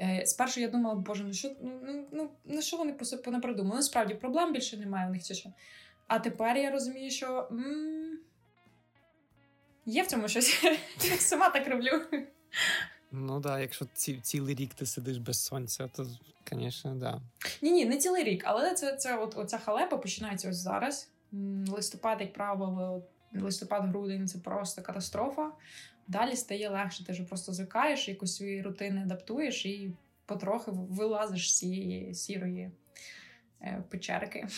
Е, 0.00 0.26
Спершу 0.26 0.60
я 0.60 0.68
думала, 0.68 0.94
боже, 0.94 1.24
ну 1.24 1.32
що 1.32 1.50
ну, 1.62 1.80
ну, 1.84 2.04
ну, 2.12 2.30
ну 2.44 2.62
що 2.62 2.76
вони 2.76 2.94
не 3.26 3.40
придумали? 3.40 3.76
Насправді 3.76 4.14
проблем 4.14 4.52
більше 4.52 4.76
немає 4.76 5.08
у 5.08 5.10
них 5.10 5.24
чи 5.24 5.34
що. 5.34 5.50
А 6.06 6.18
тепер 6.18 6.56
я 6.56 6.70
розумію, 6.70 7.10
що 7.10 7.48
м- 7.50 8.18
є 9.86 10.02
в 10.02 10.06
цьому 10.06 10.28
щось. 10.28 10.64
Сама 11.18 11.50
так 11.50 11.68
роблю. 11.68 12.00
Ну 13.16 13.40
да, 13.40 13.60
якщо 13.60 13.86
ці, 13.94 14.20
цілий 14.20 14.54
рік 14.54 14.74
ти 14.74 14.86
сидиш 14.86 15.18
без 15.18 15.44
сонця, 15.44 15.88
то, 15.88 16.06
звісно, 16.52 16.94
да. 16.94 17.20
Ні, 17.62 17.70
ні, 17.70 17.84
не 17.84 17.96
цілий 17.96 18.24
рік, 18.24 18.42
але 18.46 18.74
це 18.74 18.96
це 18.96 19.16
от 19.16 19.36
оця 19.36 19.58
халепа 19.58 19.96
починається 19.96 20.50
ось 20.50 20.56
зараз. 20.56 21.10
Листопад, 21.68 22.20
як 22.20 22.32
правило, 22.32 23.02
листопад-грудень 23.34 24.28
це 24.28 24.38
просто 24.38 24.82
катастрофа. 24.82 25.52
Далі 26.08 26.36
стає 26.36 26.68
легше, 26.68 27.04
ти 27.04 27.12
вже 27.12 27.24
просто 27.24 27.52
звикаєш, 27.52 28.08
якось 28.08 28.36
свої 28.36 28.62
рутини 28.62 29.02
адаптуєш 29.02 29.66
і 29.66 29.92
потрохи 30.26 30.70
вилазиш 30.74 31.52
з 31.52 31.58
цієї 31.58 32.14
сірої 32.14 32.70
е, 33.62 33.84
печерки. 33.90 34.46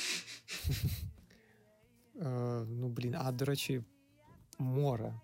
Е, 2.20 2.28
ну, 2.68 2.88
блін, 2.88 3.16
а 3.18 3.32
до 3.32 3.44
речі, 3.44 3.84
море. 4.58 5.14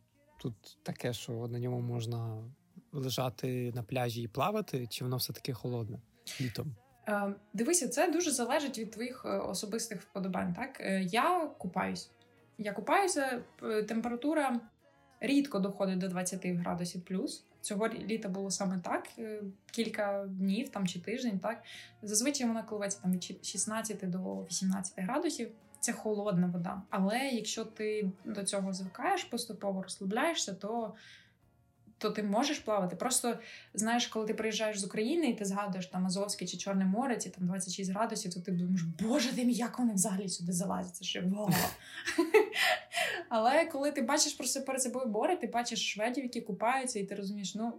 Тут 0.40 0.54
таке, 0.82 1.12
що 1.12 1.32
на 1.32 1.58
ньому 1.58 1.80
можна 1.80 2.44
лежати 2.92 3.72
на 3.74 3.82
пляжі 3.82 4.22
і 4.22 4.28
плавати, 4.28 4.86
чи 4.86 5.04
воно 5.04 5.16
все 5.16 5.32
таки 5.32 5.52
холодне 5.52 5.98
літом? 6.40 6.74
Е, 7.08 7.34
Дивися, 7.52 7.88
це 7.88 8.10
дуже 8.10 8.30
залежить 8.30 8.78
від 8.78 8.90
твоїх 8.90 9.24
е, 9.24 9.28
особистих 9.28 10.00
вподобань. 10.02 10.54
Так 10.54 10.80
е, 10.80 11.02
я 11.02 11.50
купаюсь. 11.58 12.10
Я 12.58 12.72
купаюся, 12.72 13.42
е, 13.62 13.82
температура 13.82 14.60
рідко 15.20 15.58
доходить 15.58 15.98
до 15.98 16.08
20 16.08 16.46
градусів 16.46 17.02
плюс. 17.02 17.44
Цього 17.60 17.88
літа 17.88 18.28
було 18.28 18.50
саме 18.50 18.80
так, 18.84 19.08
кілька 19.70 20.24
днів 20.28 20.68
там 20.68 20.86
чи 20.86 21.00
тиждень. 21.00 21.38
Так 21.38 21.62
зазвичай 22.02 22.46
вона 22.46 22.62
коливається 22.62 23.00
там 23.02 23.12
від 23.12 23.24
16 23.46 24.10
до 24.10 24.18
18 24.18 24.92
градусів. 24.96 25.50
Це 25.80 25.92
холодна 25.92 26.46
вода. 26.46 26.82
Але 26.90 27.18
якщо 27.18 27.64
ти 27.64 28.10
до 28.24 28.42
цього 28.42 28.72
звикаєш, 28.72 29.24
поступово 29.24 29.82
розслабляєшся, 29.82 30.54
то 30.54 30.94
то 32.02 32.10
ти 32.10 32.22
можеш 32.22 32.58
плавати. 32.58 32.96
Просто 32.96 33.38
знаєш, 33.74 34.06
коли 34.06 34.26
ти 34.26 34.34
приїжджаєш 34.34 34.80
з 34.80 34.84
України 34.84 35.26
і 35.26 35.34
ти 35.34 35.44
згадуєш 35.44 35.86
там 35.86 36.06
Азовське 36.06 36.46
чи 36.46 36.56
Чорне 36.56 36.84
море, 36.84 37.16
ці 37.16 37.30
там 37.30 37.46
26 37.46 37.90
градусів, 37.90 38.34
то 38.34 38.40
ти 38.40 38.52
думаєш, 38.52 38.82
боже 38.82 39.36
ти 39.36 39.44
мій, 39.44 39.52
як 39.52 39.78
вони 39.78 39.94
взагалі 39.94 40.28
сюди 40.28 40.52
залазять? 40.52 40.96
Це 40.96 41.04
ще 41.04 41.20
вау. 41.20 41.50
Але 43.28 43.66
коли 43.66 43.92
ти 43.92 44.02
бачиш 44.02 44.32
просто 44.32 44.62
перед 44.62 44.82
собою 44.82 45.06
море, 45.06 45.36
ти 45.36 45.46
бачиш 45.46 45.92
шведів, 45.92 46.24
які 46.24 46.40
купаються, 46.40 46.98
і 46.98 47.04
ти 47.04 47.14
розумієш, 47.14 47.54
ну. 47.54 47.72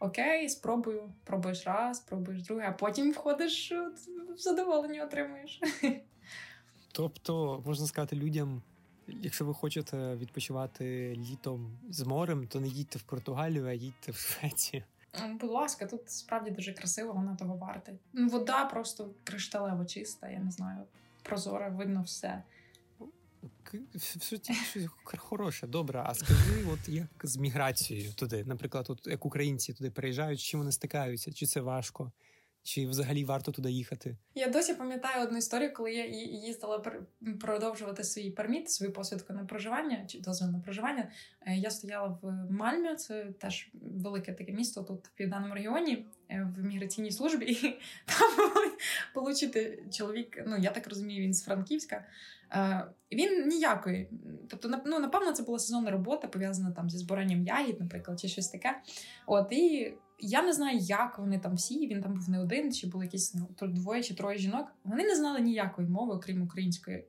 Окей, 0.00 0.48
спробую, 0.48 1.12
пробуєш 1.24 1.66
раз, 1.66 2.00
пробуєш 2.00 2.42
другий, 2.42 2.66
а 2.66 2.72
потім 2.72 3.12
входиш 3.12 3.72
в 4.36 4.38
задоволення 4.38 5.04
отримуєш. 5.04 5.60
Тобто, 6.92 7.62
можна 7.66 7.86
сказати, 7.86 8.16
людям 8.16 8.62
Якщо 9.08 9.44
ви 9.44 9.54
хочете 9.54 10.14
відпочивати 10.14 11.14
літом 11.16 11.78
з 11.90 12.00
морем, 12.00 12.46
то 12.46 12.60
не 12.60 12.68
їдьте 12.68 12.98
в 12.98 13.02
Португалію, 13.02 13.66
а 13.66 13.72
їдьте 13.72 14.12
в 14.12 14.16
Швецію. 14.16 14.82
Будь 15.40 15.50
ласка, 15.50 15.86
тут 15.86 16.10
справді 16.10 16.50
дуже 16.50 16.72
красиво, 16.72 17.12
вона 17.12 17.36
того 17.36 17.56
варта. 17.56 17.92
Ну, 18.12 18.28
вода 18.28 18.64
просто 18.64 19.10
кришталево 19.24 19.84
чиста, 19.84 20.28
я 20.28 20.38
не 20.38 20.50
знаю. 20.50 20.84
Прозора, 21.22 21.68
видно 21.68 22.02
все. 22.02 22.42
Все 23.94 24.38
щось 24.70 24.86
хороше, 25.16 25.66
добре. 25.66 26.02
А 26.06 26.14
скажи, 26.14 26.66
от 26.72 26.88
як 26.88 27.08
з 27.22 27.36
міграцією 27.36 28.12
туди, 28.12 28.44
наприклад, 28.44 28.86
от 28.88 29.06
як 29.06 29.26
українці 29.26 29.72
туди 29.72 29.90
приїжджають, 29.90 30.40
чим 30.40 30.60
вони 30.60 30.72
стикаються? 30.72 31.32
Чи 31.32 31.46
це 31.46 31.60
важко? 31.60 32.12
Чи 32.62 32.86
взагалі 32.86 33.24
варто 33.24 33.52
туди 33.52 33.70
їхати? 33.70 34.16
Я 34.34 34.48
досі 34.48 34.74
пам'ятаю 34.74 35.22
одну 35.22 35.38
історію, 35.38 35.72
коли 35.72 35.92
я 35.92 36.06
їздила 36.46 36.84
продовжувати 37.40 38.04
свій 38.04 38.30
перміт, 38.30 38.70
свою 38.70 38.92
посвідку 38.92 39.32
на 39.32 39.44
проживання 39.44 40.06
чи 40.06 40.20
дозвіл 40.20 40.48
на 40.48 40.58
проживання. 40.58 41.10
Е, 41.46 41.56
я 41.56 41.70
стояла 41.70 42.18
в 42.22 42.50
Мальмі, 42.50 42.96
це 42.96 43.24
теж 43.24 43.70
велике 43.74 44.32
таке 44.32 44.52
місто 44.52 44.82
тут 44.82 45.08
в 45.08 45.10
південному 45.10 45.54
регіоні 45.54 46.06
е, 46.30 46.52
в 46.56 46.64
міграційній 46.64 47.10
службі. 47.10 47.46
І 47.46 47.54
там 48.06 48.52
получити 49.14 49.84
чоловік. 49.92 50.42
Ну 50.46 50.56
я 50.56 50.70
так 50.70 50.88
розумію, 50.88 51.22
він 51.22 51.34
з 51.34 51.44
Франківська. 51.44 52.04
Е, 52.52 52.84
він 53.12 53.48
ніякої. 53.48 54.08
Тобто, 54.48 54.80
ну, 54.86 54.98
напевно, 54.98 55.32
це 55.32 55.42
була 55.42 55.58
сезонна 55.58 55.90
робота, 55.90 56.28
пов'язана 56.28 56.70
там 56.70 56.90
зі 56.90 56.98
збиранням 56.98 57.42
ягід, 57.42 57.80
наприклад, 57.80 58.20
чи 58.20 58.28
щось 58.28 58.48
таке. 58.48 58.80
От 59.26 59.52
і 59.52 59.94
я 60.18 60.42
не 60.42 60.52
знаю, 60.52 60.78
як 60.78 61.18
вони 61.18 61.38
там 61.38 61.54
всі. 61.54 61.86
Він 61.86 62.02
там 62.02 62.14
був 62.14 62.30
не 62.30 62.40
один, 62.40 62.72
чи 62.72 62.86
були 62.86 63.04
якісь 63.04 63.34
ну, 63.34 63.68
двоє 63.68 64.02
чи 64.02 64.14
троє 64.14 64.38
жінок. 64.38 64.66
Вони 64.84 65.04
не 65.04 65.16
знали 65.16 65.40
ніякої 65.40 65.88
мови, 65.88 66.14
окрім 66.14 66.42
української. 66.42 67.04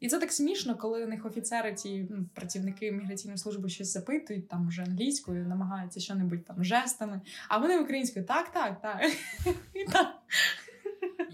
І 0.00 0.08
це 0.08 0.18
так 0.18 0.32
смішно, 0.32 0.76
коли 0.76 1.04
у 1.04 1.08
них 1.08 1.26
офіцери, 1.26 1.74
ці 1.74 2.06
ну, 2.10 2.26
працівники 2.34 2.92
міграційної 2.92 3.38
служби 3.38 3.68
щось 3.68 3.92
запитують 3.92 4.48
там 4.48 4.68
вже 4.68 4.82
англійською, 4.82 5.48
намагаються 5.48 6.00
що 6.00 6.14
небудь 6.14 6.44
там 6.44 6.64
жестами. 6.64 7.20
А 7.48 7.58
вони 7.58 7.78
українською 7.78 8.26
так, 8.26 8.52
так, 8.52 8.80
так. 8.80 9.12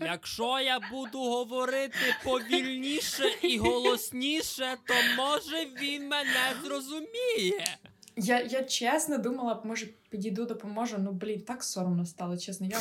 Якщо 0.01 0.61
я 0.61 0.81
буду 0.93 1.19
говорити 1.19 1.99
повільніше 2.25 3.25
і 3.43 3.59
голосніше, 3.59 4.77
то 4.87 4.95
може 5.17 5.67
він 5.81 6.09
мене 6.09 6.55
зрозуміє. 6.65 7.65
Я 8.17 8.41
я 8.41 8.63
чесно 8.63 9.19
думала, 9.19 9.63
може 9.65 9.87
підійду, 10.11 10.45
допоможу. 10.45 10.97
Ну 10.99 11.13
блін, 11.13 11.41
так 11.41 11.65
соромно 11.65 12.07
стало, 12.07 12.39
чесно. 12.39 12.67
Я 12.67 12.79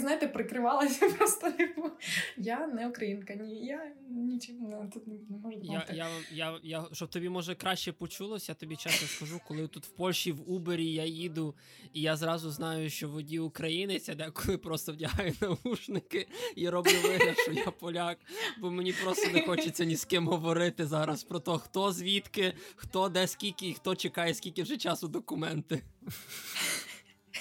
так, 0.00 0.08
знаєте, 0.08 0.28
прикривалася 0.28 1.08
просто. 1.18 1.52
Типу, 1.52 1.90
я 2.36 2.66
не 2.66 2.88
українка, 2.88 3.34
ні, 3.34 3.66
я 3.66 3.92
нічим 4.10 4.56
не 4.56 4.90
тут 4.94 5.06
не 5.06 5.14
можу 5.28 5.60
Я, 5.62 5.86
я, 5.92 6.08
я, 6.32 6.58
я, 6.62 6.84
Щоб 6.92 7.08
тобі 7.08 7.28
може 7.28 7.54
краще 7.54 7.92
почулося, 7.92 8.52
я 8.52 8.54
тобі 8.54 8.76
чесно 8.76 9.08
скажу, 9.08 9.40
коли 9.48 9.68
тут 9.68 9.86
в 9.86 9.90
Польщі 9.90 10.32
в 10.32 10.50
Убері 10.50 10.92
я 10.92 11.04
їду, 11.04 11.54
і 11.92 12.00
я 12.00 12.16
зразу 12.16 12.50
знаю, 12.50 12.90
що 12.90 13.08
водій 13.08 13.38
українець, 13.38 14.08
а 14.08 14.14
деколи 14.14 14.58
просто 14.58 14.92
вдягаю 14.92 15.34
наушники 15.40 16.28
і 16.56 16.68
роблю 16.68 16.96
вигляд, 17.02 17.38
що 17.38 17.52
я 17.52 17.70
поляк, 17.70 18.18
бо 18.60 18.70
мені 18.70 18.92
просто 18.92 19.30
не 19.30 19.42
хочеться 19.46 19.84
ні 19.84 19.96
з 19.96 20.04
ким 20.04 20.28
говорити 20.28 20.86
зараз 20.86 21.24
про 21.24 21.40
те, 21.40 21.58
хто 21.58 21.92
звідки, 21.92 22.54
хто 22.76 23.08
де 23.08 23.26
скільки 23.26 23.68
і 23.68 23.74
хто 23.74 23.96
чекає, 23.96 24.34
скільки 24.34 24.62
вже 24.62 24.76
часу 24.76 25.08
документи. 25.08 25.82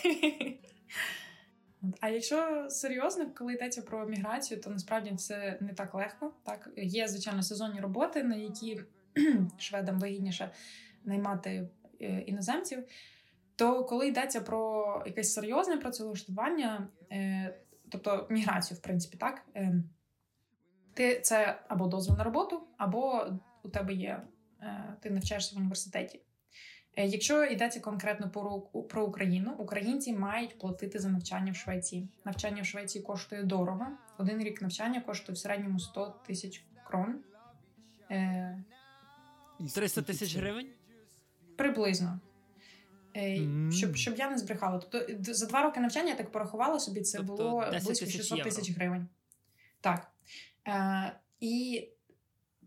А 2.00 2.10
якщо 2.10 2.66
серйозно, 2.70 3.32
коли 3.38 3.54
йдеться 3.54 3.82
про 3.82 4.06
міграцію, 4.06 4.62
то 4.62 4.70
насправді 4.70 5.16
це 5.16 5.58
не 5.62 5.74
так 5.74 5.94
легко. 5.94 6.34
Так 6.44 6.70
є 6.78 7.08
звичайно 7.08 7.44
сезонні 7.44 7.80
роботи, 7.80 8.24
на 8.24 8.36
які 8.36 8.82
шведам 9.58 10.00
вигідніше 10.00 10.52
наймати 11.06 11.70
е, 12.02 12.20
іноземців. 12.20 12.84
То 13.56 13.84
коли 13.84 14.08
йдеться 14.08 14.42
про 14.42 15.04
якесь 15.06 15.34
серйозне 15.34 15.78
працевлаштування, 15.78 16.88
е, 17.12 17.56
тобто 17.90 18.28
міграцію, 18.30 18.78
в 18.78 18.82
принципі, 18.82 19.18
так 19.18 19.46
е, 19.56 19.84
ти 20.94 21.20
це 21.20 21.62
або 21.68 21.88
дозвіл 21.88 22.18
на 22.18 22.24
роботу, 22.24 22.68
або 22.78 23.26
у 23.64 23.70
тебе 23.70 23.94
є 23.94 24.22
ти 25.00 25.10
навчаєшся 25.10 25.56
в 25.56 25.60
університеті. 25.60 26.22
Е, 26.96 27.06
якщо 27.06 27.44
йдеться 27.44 27.80
конкретно 27.80 28.30
про, 28.30 28.62
про 28.62 29.06
Україну, 29.06 29.56
українці 29.58 30.14
мають 30.14 30.60
платити 30.60 31.00
за 31.00 31.10
навчання 31.10 31.52
в 31.52 31.56
Швеції. 31.56 32.08
Навчання 32.26 32.62
в 32.62 32.66
Швеції 32.66 33.04
коштує 33.04 33.44
дорого. 33.44 33.88
Один 34.18 34.44
рік 34.44 34.62
навчання 34.62 35.02
коштує 35.02 35.34
в 35.34 35.38
середньому 35.38 35.80
100 35.80 36.16
тисяч 36.28 36.64
крон. 36.84 37.16
Е, 38.12 38.64
300 39.76 40.02
тисяч 40.02 40.36
гривень? 40.36 40.68
Приблизно. 41.58 42.20
Mm. 43.16 43.72
Щоб 43.72 43.96
щоб 43.96 44.16
я 44.16 44.30
не 44.30 44.38
збрехала. 44.38 44.78
Тобто 44.80 45.34
за 45.34 45.46
два 45.46 45.64
роки 45.64 45.80
навчання 45.80 46.10
я 46.10 46.16
так 46.16 46.32
порахувала 46.32 46.80
собі, 46.80 47.02
це 47.02 47.18
тобто 47.18 47.36
було 47.36 47.66
близько 47.72 48.06
600 48.06 48.44
тисяч 48.44 48.72
гривень. 48.72 49.08
Так. 49.82 50.12
Е, 50.68 51.20
І 51.40 51.88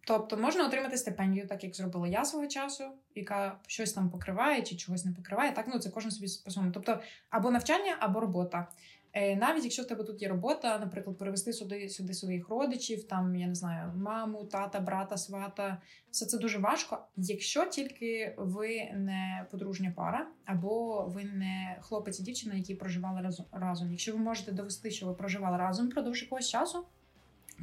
тобто 0.06 0.36
можна 0.36 0.66
отримати 0.66 0.96
стипендію, 0.96 1.46
так 1.46 1.64
як 1.64 1.76
зробила 1.76 2.08
я 2.08 2.24
свого 2.24 2.46
часу, 2.46 2.84
яка 3.14 3.58
щось 3.66 3.92
там 3.92 4.10
покриває 4.10 4.62
чи 4.62 4.76
чогось 4.76 5.04
не 5.04 5.12
покриває. 5.12 5.52
Так, 5.52 5.66
ну 5.68 5.78
це 5.78 5.90
кожен 5.90 6.10
собі 6.10 6.26
по 6.44 6.50
своєму. 6.50 6.72
Тобто 6.72 7.00
або 7.30 7.50
навчання, 7.50 7.96
або 7.98 8.20
робота. 8.20 8.68
Е, 9.14 9.36
навіть 9.36 9.64
якщо 9.64 9.82
в 9.82 9.86
тебе 9.86 10.04
тут 10.04 10.22
є 10.22 10.28
робота, 10.28 10.78
наприклад, 10.78 11.18
перевести 11.18 11.52
сюди 11.52 11.88
сюди 11.88 12.14
своїх 12.14 12.48
родичів, 12.48 13.04
там 13.04 13.36
я 13.36 13.46
не 13.46 13.54
знаю, 13.54 13.92
маму, 13.96 14.44
тата, 14.44 14.80
брата, 14.80 15.16
свата, 15.16 15.78
все 16.10 16.26
це 16.26 16.38
дуже 16.38 16.58
важко. 16.58 16.98
Якщо 17.16 17.66
тільки 17.66 18.34
ви 18.38 18.90
не 18.94 19.46
подружня 19.50 19.92
пара, 19.96 20.26
або 20.44 21.04
ви 21.06 21.24
не 21.24 21.76
хлопець 21.80 22.20
і 22.20 22.22
дівчина, 22.22 22.54
які 22.54 22.74
проживали 22.74 23.30
разом. 23.52 23.90
Якщо 23.90 24.12
ви 24.12 24.18
можете 24.18 24.52
довести, 24.52 24.90
що 24.90 25.06
ви 25.06 25.14
проживали 25.14 25.58
разом 25.58 25.88
продовж 25.88 26.22
якогось 26.22 26.48
часу, 26.48 26.84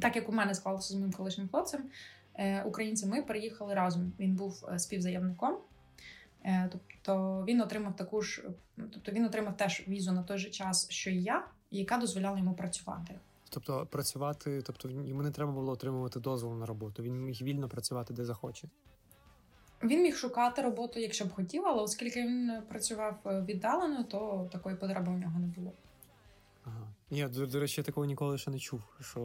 так 0.00 0.16
як 0.16 0.28
у 0.28 0.32
мене 0.32 0.54
склалося 0.54 0.94
з 0.94 0.96
моїм 0.96 1.12
колишнім 1.12 1.48
хлопцем, 1.48 1.80
е, 2.40 2.62
українцем, 2.62 3.10
ми 3.10 3.22
переїхали 3.22 3.74
разом. 3.74 4.12
Він 4.18 4.34
був 4.34 4.64
е, 4.72 4.78
співзаємником. 4.78 5.58
Тобто 6.72 7.44
він 7.48 7.60
отримав 7.60 7.96
таку 7.96 8.22
ж, 8.22 8.44
тобто 8.76 9.12
він 9.12 9.24
отримав 9.24 9.56
теж 9.56 9.84
візу 9.88 10.12
на 10.12 10.22
той 10.22 10.38
же 10.38 10.50
час, 10.50 10.90
що 10.90 11.10
і 11.10 11.22
я, 11.22 11.46
яка 11.70 11.96
дозволяла 11.96 12.38
йому 12.38 12.54
працювати. 12.54 13.18
Тобто 13.50 13.86
працювати, 13.86 14.62
тобто 14.62 14.90
йому 14.90 15.22
не 15.22 15.30
треба 15.30 15.52
було 15.52 15.72
отримувати 15.72 16.20
дозвол 16.20 16.54
на 16.58 16.66
роботу. 16.66 17.02
Він 17.02 17.24
міг 17.24 17.42
вільно 17.42 17.68
працювати 17.68 18.14
де 18.14 18.24
захоче. 18.24 18.68
Він 19.82 20.02
міг 20.02 20.16
шукати 20.16 20.62
роботу, 20.62 21.00
якщо 21.00 21.24
б 21.24 21.32
хотів, 21.32 21.66
але 21.66 21.82
оскільки 21.82 22.22
він 22.22 22.62
працював 22.68 23.18
е, 23.26 23.40
віддалено, 23.40 24.04
то 24.04 24.48
такої 24.52 24.76
потреби 24.76 25.12
у 25.12 25.18
нього 25.18 25.38
не 25.38 25.46
було. 25.46 25.72
Ага. 26.64 26.88
Ні, 27.10 27.28
до, 27.28 27.46
до 27.46 27.60
речі, 27.60 27.80
я 27.80 27.84
такого 27.84 28.06
ніколи 28.06 28.38
ще 28.38 28.50
не 28.50 28.58
чув. 28.58 28.82
Що 29.00 29.20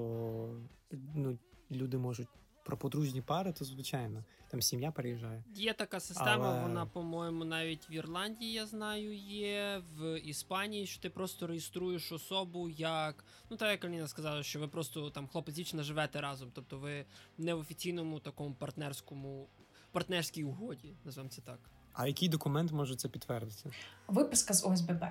ну, 1.15 1.37
люди 1.71 1.97
можуть 1.97 2.27
про 2.65 2.77
подружні 2.77 3.21
пари, 3.21 3.53
то 3.53 3.65
звичайно 3.65 4.23
там 4.47 4.61
сім'я 4.61 4.91
переїжджає. 4.91 5.43
Є 5.55 5.73
така 5.73 5.99
система, 5.99 6.49
Але... 6.49 6.61
вона, 6.61 6.85
по-моєму, 6.85 7.45
навіть 7.45 7.89
в 7.89 7.91
Ірландії 7.91 8.53
я 8.53 8.65
знаю, 8.65 9.15
є 9.17 9.81
в 9.97 10.19
Іспанії, 10.19 10.87
що 10.87 11.01
ти 11.01 11.09
просто 11.09 11.47
реєструєш 11.47 12.11
особу 12.11 12.69
як. 12.69 13.23
Ну, 13.49 13.57
так 13.57 13.69
як 13.69 13.85
Аліна 13.85 14.07
сказала, 14.07 14.43
що 14.43 14.59
ви 14.59 14.67
просто 14.67 15.09
там 15.09 15.27
хлопець 15.27 15.55
дівчина 15.55 15.83
живете 15.83 16.21
разом. 16.21 16.51
Тобто 16.53 16.77
ви 16.77 17.05
не 17.37 17.53
в 17.53 17.59
офіційному 17.59 18.19
такому 18.19 18.55
партнерському 18.55 19.47
партнерській 19.91 20.43
угоді, 20.43 20.93
називаємо 21.05 21.31
це 21.31 21.41
так. 21.41 21.59
А 21.93 22.07
який 22.07 22.29
документ 22.29 22.71
може 22.71 22.95
це 22.95 23.09
підтвердити? 23.09 23.71
Виписка 24.07 24.53
з 24.53 24.65
ОСББ. 24.65 25.03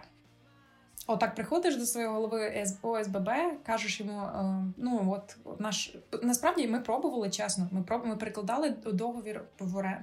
Отак 1.06 1.34
приходиш 1.34 1.76
до 1.76 1.86
своєї 1.86 2.12
голови 2.12 2.64
ОСББ, 2.82 3.28
кажеш 3.66 4.00
йому: 4.00 4.20
е, 4.22 4.64
ну 4.76 5.12
от 5.12 5.60
наш 5.60 5.94
насправді 6.22 6.68
ми 6.68 6.80
пробували 6.80 7.30
чесно. 7.30 7.68
Ми 7.72 7.82
проб, 7.82 8.06
ми 8.06 8.16
перекладали 8.16 8.70
договір 8.70 9.44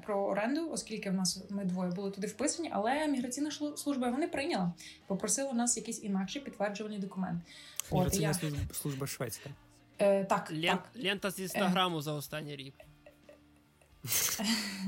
про 0.05 0.23
оренду, 0.25 0.69
оскільки 0.71 1.09
в 1.09 1.13
нас 1.13 1.43
ми 1.49 1.65
двоє 1.65 1.91
були 1.91 2.11
туди 2.11 2.27
вписані, 2.27 2.69
але 2.73 3.07
міграційна 3.07 3.51
служба 3.75 4.09
вони 4.09 4.27
прийняла, 4.27 4.73
попросила 5.07 5.53
нас 5.53 5.77
якийсь 5.77 6.03
інакший 6.03 6.41
підтверджувальний 6.41 6.99
документ. 6.99 7.41
Міграційна 7.91 8.29
от, 8.29 8.35
служба, 8.35 8.59
служба 8.73 9.07
шведська. 9.07 9.49
Е, 9.99 10.25
Так, 10.25 10.51
Лен, 10.51 10.61
так. 10.61 10.89
лента 11.03 11.31
з 11.31 11.39
інстаграму 11.39 11.97
е. 11.97 12.01
за 12.01 12.13
останній 12.13 12.55
рік. 12.55 12.73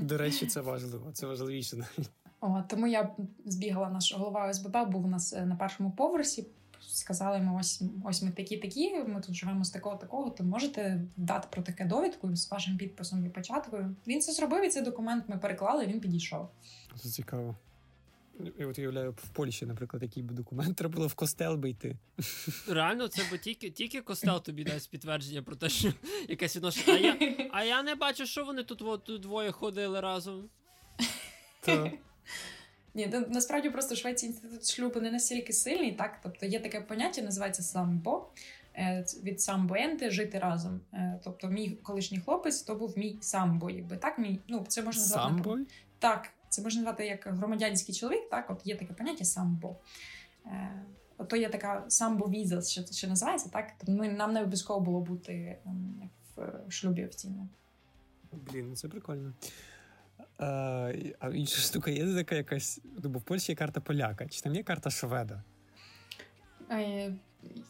До 0.02 0.18
речі, 0.18 0.48
це 0.48 0.62
важливо. 0.62 1.12
Це 1.14 1.26
важливіше 1.26 1.76
навіть. 1.76 2.10
О, 2.46 2.64
тому 2.68 2.88
я 2.88 3.12
збігала 3.46 3.90
наш 3.90 4.14
голова 4.14 4.48
ОСББ, 4.50 4.90
був 4.90 5.06
у 5.06 5.08
нас 5.08 5.34
е, 5.34 5.46
на 5.46 5.56
першому 5.56 5.92
поверсі. 5.92 6.48
Сказали 6.88 7.40
ми, 7.40 7.60
ось 7.60 7.82
ось 8.06 8.24
ми 8.24 8.32
такі-такі. 8.32 8.96
Ми 8.96 9.22
тут 9.22 9.36
живемо 9.36 9.64
з 9.64 9.70
такого 9.70 9.96
такого. 9.96 10.30
То 10.30 10.44
можете 10.44 11.02
дати 11.18 11.48
про 11.52 11.62
таке 11.62 11.86
довідку 11.86 12.36
з 12.36 12.52
вашим 12.52 12.78
підписом 12.78 13.26
і 13.26 13.30
початкою. 13.30 13.96
Він 14.08 14.22
це 14.22 14.32
зробив 14.32 14.66
і 14.66 14.70
цей 14.70 14.84
документ 14.84 15.24
ми 15.28 15.38
переклали. 15.38 15.86
Він 15.86 16.00
підійшов. 16.00 16.50
Це 16.96 17.10
цікаво. 17.10 17.56
Я 18.60 18.68
от 18.68 18.80
уявляю, 18.80 19.12
в 19.12 19.30
Польщі, 19.30 19.66
наприклад, 19.66 20.04
який 20.04 20.24
би 20.24 20.34
документ 20.34 20.76
треба 20.78 20.96
було 20.96 21.08
в 21.08 21.14
костел 21.14 21.56
би 21.56 21.70
йти. 21.70 21.98
Реально, 22.70 23.08
це 23.08 23.22
бо 23.32 23.38
тільки 23.38 23.70
тільки 23.70 24.02
костел 24.02 24.44
тобі 24.44 24.64
дасть 24.64 24.92
підтвердження 24.92 25.44
про 25.44 25.56
те, 25.56 25.70
що 25.70 25.94
якесь 26.30 26.56
відношення. 26.56 27.16
А 27.20 27.24
я 27.24 27.50
а 27.52 27.64
я 27.64 27.84
не 27.84 27.96
бачу, 27.96 28.26
що 28.26 28.46
вони 28.46 28.64
тут 28.64 28.82
от, 28.82 29.22
двоє 29.22 29.52
ходили 29.52 30.02
разом. 30.02 30.50
То. 31.66 31.92
Ні, 32.96 33.14
насправді 33.30 33.70
просто 33.70 33.96
Швеції 33.96 34.32
інститут 34.32 34.66
шлюбу 34.66 35.02
не 35.02 35.12
настільки 35.12 35.54
сильний, 35.54 35.92
так 35.92 36.20
тобто 36.24 36.46
є 36.46 36.60
таке 36.60 36.82
поняття, 36.82 37.22
називається 37.22 37.64
самбо. 37.64 38.28
Е, 38.76 39.06
від 39.24 39.42
самбоенти 39.42 40.10
жити 40.10 40.40
разом. 40.40 40.82
Е, 40.94 41.20
тобто, 41.24 41.48
мій 41.48 41.70
колишній 41.70 42.20
хлопець 42.20 42.62
то 42.62 42.76
був 42.76 42.98
мій 42.98 43.18
самбо, 43.22 43.70
якби 43.70 43.98
так. 43.98 44.20
Мій 44.20 44.40
ну 44.48 44.66
це 44.68 44.84
можна 44.84 45.02
назвати 45.02 45.28
Самбо? 45.28 45.58
так. 46.00 46.30
Це 46.50 46.62
можна 46.62 46.82
назвати 46.82 47.06
як 47.06 47.28
громадянський 47.28 47.96
чоловік. 47.96 48.30
Так, 48.30 48.50
от 48.50 48.68
є 48.68 48.76
таке 48.76 48.94
поняття 48.94 49.26
самбо. 49.26 49.76
Е, 50.46 50.84
Ото 51.18 51.36
є 51.36 51.50
така 51.50 51.86
самбо-віза, 51.88 52.62
що 52.62 52.94
що 52.94 53.08
називається, 53.08 53.50
так? 53.50 53.72
Тобто 53.78 53.92
ми 53.92 54.10
нам 54.10 54.34
не 54.34 54.40
обов'язково 54.40 54.80
було 54.80 55.00
бути 55.00 55.58
ем, 55.66 56.10
в 56.36 56.72
шлюбі 56.72 57.06
офіційно. 57.06 57.48
Блін, 58.32 58.76
це 58.76 58.88
прикольно. 58.88 59.34
А 60.38 60.92
а 61.20 61.30
інша 61.30 61.62
штука 61.62 61.92
є 61.92 62.16
така 62.16 62.36
якась. 62.36 62.80
Бо 63.04 63.20
в 63.20 63.22
Польщі 63.22 63.52
є 63.52 63.56
карта 63.56 63.82
поляка, 63.82 64.28
чи 64.28 64.42
там 64.42 64.56
є 64.56 64.64
карта 64.64 64.90
шведа? 64.90 65.44
Е, 66.72 67.14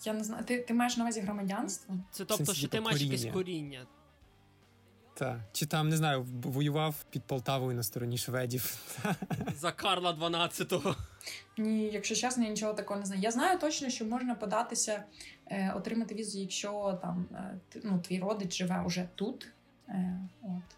я 0.06 0.14
не 0.14 0.24
знаю. 0.24 0.44
Ти 0.44 0.60
ти 0.60 0.74
маєш 0.74 0.98
на 0.98 1.04
увазі 1.04 1.22
громадянство? 1.22 1.96
Це 2.12 2.26
тобто, 2.26 2.54
що 2.54 2.68
ти 2.68 2.82
маєш 2.82 3.02
якесь 3.02 3.26
коріння. 3.26 3.86
Так. 5.14 5.40
Чи 5.52 5.66
там, 5.66 5.90
не 5.90 5.98
знаю, 5.98 6.26
воював 6.44 7.06
під 7.10 7.24
Полтавою 7.24 7.76
на 7.76 7.84
стороні 7.84 8.18
шведів. 8.18 8.78
За 9.56 9.72
Карла 9.72 10.14
12-го. 10.14 10.96
Ні, 11.58 11.84
якщо 11.84 12.16
чесно, 12.16 12.44
я 12.44 12.50
нічого 12.50 12.74
такого 12.74 13.00
не 13.00 13.06
знаю. 13.06 13.22
Я 13.22 13.32
знаю 13.32 13.60
точно, 13.60 13.90
що 13.90 14.06
можна 14.06 14.36
податися, 14.36 15.04
е, 15.48 15.74
отримати 15.76 16.16
візу, 16.16 16.40
якщо 16.40 17.00
там 17.02 17.26
е, 17.34 17.60
ну, 17.84 18.00
твій 18.00 18.20
родич 18.20 18.58
живе 18.58 18.84
уже 18.86 19.08
тут. 19.16 19.48
Е, 19.90 20.20
от 20.42 20.76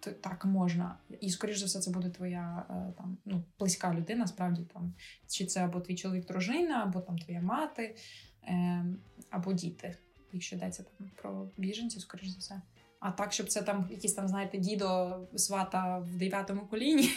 так 0.00 0.44
можна. 0.44 0.96
І, 1.20 1.30
скоріш 1.30 1.58
за 1.58 1.66
все, 1.66 1.80
це 1.80 1.90
буде 1.90 2.10
твоя 2.10 2.66
е, 2.70 2.92
там 2.98 3.18
ну, 3.24 3.42
близька 3.58 3.94
людина, 3.94 4.26
справді 4.26 4.62
там, 4.72 4.94
чи 5.28 5.46
це 5.46 5.64
або 5.64 5.80
твій 5.80 5.96
чоловік, 5.96 6.26
дружина, 6.26 6.82
або 6.82 7.00
там 7.00 7.18
твоя 7.18 7.40
мати, 7.40 7.96
е, 8.44 8.84
або 9.30 9.52
діти, 9.52 9.96
якщо 10.32 10.56
йдеться 10.56 10.82
там 10.82 11.10
про 11.22 11.48
біженців, 11.56 12.02
скоріш 12.02 12.28
за 12.28 12.38
все. 12.38 12.62
А 13.00 13.10
так, 13.10 13.32
щоб 13.32 13.48
це 13.48 13.62
там 13.62 13.88
якісь 13.90 14.14
там, 14.14 14.28
знаєте, 14.28 14.58
дідо 14.58 15.20
свата 15.36 15.98
в 15.98 16.16
дев'ятому 16.16 16.66
коліні, 16.66 17.10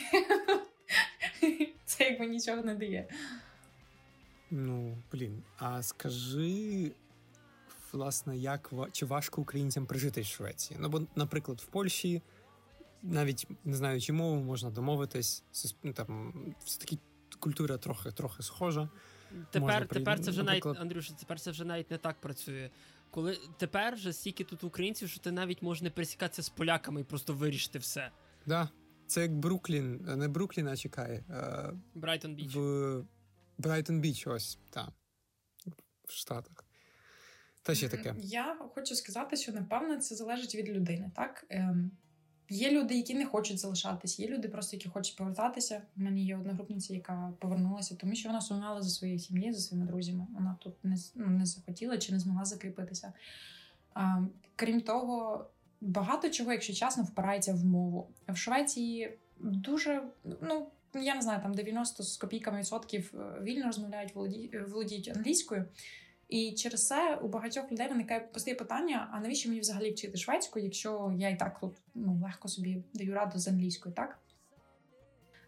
це 1.86 2.04
якби 2.04 2.26
нічого 2.26 2.64
не 2.64 2.76
дає. 2.76 3.08
Ну, 4.52 4.98
блін, 5.12 5.44
а 5.58 5.84
скажи, 5.84 6.92
власне, 7.92 8.38
як 8.38 8.74
чи 8.92 9.06
важко 9.06 9.42
українцям 9.42 9.86
прижити 9.86 10.22
в 10.22 10.26
Швеції? 10.26 10.80
Ну, 10.82 10.90
бо, 10.90 11.02
наприклад, 11.16 11.62
в 11.62 11.66
Польщі 11.66 12.22
навіть 13.02 13.48
не 13.64 13.76
знаю, 13.76 14.02
чи 14.02 14.14
мову 14.14 14.44
можна 14.44 14.70
домовитись. 14.70 15.44
Ну, 15.84 15.94
там 15.94 16.34
все 16.66 16.80
таки 16.80 16.98
культура 17.40 17.78
трохи 17.78 18.12
трохи 18.12 18.44
схожа. 18.44 18.90
Тепер 19.52 19.88
тепер 19.88 20.20
це 20.20 20.32
вже 20.32 20.44
наприклад... 20.44 20.76
навіть 20.76 20.82
Андрюша, 20.82 21.14
тепер 21.14 21.40
це 21.40 21.52
вже 21.52 21.66
навіть 21.66 21.92
не 21.92 21.98
так 21.98 22.22
працює. 22.22 22.70
Коли 23.12 23.38
тепер 23.58 23.96
вже 23.96 24.14
стільки 24.14 24.44
тут 24.44 24.64
українців, 24.64 25.10
що 25.10 25.20
ти 25.20 25.32
навіть 25.32 25.62
можеш 25.62 25.82
не 25.82 25.90
пересікатися 25.90 26.42
з 26.44 26.50
поляками 26.50 27.02
і 27.02 27.04
просто 27.04 27.34
вирішити 27.34 27.80
все. 27.80 28.12
Да. 28.46 28.70
Це 29.08 29.22
як 29.22 29.36
Бруклін, 29.36 30.06
не 30.18 30.28
Бруклін, 30.28 30.68
а 30.68 30.78
чекай. 30.78 31.24
Брайтон 31.94 32.36
Біч. 32.36 32.56
В 32.56 33.04
Брайтон 33.58 34.00
Біч, 34.00 34.28
ось, 34.28 34.60
так. 34.70 34.90
В 36.06 36.12
Штатах. 36.12 36.66
Та 37.64 37.76
ще 37.76 37.90
таке. 37.90 38.16
Я 38.20 38.58
хочу 38.76 38.96
сказати, 38.96 39.38
що 39.38 39.52
напевно 39.52 39.98
це 39.98 40.16
залежить 40.16 40.56
від 40.56 40.70
людини, 40.70 41.12
так? 41.16 41.46
Є 42.54 42.72
люди, 42.72 42.96
які 42.96 43.14
не 43.14 43.26
хочуть 43.26 43.60
залишатися, 43.60 44.24
є 44.24 44.30
люди, 44.30 44.48
просто 44.48 44.76
які 44.76 44.90
хочуть 44.90 45.16
повертатися. 45.16 45.82
У 45.98 46.02
мене 46.02 46.22
є 46.22 46.38
одногрупниця, 46.38 46.94
яка 46.94 47.34
повернулася, 47.40 47.96
тому 47.96 48.16
що 48.16 48.30
вона 48.30 48.42
сумувала 48.42 48.82
за 48.82 48.90
своєю 48.90 49.20
сім'єю, 49.20 49.54
за 49.54 49.60
своїми 49.60 49.88
друзями. 49.88 50.28
Вона 50.34 50.58
тут 50.60 50.74
не 50.84 50.96
ну, 51.16 51.28
не 51.28 51.46
захотіла 51.46 51.98
чи 51.98 52.14
не 52.14 52.20
змогла 52.20 52.46
закріпитися. 52.46 53.14
А, 53.94 54.24
Крім 54.56 54.82
того, 54.82 55.46
багато 55.82 56.30
чого, 56.30 56.52
якщо 56.52 56.74
чесно, 56.74 57.04
впирається 57.04 57.54
в 57.54 57.66
мову. 57.66 58.08
В 58.28 58.38
Швеції 58.38 59.18
дуже 59.40 60.04
ну. 60.42 60.68
Я 60.94 61.16
не 61.16 61.22
знаю, 61.22 61.42
там 61.42 61.54
90 61.54 62.04
з 62.04 62.18
копійками 62.18 62.60
відсотків 62.60 63.14
е, 63.14 63.42
вільно 63.42 63.66
розмовляють, 63.66 64.16
володіють 64.68 65.12
англійською. 65.16 65.66
І 66.32 66.52
через 66.52 66.88
це 66.88 67.16
у 67.16 67.28
багатьох 67.28 67.72
людей 67.72 67.88
виникає 67.88 68.20
постає 68.20 68.56
питання: 68.56 69.10
а 69.14 69.20
навіщо 69.20 69.50
мені 69.50 69.62
взагалі 69.62 69.92
вчити 69.92 70.18
шведську, 70.18 70.60
якщо 70.60 71.14
я 71.18 71.30
і 71.30 71.38
так 71.38 71.60
тут 71.60 71.74
ну, 71.96 72.20
легко 72.24 72.48
собі 72.48 72.84
даю 72.94 73.14
раду 73.14 73.40
з 73.40 73.48
англійською, 73.48 73.96
так? 73.96 74.20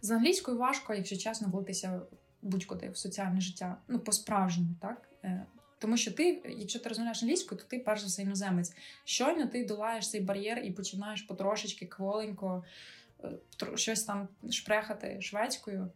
З 0.02 0.12
англійською 0.12 0.58
важко, 0.58 0.94
якщо 0.94 1.18
чесно, 1.18 1.48
влитися 1.48 2.02
будь-куди 2.42 2.90
в 2.90 2.98
соціальне 2.98 3.42
життя. 3.42 3.78
Ну, 3.88 4.00
по-справжньому, 4.00 4.76
так? 4.82 5.10
Е, 5.24 5.46
тому 5.80 5.98
що 5.98 6.12
ти, 6.12 6.42
якщо 6.58 6.80
ти 6.80 6.90
розмовляєш 6.90 7.24
англійською, 7.24 7.62
то 7.62 7.68
ти 7.68 7.80
перш 7.80 8.02
за 8.02 8.08
все 8.08 8.22
іноземець. 8.22 8.74
Щойно 9.06 9.48
ти 9.48 9.66
долаєш 9.66 10.10
цей 10.10 10.22
бар'єр 10.22 10.60
і 10.60 10.72
починаєш 10.72 11.22
потрошечки 11.22 11.86
кволенько 11.86 12.64
е, 13.24 13.32
щось 13.76 14.04
там 14.04 14.28
шпрехати 14.52 15.22
шведською. 15.22 15.92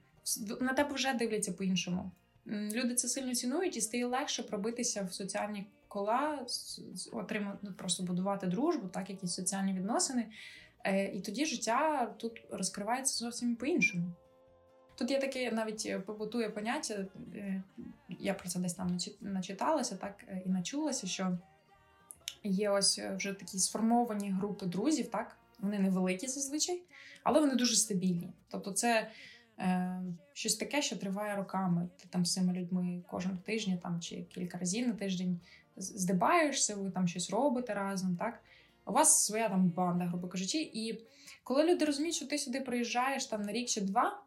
На 0.62 0.74
тебе 0.74 0.94
вже 0.94 1.14
дивляться 1.14 1.54
по-іншому. 1.54 2.12
Люди 2.48 2.96
це 2.96 3.08
сильно 3.08 3.36
цінують 3.36 3.78
і 3.78 3.82
стає 3.82 4.06
легше 4.06 4.44
пробитися 4.44 5.04
в 5.04 5.14
соціальні 5.14 5.66
кола, 5.88 6.46
отримати 7.12 7.58
ну, 7.62 7.74
просто 7.74 8.04
будувати 8.04 8.48
дружбу, 8.48 8.88
так 8.88 9.10
якісь 9.10 9.34
соціальні 9.34 9.74
відносини. 9.74 10.28
Е, 10.84 11.06
і 11.06 11.22
тоді 11.22 11.46
життя 11.46 12.06
тут 12.18 12.42
розкривається 12.50 13.26
зовсім 13.26 13.56
по-іншому. 13.56 14.12
Тут 14.96 15.12
є 15.12 15.20
таке 15.20 15.52
навіть 15.52 15.84
е, 15.86 16.00
побутує 16.00 16.50
поняття, 16.50 17.06
е, 17.36 17.64
я 18.20 18.34
про 18.34 18.50
це 18.50 18.60
десь 18.60 18.74
там 18.74 18.98
начиталася, 19.22 19.96
так 19.96 20.24
і 20.46 20.50
начулася, 20.50 21.08
що 21.08 21.38
є 22.44 22.70
ось 22.70 23.00
вже 23.00 23.34
такі 23.34 23.60
сформовані 23.60 24.32
групи 24.32 24.66
друзів, 24.66 25.08
так 25.08 25.38
вони 25.60 25.80
невеликі 25.80 26.28
зазвичай, 26.28 26.82
але 27.24 27.40
вони 27.40 27.56
дуже 27.56 27.76
стабільні. 27.76 28.34
Тобто, 28.50 28.72
це 28.72 29.12
е, 29.60 30.02
щось 30.34 30.56
таке, 30.56 30.82
що 30.82 30.96
триває 30.96 31.36
роками. 31.36 31.90
Ти 31.98 32.08
там 32.10 32.26
з 32.26 32.34
цими 32.34 32.54
людьми 32.54 33.04
кожен 33.08 33.38
тиждень 33.38 33.78
там 33.78 34.02
чи 34.02 34.22
кілька 34.22 34.58
разів 34.58 34.88
на 34.88 34.94
тиждень 34.94 35.40
здибаєшся, 35.78 36.76
ви 36.76 36.92
там 36.92 37.08
щось 37.08 37.30
робите 37.30 37.74
разом. 37.74 38.16
так? 38.18 38.44
У 38.86 38.92
вас 38.92 39.26
своя 39.26 39.50
там 39.50 39.70
банда, 39.70 40.06
грубо 40.06 40.28
кажучи. 40.28 40.58
І 40.74 41.02
коли 41.44 41.64
люди 41.64 41.86
розуміють, 41.86 42.16
що 42.16 42.28
ти 42.28 42.38
сюди 42.38 42.62
приїжджаєш 42.62 43.26
там 43.26 43.42
на 43.42 43.52
рік 43.52 43.68
чи 43.68 43.82
два, 43.82 44.22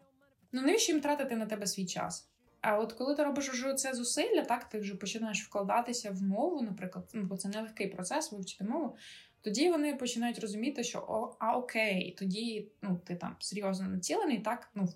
ну 0.53 0.63
навіщо 0.63 0.93
їм 0.93 1.01
тратити 1.01 1.37
на 1.37 1.47
тебе 1.47 1.67
свій 1.67 1.87
час? 1.87 2.31
А 2.61 2.79
от 2.79 2.93
коли 2.93 3.15
ти 3.15 3.25
робиш 3.25 3.51
вже 3.51 3.75
це 3.75 3.95
зусилля, 3.95 4.43
так 4.43 4.69
ти 4.69 4.79
вже 4.79 4.95
починаєш 4.95 5.45
вкладатися 5.45 6.11
в 6.11 6.23
мову, 6.23 6.63
наприклад, 6.63 7.11
ну 7.15 7.23
бо 7.23 7.37
це 7.37 7.49
нелегкий 7.49 7.87
процес 7.87 8.33
вивчити 8.33 8.65
мову. 8.65 8.97
Тоді 9.43 9.71
вони 9.71 9.95
починають 9.95 10.39
розуміти, 10.39 10.85
що 10.85 10.99
о, 10.99 11.37
а 11.39 11.57
окей, 11.57 12.17
тоді 12.19 12.69
ну 12.83 13.01
ти 13.05 13.17
там 13.17 13.37
серйозно 13.39 13.89
націлений, 13.89 14.39
так 14.39 14.71
ну 14.75 14.89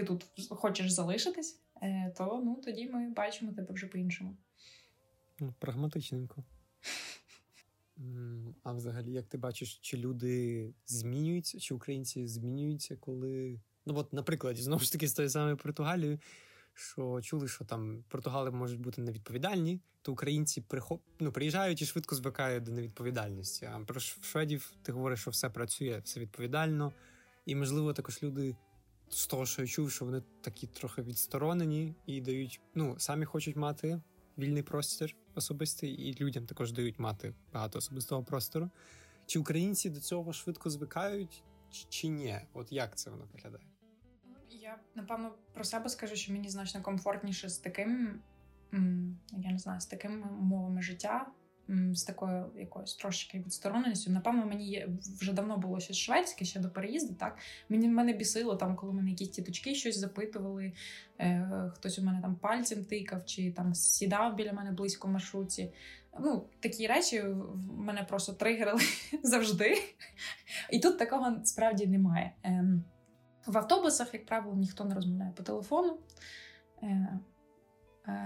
ти 0.00 0.06
тут 0.06 0.26
хочеш 0.50 0.90
залишитись, 0.90 1.60
е, 1.82 2.14
то 2.16 2.42
ну 2.44 2.60
тоді 2.64 2.88
ми 2.88 3.10
бачимо 3.10 3.52
тебе 3.52 3.74
вже 3.74 3.86
по-іншому. 3.86 4.36
Ну, 5.40 5.54
прагматичненько. 5.58 6.44
А 8.62 8.72
взагалі, 8.72 9.12
як 9.12 9.26
ти 9.26 9.38
бачиш, 9.38 9.78
чи 9.82 9.96
люди 9.96 10.74
змінюються, 10.86 11.60
чи 11.60 11.74
українці 11.74 12.26
змінюються, 12.26 12.96
коли. 12.96 13.60
Ну, 13.86 13.94
от, 13.96 14.12
наприклад, 14.12 14.56
знову 14.56 14.82
ж 14.82 14.92
таки, 14.92 15.08
з 15.08 15.12
тою 15.12 15.30
самою 15.30 15.56
Португалією, 15.56 16.18
що 16.74 17.20
чули, 17.22 17.48
що 17.48 17.64
там 17.64 18.04
португали 18.08 18.50
можуть 18.50 18.80
бути 18.80 19.02
невідповідальні, 19.02 19.80
то 20.02 20.12
українці 20.12 20.60
прихоп... 20.60 21.02
ну, 21.20 21.32
приїжджають 21.32 21.82
і 21.82 21.86
швидко 21.86 22.14
звикають 22.14 22.64
до 22.64 22.72
невідповідальності. 22.72 23.68
А 23.72 23.78
про 23.78 24.00
шведів 24.00 24.72
ти 24.82 24.92
говориш, 24.92 25.20
що 25.20 25.30
все 25.30 25.50
працює, 25.50 26.00
все 26.04 26.20
відповідально. 26.20 26.92
І, 27.46 27.54
можливо, 27.54 27.92
також 27.92 28.22
люди 28.22 28.56
з 29.10 29.26
того, 29.26 29.46
що 29.46 29.62
я 29.62 29.68
чув, 29.68 29.90
що 29.90 30.04
вони 30.04 30.22
такі 30.40 30.66
трохи 30.66 31.02
відсторонені 31.02 31.94
і 32.06 32.20
дають, 32.20 32.60
ну, 32.74 32.98
самі 32.98 33.24
хочуть 33.24 33.56
мати 33.56 34.00
вільний 34.38 34.62
простір 34.62 35.16
особистий, 35.34 35.90
і 35.90 36.24
людям 36.24 36.46
також 36.46 36.72
дають 36.72 36.98
мати 36.98 37.34
багато 37.52 37.78
особистого 37.78 38.24
простору. 38.24 38.70
Чи 39.26 39.38
українці 39.38 39.90
до 39.90 40.00
цього 40.00 40.32
швидко 40.32 40.70
звикають, 40.70 41.44
чи 41.88 42.08
ні? 42.08 42.40
От 42.52 42.72
як 42.72 42.98
це 42.98 43.10
воно 43.10 43.24
виглядає? 43.32 43.64
Я 44.50 44.78
напевно 44.94 45.34
про 45.52 45.64
себе 45.64 45.88
скажу, 45.88 46.16
що 46.16 46.32
мені 46.32 46.48
значно 46.48 46.82
комфортніше 46.82 47.48
з 47.48 47.58
таким, 47.58 48.22
я 49.32 49.52
не 49.52 49.58
знаю, 49.58 49.80
з 49.80 49.86
такими 49.86 50.30
умовами 50.30 50.82
життя, 50.82 51.26
з 51.94 52.02
такою 52.02 52.46
якоюсь 52.56 52.94
трошки 52.94 53.38
відстороненістю. 53.38 54.10
Напевно, 54.10 54.46
мені 54.46 54.86
вже 55.20 55.32
давно 55.32 55.56
було 55.56 55.80
щось 55.80 55.96
шведське 55.96 56.44
ще 56.44 56.60
до 56.60 56.70
переїзду. 56.70 57.14
Так 57.14 57.38
мені 57.68 57.88
мене 57.88 58.12
бісило 58.12 58.56
там, 58.56 58.76
коли 58.76 58.92
мене 58.92 59.10
якісь 59.10 59.28
тіточки 59.28 59.74
щось 59.74 59.98
запитували. 59.98 60.72
Е, 61.20 61.70
Хтось 61.74 61.98
у 61.98 62.02
мене 62.02 62.20
там 62.22 62.36
пальцем 62.36 62.84
тикав, 62.84 63.24
чи 63.24 63.52
там 63.52 63.74
сідав 63.74 64.36
біля 64.36 64.52
мене 64.52 64.72
близько 64.72 65.08
в 65.08 65.10
маршрутці. 65.10 65.72
Ну, 66.20 66.46
такі 66.60 66.86
речі 66.86 67.20
в 67.20 67.78
мене 67.78 68.02
просто 68.02 68.32
тригерили 68.32 68.80
завжди. 69.22 69.74
І 70.70 70.80
тут 70.80 70.98
такого 70.98 71.40
справді 71.44 71.86
немає. 71.86 72.32
Е, 72.44 72.64
в 73.46 73.58
автобусах, 73.58 74.14
як 74.14 74.26
правило, 74.26 74.56
ніхто 74.56 74.84
не 74.84 74.94
розмовляє 74.94 75.32
по 75.36 75.42
телефону. 75.42 75.98
Е, 76.82 77.18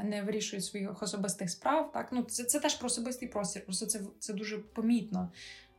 не 0.05 0.23
вирішують 0.23 0.65
своїх 0.65 1.03
особистих 1.03 1.51
справ. 1.51 1.93
Так 1.93 2.09
ну 2.13 2.23
це 2.23 2.45
це 2.45 2.61
теж 2.61 2.75
про 2.75 2.87
особистий 2.87 3.29
простір. 3.29 3.65
Просто 3.65 3.87
це 3.87 4.01
це 4.19 4.33
дуже 4.33 4.59
помітно, 4.59 5.33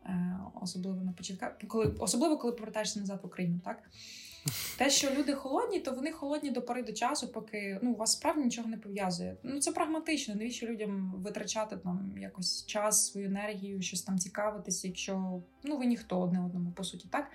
е, 0.06 0.38
особливо 0.62 1.02
на 1.02 1.12
початку, 1.12 1.68
коли 1.68 1.86
особливо 2.00 2.38
коли 2.38 2.54
повертаєшся 2.54 3.00
назад 3.00 3.20
в 3.24 3.26
Україну. 3.26 3.60
Так 3.66 3.84
те, 4.78 4.90
що 4.90 5.10
люди 5.12 5.34
холодні, 5.34 5.80
то 5.80 5.92
вони 5.92 6.12
холодні 6.12 6.52
до 6.52 6.62
пори 6.62 6.84
до 6.84 6.94
часу, 6.94 7.28
поки 7.28 7.80
ну 7.82 7.92
у 7.92 7.96
вас 7.96 8.12
справді 8.12 8.44
нічого 8.44 8.70
не 8.70 8.78
пов'язує. 8.78 9.38
Ну 9.44 9.60
це 9.60 9.72
прагматично. 9.72 10.36
Навіщо 10.36 10.68
людям 10.68 11.14
витрачати 11.18 11.78
там 11.78 12.16
якось 12.18 12.66
час, 12.66 13.08
свою 13.12 13.28
енергію, 13.28 13.82
щось 13.82 14.02
там 14.02 14.20
цікавитися, 14.20 14.88
якщо 14.88 15.42
ну 15.64 15.78
ви 15.78 15.86
ніхто 15.86 16.22
одне 16.22 16.46
одному 16.46 16.72
по 16.72 16.84
суті, 16.84 17.08
так. 17.12 17.32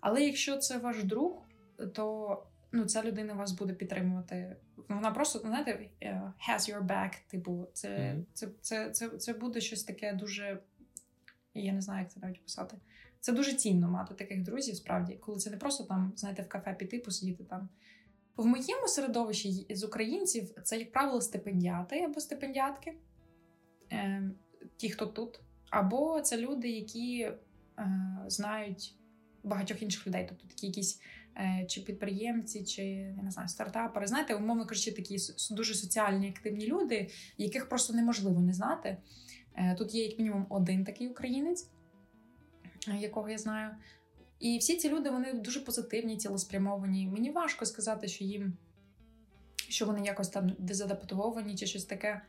Але 0.00 0.22
якщо 0.24 0.56
це 0.56 0.78
ваш 0.78 1.04
друг, 1.04 1.42
то 1.92 2.42
ну 2.74 2.84
ця 2.84 3.02
людина 3.02 3.34
вас 3.34 3.52
буде 3.52 3.74
підтримувати. 3.74 4.56
Вона 4.88 5.10
просто 5.10 5.38
знаєте, 5.38 5.90
е, 6.02 6.32
has 6.48 6.58
your 6.58 6.86
back, 6.86 7.12
Типу, 7.30 7.66
це, 7.72 7.88
mm-hmm. 7.88 8.24
це, 8.32 8.48
це, 8.60 8.90
це, 8.90 9.08
це 9.08 9.32
буде 9.32 9.60
щось 9.60 9.84
таке 9.84 10.12
дуже. 10.12 10.62
Я 11.54 11.72
не 11.72 11.80
знаю, 11.80 12.00
як 12.00 12.12
це 12.12 12.20
навіть 12.20 12.42
писати. 12.42 12.76
Це 13.20 13.32
дуже 13.32 13.54
цінно 13.54 13.90
мати 13.90 14.14
таких 14.14 14.42
друзів, 14.42 14.76
справді, 14.76 15.14
коли 15.14 15.38
це 15.38 15.50
не 15.50 15.56
просто 15.56 15.84
там, 15.84 16.12
знаєте, 16.16 16.42
в 16.42 16.48
кафе 16.48 16.74
піти, 16.74 16.98
посидіти 16.98 17.44
там. 17.44 17.68
В 18.36 18.46
моєму 18.46 18.88
середовищі 18.88 19.66
з 19.70 19.84
українців 19.84 20.50
це, 20.62 20.78
як 20.78 20.92
правило, 20.92 21.20
стипендіати 21.20 22.00
або 22.00 22.20
стипендіатки, 22.20 22.94
е, 23.92 24.30
ті, 24.76 24.90
хто 24.90 25.06
тут, 25.06 25.40
або 25.70 26.20
це 26.20 26.36
люди, 26.36 26.70
які 26.70 27.20
е, 27.22 27.38
знають 28.26 28.94
багатьох 29.42 29.82
інших 29.82 30.06
людей, 30.06 30.26
тобто 30.28 30.48
такі 30.48 30.66
якісь 30.66 31.00
чи 31.68 31.80
підприємці, 31.80 32.64
чи 32.64 32.84
я 32.84 33.22
не 33.22 33.30
знаю, 33.30 33.48
стартапери. 33.48 34.06
Знаєте, 34.06 34.34
умовно 34.34 34.66
кажучи, 34.66 34.92
такі 34.92 35.18
дуже 35.50 35.74
соціальні 35.74 36.28
активні 36.28 36.66
люди, 36.66 37.10
яких 37.38 37.68
просто 37.68 37.92
неможливо 37.92 38.40
не 38.40 38.52
знати. 38.52 38.96
Е, 39.54 39.74
тут 39.74 39.94
є 39.94 40.04
як 40.04 40.18
мінімум 40.18 40.46
один 40.50 40.84
такий 40.84 41.08
українець, 41.08 41.70
е, 42.88 42.96
якого 42.96 43.28
я 43.28 43.38
знаю. 43.38 43.70
І 44.40 44.58
всі 44.58 44.76
ці 44.76 44.88
люди 44.88 45.10
вони 45.10 45.32
дуже 45.32 45.60
позитивні, 45.60 46.16
цілеспрямовані. 46.16 47.06
Мені 47.06 47.30
важко 47.30 47.66
сказати, 47.66 48.08
що 48.08 48.24
їм 48.24 48.56
що 49.68 49.86
вони 49.86 50.06
якось 50.06 50.28
там 50.28 50.56
дезадаптовані 50.58 51.54
чи 51.54 51.66
щось 51.66 51.84
таке. 51.84 52.22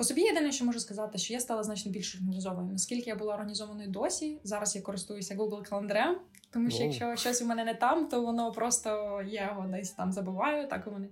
По 0.00 0.04
собі 0.04 0.20
єдине, 0.20 0.52
що 0.52 0.64
можу 0.64 0.80
сказати, 0.80 1.18
що 1.18 1.32
я 1.32 1.40
стала 1.40 1.62
значно 1.62 1.92
більш 1.92 2.14
організованою. 2.14 2.72
Наскільки 2.72 3.10
я 3.10 3.16
була 3.16 3.34
організованою 3.34 3.88
досі, 3.88 4.40
зараз 4.44 4.76
я 4.76 4.82
користуюся 4.82 5.34
Google 5.34 5.68
календарем, 5.68 6.18
тому 6.50 6.70
що 6.70 6.82
якщо 6.82 7.16
щось 7.16 7.42
у 7.42 7.46
мене 7.46 7.64
не 7.64 7.74
там, 7.74 8.08
то 8.08 8.22
воно 8.22 8.52
просто 8.52 9.22
я 9.26 9.46
його 9.46 9.66
десь 9.66 9.90
там 9.90 10.12
забуваю. 10.12 10.68
Так 10.68 10.86
у 10.86 10.90
мене 10.90 11.08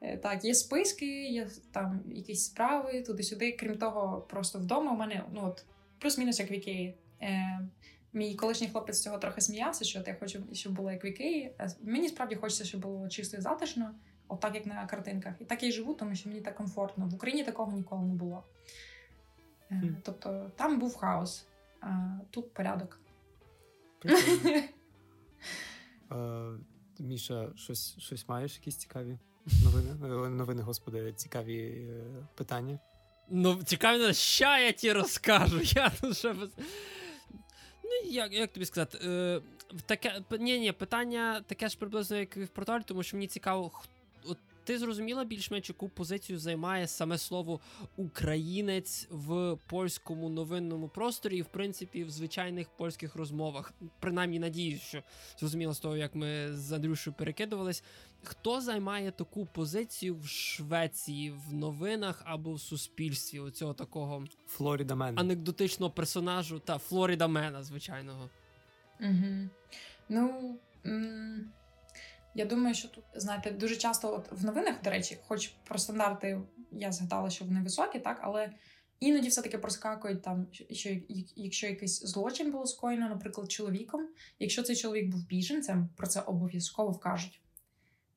е, 0.00 0.16
так, 0.16 0.44
є 0.44 0.54
списки, 0.54 1.28
є 1.28 1.48
там 1.72 2.00
якісь 2.14 2.44
справи 2.44 3.02
туди-сюди. 3.02 3.52
Крім 3.52 3.78
того, 3.78 4.26
просто 4.30 4.58
вдома 4.58 4.92
у 4.92 4.96
мене 4.96 5.24
ну 5.32 5.40
от 5.44 5.64
плюс-мінус 5.98 6.40
як 6.40 6.50
в 6.50 6.52
Ікеї. 6.52 6.94
Е, 7.22 7.60
Мій 8.12 8.34
колишній 8.34 8.68
хлопець 8.68 8.96
з 8.96 9.02
цього 9.02 9.18
трохи 9.18 9.40
сміявся, 9.40 9.84
що 9.84 10.02
я 10.06 10.16
хочу, 10.20 10.42
щоб 10.52 10.72
було 10.72 10.92
як 10.92 11.04
в 11.04 11.06
Ікеї. 11.06 11.54
Е, 11.58 11.70
мені 11.82 12.08
справді 12.08 12.34
хочеться, 12.34 12.64
щоб 12.64 12.80
було 12.80 13.08
чисто 13.08 13.36
і 13.36 13.40
затишно, 13.40 13.94
отак 14.30 14.54
як 14.54 14.66
на 14.66 14.86
картинках. 14.86 15.34
І 15.40 15.44
так 15.44 15.62
я 15.62 15.68
й 15.68 15.72
живу, 15.72 15.94
тому 15.94 16.14
що 16.14 16.28
мені 16.28 16.40
так 16.40 16.54
комфортно. 16.54 17.06
В 17.06 17.14
Україні 17.14 17.44
такого 17.44 17.72
ніколи 17.72 18.02
не 18.02 18.14
було. 18.14 18.44
Е, 19.70 19.94
тобто 20.02 20.50
там 20.56 20.78
був 20.78 20.96
хаос, 20.96 21.46
а 21.80 22.18
тут 22.30 22.54
порядок. 22.54 23.00
Міша, 26.98 27.52
щось 27.56 27.98
щось 27.98 28.28
маєш, 28.28 28.54
якісь 28.54 28.76
цікаві 28.76 29.18
новини? 29.64 29.94
Новини, 30.30 30.62
господи, 30.62 31.12
цікаві 31.12 31.58
е, 31.58 32.04
питання. 32.34 32.78
Ну, 33.30 33.62
цікаві, 33.62 34.14
ща 34.14 34.58
я 34.58 34.72
ті 34.72 34.92
розкажу. 34.92 35.60
Я 35.64 35.92
ну, 36.02 36.14
що 36.14 36.34
без... 36.34 36.48
Ну, 37.84 38.10
як 38.10 38.32
як 38.32 38.52
тобі 38.52 38.66
сказати? 38.66 38.98
Е, 39.04 39.40
таке, 39.86 40.22
ні, 40.30 40.60
ні, 40.60 40.72
питання 40.72 41.40
таке 41.46 41.68
ж 41.68 41.78
приблизно, 41.78 42.16
як 42.16 42.36
і 42.36 42.44
в 42.44 42.48
порталі, 42.48 42.82
тому 42.86 43.02
що 43.02 43.16
мені 43.16 43.26
цікаво, 43.26 43.64
от 43.64 43.88
ти 44.70 44.78
зрозуміла 44.78 45.24
більш-менш 45.24 45.68
яку 45.68 45.88
позицію 45.88 46.38
займає 46.38 46.86
саме 46.88 47.18
слово 47.18 47.60
українець 47.96 49.08
в 49.10 49.56
польському 49.66 50.28
новинному 50.28 50.88
просторі, 50.88 51.36
і 51.36 51.42
в 51.42 51.46
принципі 51.46 52.04
в 52.04 52.10
звичайних 52.10 52.68
польських 52.68 53.14
розмовах. 53.14 53.72
Принаймні 54.00 54.38
надіюсь, 54.38 54.80
що 54.82 55.02
зрозуміло 55.38 55.74
з 55.74 55.78
того, 55.78 55.96
як 55.96 56.14
ми 56.14 56.52
з 56.52 56.72
Андрюшою 56.72 57.14
перекидувались. 57.18 57.82
Хто 58.22 58.60
займає 58.60 59.10
таку 59.10 59.46
позицію 59.46 60.16
в 60.16 60.26
Швеції 60.26 61.30
в 61.30 61.54
новинах 61.54 62.22
або 62.24 62.52
в 62.52 62.60
суспільстві? 62.60 63.40
Оцього 63.40 63.74
такого 63.74 64.24
Флоріда 64.46 64.94
Мена. 64.94 65.20
анекдотичного 65.20 65.92
персонажу 65.92 66.58
та 66.58 66.78
Флоріда 66.78 67.28
Мена, 67.28 67.62
звичайного. 67.62 68.30
Угу. 69.00 69.48
Ну. 70.08 70.58
М- 70.86 71.52
я 72.34 72.44
думаю, 72.44 72.74
що 72.74 72.88
тут 72.88 73.04
знаєте, 73.14 73.50
дуже 73.50 73.76
часто 73.76 74.14
от 74.14 74.40
в 74.40 74.44
новинах, 74.44 74.82
до 74.84 74.90
речі, 74.90 75.18
хоч 75.26 75.48
про 75.48 75.78
стандарти 75.78 76.40
я 76.72 76.92
згадала, 76.92 77.30
що 77.30 77.44
вони 77.44 77.62
високі, 77.62 77.98
так 77.98 78.18
але 78.22 78.52
іноді 79.00 79.28
все-таки 79.28 79.58
проскакують 79.58 80.22
там, 80.22 80.46
що 80.70 80.90
якщо 81.36 81.66
якийсь 81.66 82.00
злочин 82.00 82.50
було 82.50 82.66
скоєно, 82.66 83.08
наприклад, 83.08 83.50
чоловіком, 83.50 84.08
якщо 84.38 84.62
цей 84.62 84.76
чоловік 84.76 85.10
був 85.10 85.26
біженцем, 85.26 85.88
про 85.96 86.06
це 86.06 86.20
обов'язково 86.20 86.90
вкажуть. 86.90 87.40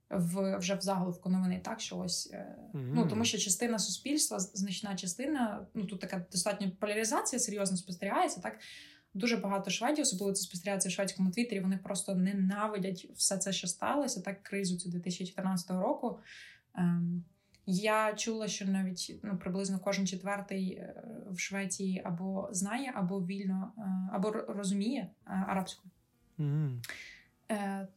В 0.09 0.57
вже 0.57 0.76
в 0.76 0.82
заголовку 0.82 1.30
новини 1.30 1.61
так, 1.64 1.82
що 1.82 1.97
ось 1.97 2.34
mm-hmm. 2.34 2.91
ну 2.93 3.07
тому, 3.07 3.26
що 3.26 3.38
частина 3.38 3.80
суспільства, 3.80 4.39
значна 4.39 4.95
частина, 4.95 5.68
ну 5.74 5.86
тут 5.86 5.99
така 5.99 6.26
достатньо 6.32 6.72
поляризація 6.80 7.39
серйозно 7.39 7.78
спостерігається, 7.78 8.41
так 8.41 8.59
Дуже 9.14 9.38
багато 9.38 9.72
шведів, 9.72 10.01
особливо 10.01 10.34
це 10.34 10.43
спостерігається 10.43 10.89
в 10.89 10.91
шведському 10.91 11.32
твіттері, 11.32 11.59
Вони 11.59 11.78
просто 11.78 12.16
ненавидять 12.16 13.07
все 13.16 13.38
це, 13.38 13.53
що 13.53 13.68
сталося, 13.68 14.22
так 14.22 14.43
кризу 14.43 14.78
цю 14.78 14.89
2014 14.89 15.72
року. 15.72 16.20
Ем, 16.76 17.24
я 17.66 18.14
чула, 18.14 18.47
що 18.47 18.66
навіть 18.66 19.20
ну 19.24 19.38
приблизно 19.38 19.80
кожен 19.80 20.07
четвертий 20.07 20.72
е, 20.72 21.03
в 21.32 21.39
Швеції 21.39 22.01
або 22.05 22.49
знає, 22.51 22.91
або 22.95 23.26
вільно, 23.26 23.72
е, 23.78 23.82
або 24.14 24.32
розуміє 24.32 25.01
е, 25.28 25.45
арабську. 25.47 25.88
Mm. 26.39 26.80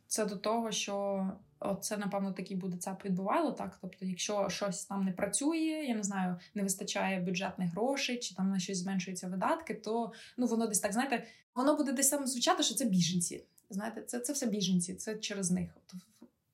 Це 0.06 0.26
до 0.26 0.36
того, 0.36 0.70
що 0.72 1.26
Оце, 1.60 1.96
напевно, 1.96 2.32
такий 2.32 2.56
буде 2.56 2.76
цап 2.76 3.04
відбувало. 3.04 3.52
Так, 3.52 3.78
тобто, 3.80 4.06
якщо 4.06 4.48
щось 4.48 4.84
там 4.84 5.04
не 5.04 5.12
працює, 5.12 5.84
я 5.88 5.94
не 5.94 6.02
знаю, 6.02 6.36
не 6.54 6.62
вистачає 6.62 7.20
бюджетних 7.20 7.70
грошей, 7.70 8.18
чи 8.18 8.34
там 8.34 8.50
на 8.50 8.58
щось 8.58 8.78
зменшуються 8.78 9.28
видатки, 9.28 9.74
то 9.74 10.12
ну 10.36 10.46
воно 10.46 10.66
десь 10.66 10.80
так 10.80 10.92
знаєте, 10.92 11.26
воно 11.54 11.76
буде 11.76 11.92
десь 11.92 12.08
там 12.08 12.26
звучати, 12.26 12.62
що 12.62 12.74
це 12.74 12.84
біженці. 12.84 13.44
Знаєте, 13.70 14.02
це 14.02 14.20
це 14.20 14.32
все 14.32 14.46
біженці, 14.46 14.94
це 14.94 15.16
через 15.16 15.50
них. 15.50 15.70
Тобто, 15.86 16.06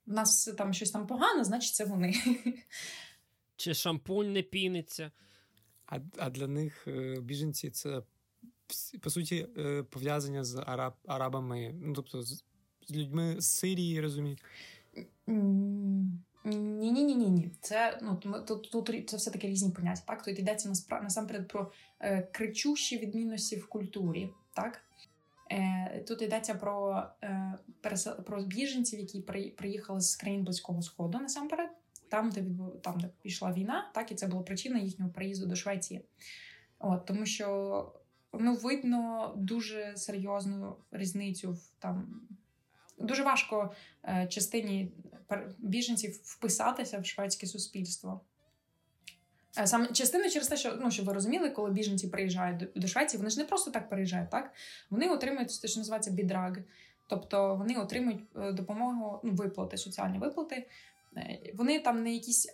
в 0.06 0.12
нас 0.12 0.44
там 0.58 0.72
щось 0.72 0.90
там 0.90 1.06
погано, 1.06 1.44
значить 1.44 1.74
це 1.74 1.84
вони. 1.84 2.14
Чи 3.56 3.74
шампунь 3.74 4.32
не 4.32 4.42
піниться? 4.42 5.10
А 5.86 5.98
а 6.18 6.30
для 6.30 6.46
них 6.46 6.88
е, 6.88 7.20
біженці 7.20 7.70
це 7.70 8.02
по 9.00 9.10
суті 9.10 9.46
е, 9.58 9.82
пов'язання 9.82 10.44
з 10.44 10.62
араб, 10.66 10.94
арабами, 11.06 11.74
ну 11.82 11.92
тобто 11.94 12.22
з, 12.22 12.44
з 12.88 12.90
людьми 12.90 13.36
з 13.38 13.46
Сирії, 13.46 14.00
розумію. 14.00 14.36
Ні, 15.26 16.92
ні, 16.92 17.04
ні, 17.04 17.14
ні, 17.14 17.30
ні. 17.30 17.50
Це 17.60 17.98
ну 18.02 18.16
тут 18.46 18.70
тут 18.70 19.10
це 19.10 19.16
все 19.16 19.30
таки 19.30 19.46
різні 19.46 19.70
поняття. 19.70 20.02
Так, 20.06 20.22
тут 20.22 20.38
йдеться 20.38 20.68
насправді 20.68 21.04
насамперед 21.04 21.48
про 21.48 21.70
е, 22.00 22.28
кричущі 22.32 22.98
відмінності 22.98 23.56
в 23.56 23.66
культурі. 23.66 24.30
Так 24.54 24.82
Е, 25.52 26.04
тут 26.08 26.22
йдеться 26.22 26.54
про 26.54 27.02
е, 27.22 27.58
про 28.26 28.42
біженців, 28.42 29.00
які 29.00 29.20
при, 29.20 29.50
приїхали 29.50 30.00
з 30.00 30.16
країн 30.16 30.44
близького 30.44 30.82
сходу 30.82 31.18
насамперед, 31.18 31.70
там, 32.08 32.30
де 32.30 32.44
там, 32.82 33.00
де 33.00 33.08
пішла 33.22 33.52
війна, 33.52 33.90
так 33.94 34.12
і 34.12 34.14
це 34.14 34.26
була 34.26 34.42
причина 34.42 34.78
їхнього 34.78 35.10
приїзду 35.10 35.46
до 35.46 35.56
Швеції. 35.56 36.04
От 36.78 37.06
тому, 37.06 37.26
що 37.26 37.92
ну 38.32 38.54
видно 38.54 39.32
дуже 39.36 39.96
серйозну 39.96 40.76
різницю 40.90 41.52
в 41.52 41.70
там. 41.78 42.20
Дуже 42.98 43.22
важко 43.22 43.72
е, 44.04 44.26
частині 44.30 44.92
біженців 45.58 46.20
вписатися 46.24 46.98
в 46.98 47.06
шведське 47.06 47.46
суспільство. 47.46 48.20
Е, 49.58 49.66
саме 49.66 49.86
частина 49.86 50.30
через 50.30 50.48
те, 50.48 50.56
що 50.56 50.78
ну 50.80 50.90
щоб 50.90 51.06
ви 51.06 51.12
розуміли, 51.12 51.50
коли 51.50 51.70
біженці 51.70 52.08
приїжджають 52.08 52.58
до, 52.58 52.66
до 52.80 52.86
Швеції, 52.86 53.18
вони 53.18 53.30
ж 53.30 53.38
не 53.38 53.44
просто 53.44 53.70
так 53.70 53.88
приїжджають, 53.88 54.30
так 54.30 54.52
вони 54.90 55.08
отримують 55.08 55.60
те, 55.62 55.68
що 55.68 55.80
називається 55.80 56.10
бідраг, 56.10 56.56
тобто 57.08 57.56
вони 57.56 57.76
отримують 57.76 58.20
е, 58.36 58.52
допомогу 58.52 59.20
ну, 59.24 59.32
виплати, 59.32 59.76
соціальні 59.76 60.18
виплати. 60.18 60.68
Вони 61.54 61.80
там 61.80 62.02
не 62.02 62.12
якісь 62.12 62.48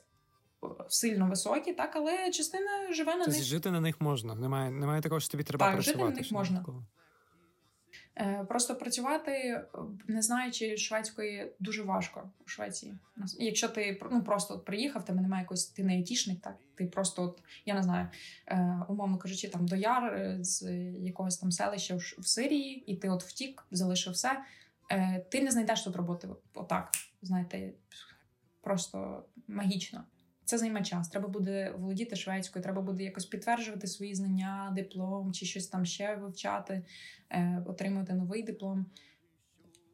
сильно 0.89 1.29
високі, 1.29 1.73
так, 1.73 1.97
але 1.97 2.31
частина 2.31 2.93
живе 2.93 3.13
на 3.13 3.25
тобто 3.25 3.39
них. 3.39 3.43
Жити 3.43 3.71
на 3.71 3.81
них 3.81 4.01
можна. 4.01 4.35
Немає 4.35 4.71
немає 4.71 5.01
такого, 5.01 5.21
що 5.21 5.31
тобі 5.31 5.45
треба 5.45 5.67
так, 5.67 5.75
працювати. 5.75 6.01
Жити 6.01 6.15
на 6.15 6.21
них 6.21 6.33
можна. 6.33 6.59
Такого. 6.59 6.85
Е, 8.21 8.45
просто 8.49 8.75
працювати, 8.75 9.31
е, 9.33 9.65
не 10.09 10.23
знаючи 10.23 10.77
шведської, 10.77 11.53
дуже 11.61 11.83
важко 11.83 12.31
у 12.47 12.49
Швеції. 12.49 12.95
Якщо 13.39 13.69
ти 13.69 14.01
ну 14.11 14.23
просто 14.23 14.55
от 14.55 14.65
приїхав, 14.65 15.05
тебе 15.05 15.21
немає 15.21 15.43
якось, 15.43 15.67
ти 15.67 15.85
не 15.85 15.93
айтішник, 15.93 16.41
так 16.41 16.57
ти 16.75 16.87
просто 16.87 17.23
от 17.23 17.43
я 17.67 17.75
не 17.75 17.83
знаю, 17.83 18.09
е, 18.47 18.79
умовно 18.89 19.19
кажучи, 19.19 19.49
там 19.49 19.67
дояр 19.67 20.37
з 20.41 20.73
якогось 21.01 21.39
там 21.39 21.53
селища 21.53 21.97
в 21.97 22.27
Сирії, 22.27 22.93
і 22.93 22.97
ти 22.97 23.09
от 23.09 23.25
втік, 23.25 23.67
залишив 23.71 24.13
все. 24.13 24.43
Ти 25.31 25.43
не 25.43 25.51
знайдеш 25.51 25.83
тут 25.83 25.97
роботи. 25.97 26.29
Отак, 26.55 26.91
знаєте, 27.23 27.73
просто 28.61 29.25
магічно. 29.49 30.05
Це 30.49 30.59
займе 30.59 30.83
час. 30.83 31.09
Треба 31.09 31.29
буде 31.29 31.75
володіти 31.79 32.17
шведською, 32.17 32.63
треба 32.63 32.83
буде 32.83 33.05
якось 33.05 33.27
підтверджувати 33.27 33.87
свої 33.87 34.15
знання, 34.15 34.73
диплом 34.77 35.33
чи 35.33 35.47
щось 35.47 35.67
там 35.67 35.85
ще 35.85 36.17
вивчати, 36.17 36.83
е, 37.31 37.63
отримувати 37.67 38.15
новий 38.15 38.43
диплом. 38.43 38.87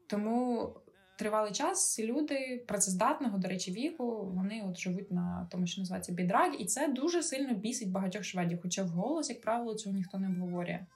Тому 0.06 0.68
тривалий 1.18 1.52
час 1.52 2.00
люди 2.00 2.64
працездатного, 2.68 3.38
до 3.38 3.48
речі, 3.48 3.72
віку, 3.72 4.32
вони 4.34 4.64
от 4.68 4.78
живуть 4.78 5.10
на 5.10 5.48
тому, 5.50 5.66
що 5.66 5.80
називається 5.80 6.12
бідраг, 6.12 6.54
і 6.58 6.64
це 6.64 6.88
дуже 6.88 7.22
сильно 7.22 7.54
бісить 7.54 7.90
багатьох 7.90 8.24
шведів. 8.24 8.58
Хоча 8.62 8.82
вголос, 8.82 9.30
як 9.30 9.40
правило, 9.40 9.74
цього 9.74 9.96
ніхто 9.96 10.18
не 10.18 10.28
обговорює. 10.28 10.86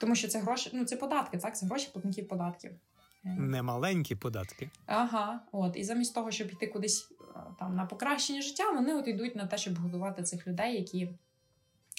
Тому 0.00 0.14
що 0.14 0.28
це 0.28 0.38
гроші, 0.38 0.70
ну 0.72 0.84
це 0.84 0.96
податки, 0.96 1.38
так? 1.38 1.56
Це 1.56 1.66
гроші 1.66 1.90
платників 1.92 2.28
податків. 2.28 2.70
Е. 3.24 3.28
Немаленькі 3.28 4.14
податки. 4.14 4.70
Ага, 4.86 5.40
от. 5.52 5.76
І 5.76 5.84
замість 5.84 6.14
того, 6.14 6.30
щоб 6.30 6.50
йти 6.50 6.66
кудись 6.66 7.12
е, 7.36 7.40
там 7.58 7.76
на 7.76 7.86
покращення 7.86 8.42
життя, 8.42 8.70
вони 8.70 8.94
от 8.94 9.08
йдуть 9.08 9.36
на 9.36 9.46
те, 9.46 9.58
щоб 9.58 9.78
годувати 9.78 10.22
цих 10.22 10.46
людей, 10.46 10.76
які 10.76 11.18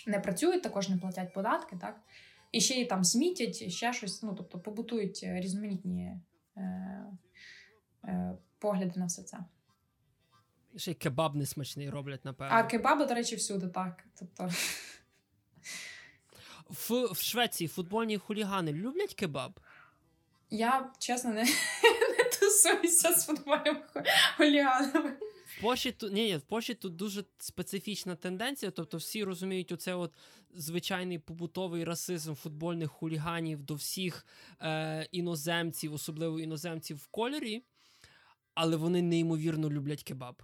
не 0.08 0.20
працюють, 0.20 0.64
також 0.64 0.90
не 0.90 0.98
платять 0.98 1.34
податки, 1.34 1.78
так? 1.82 2.02
І 2.52 2.62
ще 2.62 2.74
й 2.74 2.86
там 2.86 3.04
смітять, 3.04 3.72
ще 3.72 3.94
щось, 3.94 4.24
ну 4.24 4.34
тобто 4.38 4.60
побутують 4.60 5.20
різноманітні 5.24 6.18
е, 6.58 6.62
е, 8.04 8.38
погляди 8.60 9.00
на 9.00 9.06
все 9.06 9.24
це. 9.24 9.38
Ще 10.76 10.92
й 10.92 10.94
кебаб 10.94 11.36
несмачний 11.36 11.90
роблять, 11.90 12.26
напевно. 12.26 12.56
А 12.56 12.64
кебаби, 12.64 13.06
до 13.06 13.14
речі, 13.14 13.36
всюди 13.36 13.68
так. 13.68 14.04
Тобто... 14.20 14.50
В, 16.70 17.12
в 17.12 17.22
Швеції 17.22 17.68
футбольні 17.68 18.18
хулігани 18.18 18.74
люблять 18.74 19.14
кебаб? 19.14 19.60
Я 20.50 20.92
чесно 21.00 21.30
не, 21.34 21.44
не 22.18 22.24
тусуюся 22.40 23.14
з 23.14 23.26
футбольним 23.26 23.78
хуліганами. 24.38 25.18
В 25.46 25.62
Польщі 25.62 25.92
тут 25.92 26.14
ні, 26.14 26.38
в 26.38 26.42
Польщі 26.42 26.74
тут 26.74 26.96
дуже 26.96 27.24
специфічна 27.38 28.16
тенденція. 28.16 28.72
Тобто, 28.72 28.98
всі 28.98 29.24
розуміють, 29.24 29.72
оце 29.72 29.96
от 29.96 30.14
звичайний 30.54 31.20
побутовий 31.20 31.84
расизм 31.84 32.34
футбольних 32.34 32.92
хуліганів 32.92 33.64
до 33.64 33.76
всіх 33.76 34.26
е, 34.62 35.08
іноземців, 35.12 35.94
особливо 35.94 36.40
іноземців 36.40 36.98
в 36.98 37.08
кольорі, 37.08 37.64
але 38.54 38.76
вони 38.76 39.02
неймовірно 39.02 39.70
люблять 39.70 40.04
кебаб. 40.04 40.42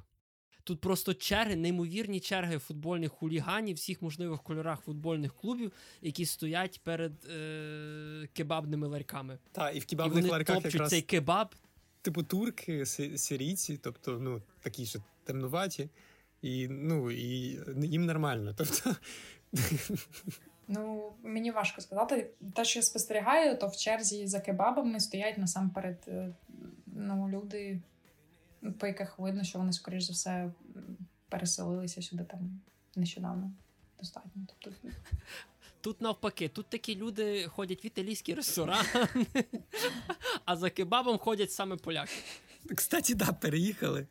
Тут 0.63 0.81
просто 0.81 1.13
черги, 1.13 1.55
неймовірні 1.55 2.19
черги 2.19 2.57
футбольних 2.57 3.11
хуліганів, 3.11 3.75
всіх 3.75 4.01
можливих 4.01 4.41
кольорах 4.41 4.81
футбольних 4.81 5.33
клубів, 5.33 5.71
які 6.01 6.25
стоять 6.25 6.81
перед 6.83 7.25
е- 7.25 8.27
кебабними 8.33 8.87
ларьками. 8.87 9.37
Так, 9.51 9.75
і 9.75 9.79
в 9.79 9.85
кебабних 9.85 10.17
і 10.17 10.21
вони 10.21 10.31
ларьках 10.31 10.65
якраз... 10.65 10.89
цей 10.89 11.01
кебаб. 11.01 11.55
Типу 12.01 12.23
турки, 12.23 12.85
сирійці, 13.15 13.79
тобто, 13.83 14.19
ну, 14.19 14.41
такі 14.61 14.85
що 14.85 14.99
темнуваті, 15.23 15.89
і 16.41 16.67
ну, 16.67 17.11
і 17.11 17.59
їм 17.81 18.05
нормально. 18.05 18.53
Тобто 18.57 18.95
Ну, 20.73 21.11
мені 21.23 21.51
важко 21.51 21.81
сказати. 21.81 22.29
Те, 22.55 22.65
що 22.65 22.79
я 22.79 22.83
спостерігаю, 22.83 23.57
то 23.57 23.67
в 23.67 23.75
черзі 23.75 24.27
за 24.27 24.39
кебабами 24.39 24.99
стоять 24.99 25.37
насамперед 25.37 25.97
е, 26.07 26.33
ну, 26.85 27.29
люди, 27.29 27.79
по 28.79 28.87
яких 28.87 29.19
видно, 29.19 29.43
що 29.43 29.59
вони, 29.59 29.73
скоріш 29.73 30.03
за 30.03 30.13
все, 30.13 30.51
переселилися 31.29 32.01
сюди 32.01 32.23
там 32.23 32.61
нещодавно. 32.95 33.51
Достатньо. 33.99 34.31
Тобто... 34.47 34.89
Тут 35.81 36.01
навпаки, 36.01 36.47
тут 36.47 36.65
такі 36.69 36.95
люди 36.95 37.47
ходять 37.47 37.83
в 37.83 37.85
італійські 37.85 38.33
ресторани, 38.33 38.87
а 40.45 40.57
за 40.57 40.69
кебабом 40.69 41.17
ходять 41.17 41.51
саме 41.51 41.75
поляки. 41.75 42.13
Кстати, 42.75 43.15
да, 43.15 43.33
переїхали. 43.33 44.07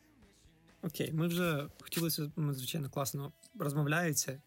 Окей, 0.81 1.11
ми 1.13 1.27
вже 1.27 1.69
хотілося, 1.81 2.31
ми, 2.35 2.53
звичайно, 2.53 2.89
класно 2.89 3.31
розмовляються. 3.59 4.41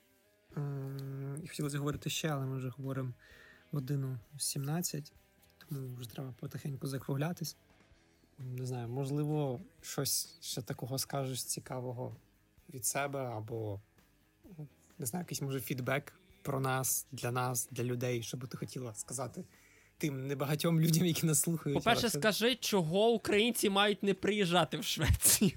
І 1.43 1.49
хотілося 1.49 1.79
говорити 1.79 2.11
ще, 2.11 2.29
але 2.29 2.47
ми 2.47 2.57
вже 2.57 2.69
говоримо 2.69 3.13
годину 3.71 4.19
17, 4.39 5.13
тому 5.69 5.97
вже 5.97 6.11
треба 6.11 6.35
потихеньку 6.41 6.87
закруглятись. 6.87 7.57
Не 8.39 8.67
знаю, 8.67 8.89
можливо, 8.89 9.61
щось 9.81 10.39
ще 10.41 10.63
такого 10.63 10.99
скажеш 10.99 11.45
цікавого 11.45 12.17
від 12.75 12.87
себе, 12.87 13.21
або 13.21 13.81
не 14.99 15.07
знаю, 15.07 15.23
якийсь 15.23 15.43
може 15.43 15.61
фідбек 15.61 16.13
про 16.43 16.61
нас, 16.61 17.07
для 17.13 17.31
нас, 17.31 17.69
для 17.71 17.85
людей, 17.85 18.23
що 18.23 18.37
би 18.37 18.47
ти 18.47 18.57
хотіла 18.57 18.95
сказати 18.95 19.45
тим 19.99 20.27
небагатьом 20.27 20.81
людям, 20.81 21.07
які 21.07 21.27
нас 21.27 21.41
слухають. 21.41 21.79
По-перше, 21.79 22.11
скажи, 22.11 22.55
чого 22.55 23.11
українці 23.11 23.71
мають 23.71 24.03
не 24.03 24.15
приїжджати 24.15 24.79
в 24.79 24.85
Швецію. 24.85 25.53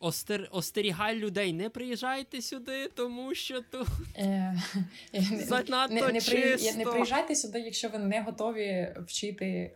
Остер... 0.00 0.48
Остерігай 0.52 1.16
людей, 1.16 1.52
не 1.52 1.70
приїжджайте 1.70 2.42
сюди, 2.42 2.88
тому 2.94 3.34
що 3.34 3.60
тут 3.70 3.88
е, 4.16 4.56
занадто 5.44 5.94
не, 5.94 6.12
не, 6.12 6.20
чисто. 6.20 6.78
не 6.78 6.84
приїжджайте 6.84 7.34
сюди, 7.34 7.60
якщо 7.60 7.88
ви 7.88 7.98
не 7.98 8.22
готові 8.22 8.94
вчити 9.06 9.72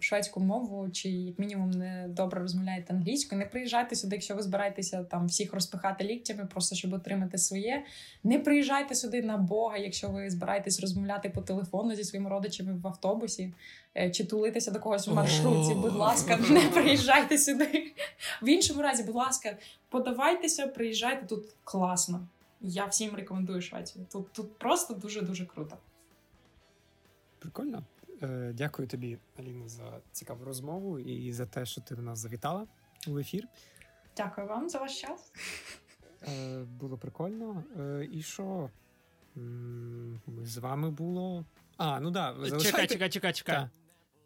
шведську 0.00 0.40
мову, 0.40 0.90
чи 0.90 1.08
як 1.08 1.38
мінімум 1.38 1.70
не 1.70 2.06
добре 2.08 2.40
розмовляєте 2.40 2.94
англійською. 2.94 3.38
Не 3.38 3.46
приїжджайте 3.46 3.96
сюди, 3.96 4.16
якщо 4.16 4.34
ви 4.34 4.42
збираєтеся 4.42 5.04
там 5.04 5.26
всіх 5.26 5.54
розпихати 5.54 6.04
ліктями, 6.04 6.46
просто 6.46 6.76
щоб 6.76 6.92
отримати 6.92 7.38
своє. 7.38 7.84
Не 8.24 8.38
приїжджайте 8.38 8.94
сюди 8.94 9.22
на 9.22 9.36
Бога, 9.36 9.76
якщо 9.76 10.08
ви 10.08 10.30
збираєтесь 10.30 10.80
розмовляти 10.80 11.30
по 11.30 11.42
телефону 11.42 11.94
зі 11.94 12.04
своїми 12.04 12.30
родичами 12.30 12.72
в 12.72 12.86
автобусі. 12.86 13.52
Е, 13.96 14.10
чи 14.10 14.24
тулитися 14.24 14.70
до 14.70 14.80
когось 14.80 15.08
в 15.08 15.14
маршрутці, 15.14 15.74
будь 15.74 15.94
ласка, 15.94 16.36
не 16.50 16.60
приїжджайте 16.60 17.38
сюди. 17.38 17.94
В 18.42 18.48
іншому 18.48 18.82
разі, 18.82 19.02
будь 19.02 19.14
ласка, 19.14 19.56
подавайтеся, 19.88 20.66
приїжджайте 20.66 21.26
тут 21.26 21.44
класно. 21.64 22.28
Я 22.60 22.86
всім 22.86 23.14
рекомендую 23.14 23.62
Швецію. 23.62 24.06
Тут 24.12 24.32
тут 24.32 24.58
просто 24.58 24.94
дуже-дуже 24.94 25.46
круто. 25.46 25.76
Прикольно. 27.38 27.82
Е, 28.22 28.52
Дякую 28.54 28.88
тобі, 28.88 29.18
Аліна, 29.38 29.68
за 29.68 30.00
цікаву 30.12 30.44
розмову 30.44 30.98
і 30.98 31.32
за 31.32 31.46
те, 31.46 31.66
що 31.66 31.80
ти 31.80 31.94
до 31.94 32.02
нас 32.02 32.18
завітала 32.18 32.66
у 33.06 33.18
ефір. 33.18 33.48
Дякую 34.16 34.46
вам 34.46 34.68
за 34.68 34.78
ваш 34.78 35.00
час. 35.00 35.32
Е, 36.28 36.58
Було 36.80 36.98
прикольно. 36.98 37.64
І 38.12 38.22
що? 38.22 38.70
З 40.44 40.56
вами 40.58 40.90
було. 40.90 41.44
А, 41.76 42.00
ну 42.00 42.10
да, 42.10 42.34
залишайте... 42.34 42.64
Чекай, 42.64 42.86
чекай, 42.86 43.10
чекай, 43.10 43.32
чекай. 43.32 43.68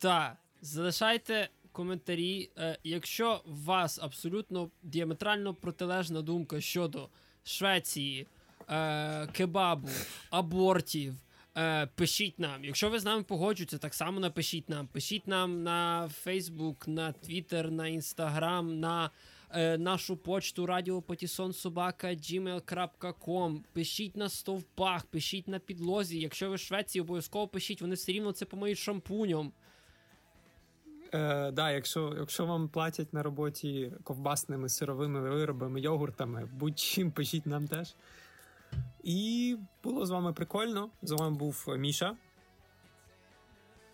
Так, 0.04 0.36
залишайте 0.60 1.48
коментарі. 1.72 2.50
Е, 2.58 2.78
якщо 2.84 3.42
у 3.46 3.54
вас 3.54 3.98
абсолютно 4.02 4.70
діаметрально 4.82 5.54
протилежна 5.54 6.22
думка 6.22 6.60
щодо 6.60 7.08
Швеції, 7.44 8.26
е, 8.68 9.26
кебабу, 9.26 9.88
абортів. 10.30 11.14
Е, 11.56 11.86
пишіть 11.86 12.38
нам. 12.38 12.64
Якщо 12.64 12.90
ви 12.90 12.98
з 12.98 13.04
нами 13.04 13.22
погоджуєтеся, 13.22 13.78
так 13.78 13.94
само 13.94 14.20
напишіть 14.20 14.68
нам. 14.68 14.86
Пишіть 14.86 15.28
нам 15.28 15.62
на 15.62 16.10
Facebook, 16.26 16.88
на 16.88 17.12
Twitter, 17.12 17.70
на 17.70 17.84
Instagram, 17.84 18.62
на 18.62 19.10
е, 19.50 19.78
нашу 19.78 20.16
почту 20.16 20.66
radiopatissonsobaka.gmail.com. 20.66 23.60
Пишіть 23.72 24.16
на 24.16 24.28
стовпах, 24.28 25.06
пишіть 25.06 25.48
на 25.48 25.58
підлозі. 25.58 26.20
Якщо 26.20 26.50
ви 26.50 26.56
в 26.56 26.60
Швеції, 26.60 27.02
обов'язково 27.02 27.48
пишіть, 27.48 27.80
вони 27.80 27.94
все 27.94 28.12
рівно 28.12 28.32
це 28.32 28.44
помиють 28.44 28.78
шампунем. 28.78 29.52
Е, 31.14 31.50
да, 31.50 31.70
Якщо 31.70 32.14
якщо 32.18 32.46
вам 32.46 32.68
платять 32.68 33.12
на 33.12 33.22
роботі 33.22 33.92
ковбасними 34.04 34.68
сировими 34.68 35.20
виробами, 35.20 35.80
йогуртами, 35.80 36.48
будь-чим 36.52 37.10
пишіть 37.12 37.46
нам 37.46 37.68
теж. 37.68 37.94
І 39.04 39.56
було 39.84 40.06
з 40.06 40.10
вами 40.10 40.32
прикольно. 40.32 40.90
З 41.02 41.10
вами 41.10 41.36
був 41.36 41.66
Міша. 41.78 42.16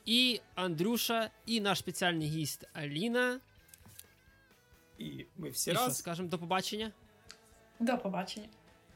І 0.05 0.41
Андрюша, 0.55 1.31
і 1.47 1.61
наш 1.61 1.79
спеціальний 1.79 2.29
гість 2.29 2.69
Аліна. 2.73 3.41
І 4.99 5.27
ми 5.37 5.51
всі 5.51 5.71
і 5.71 5.75
раз. 5.75 5.83
що, 5.83 5.93
скажемо 5.93 6.29
до 6.29 6.39
побачення. 6.39 6.93
До 7.81 7.99
побачення. 7.99 8.49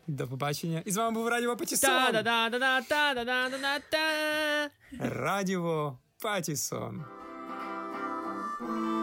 До 0.07 0.29
побачення. 0.29 0.83
І 0.85 0.91
з 0.91 0.97
вами 0.97 1.15
був 1.15 1.29
Радіо 1.29 1.57
Патісон. 1.57 1.91
Та-да-да-да-да-да-да-да-да. 1.91 4.71
Радіо 4.99 5.99
Патісон. 6.23 7.05
Bye. 8.67 8.94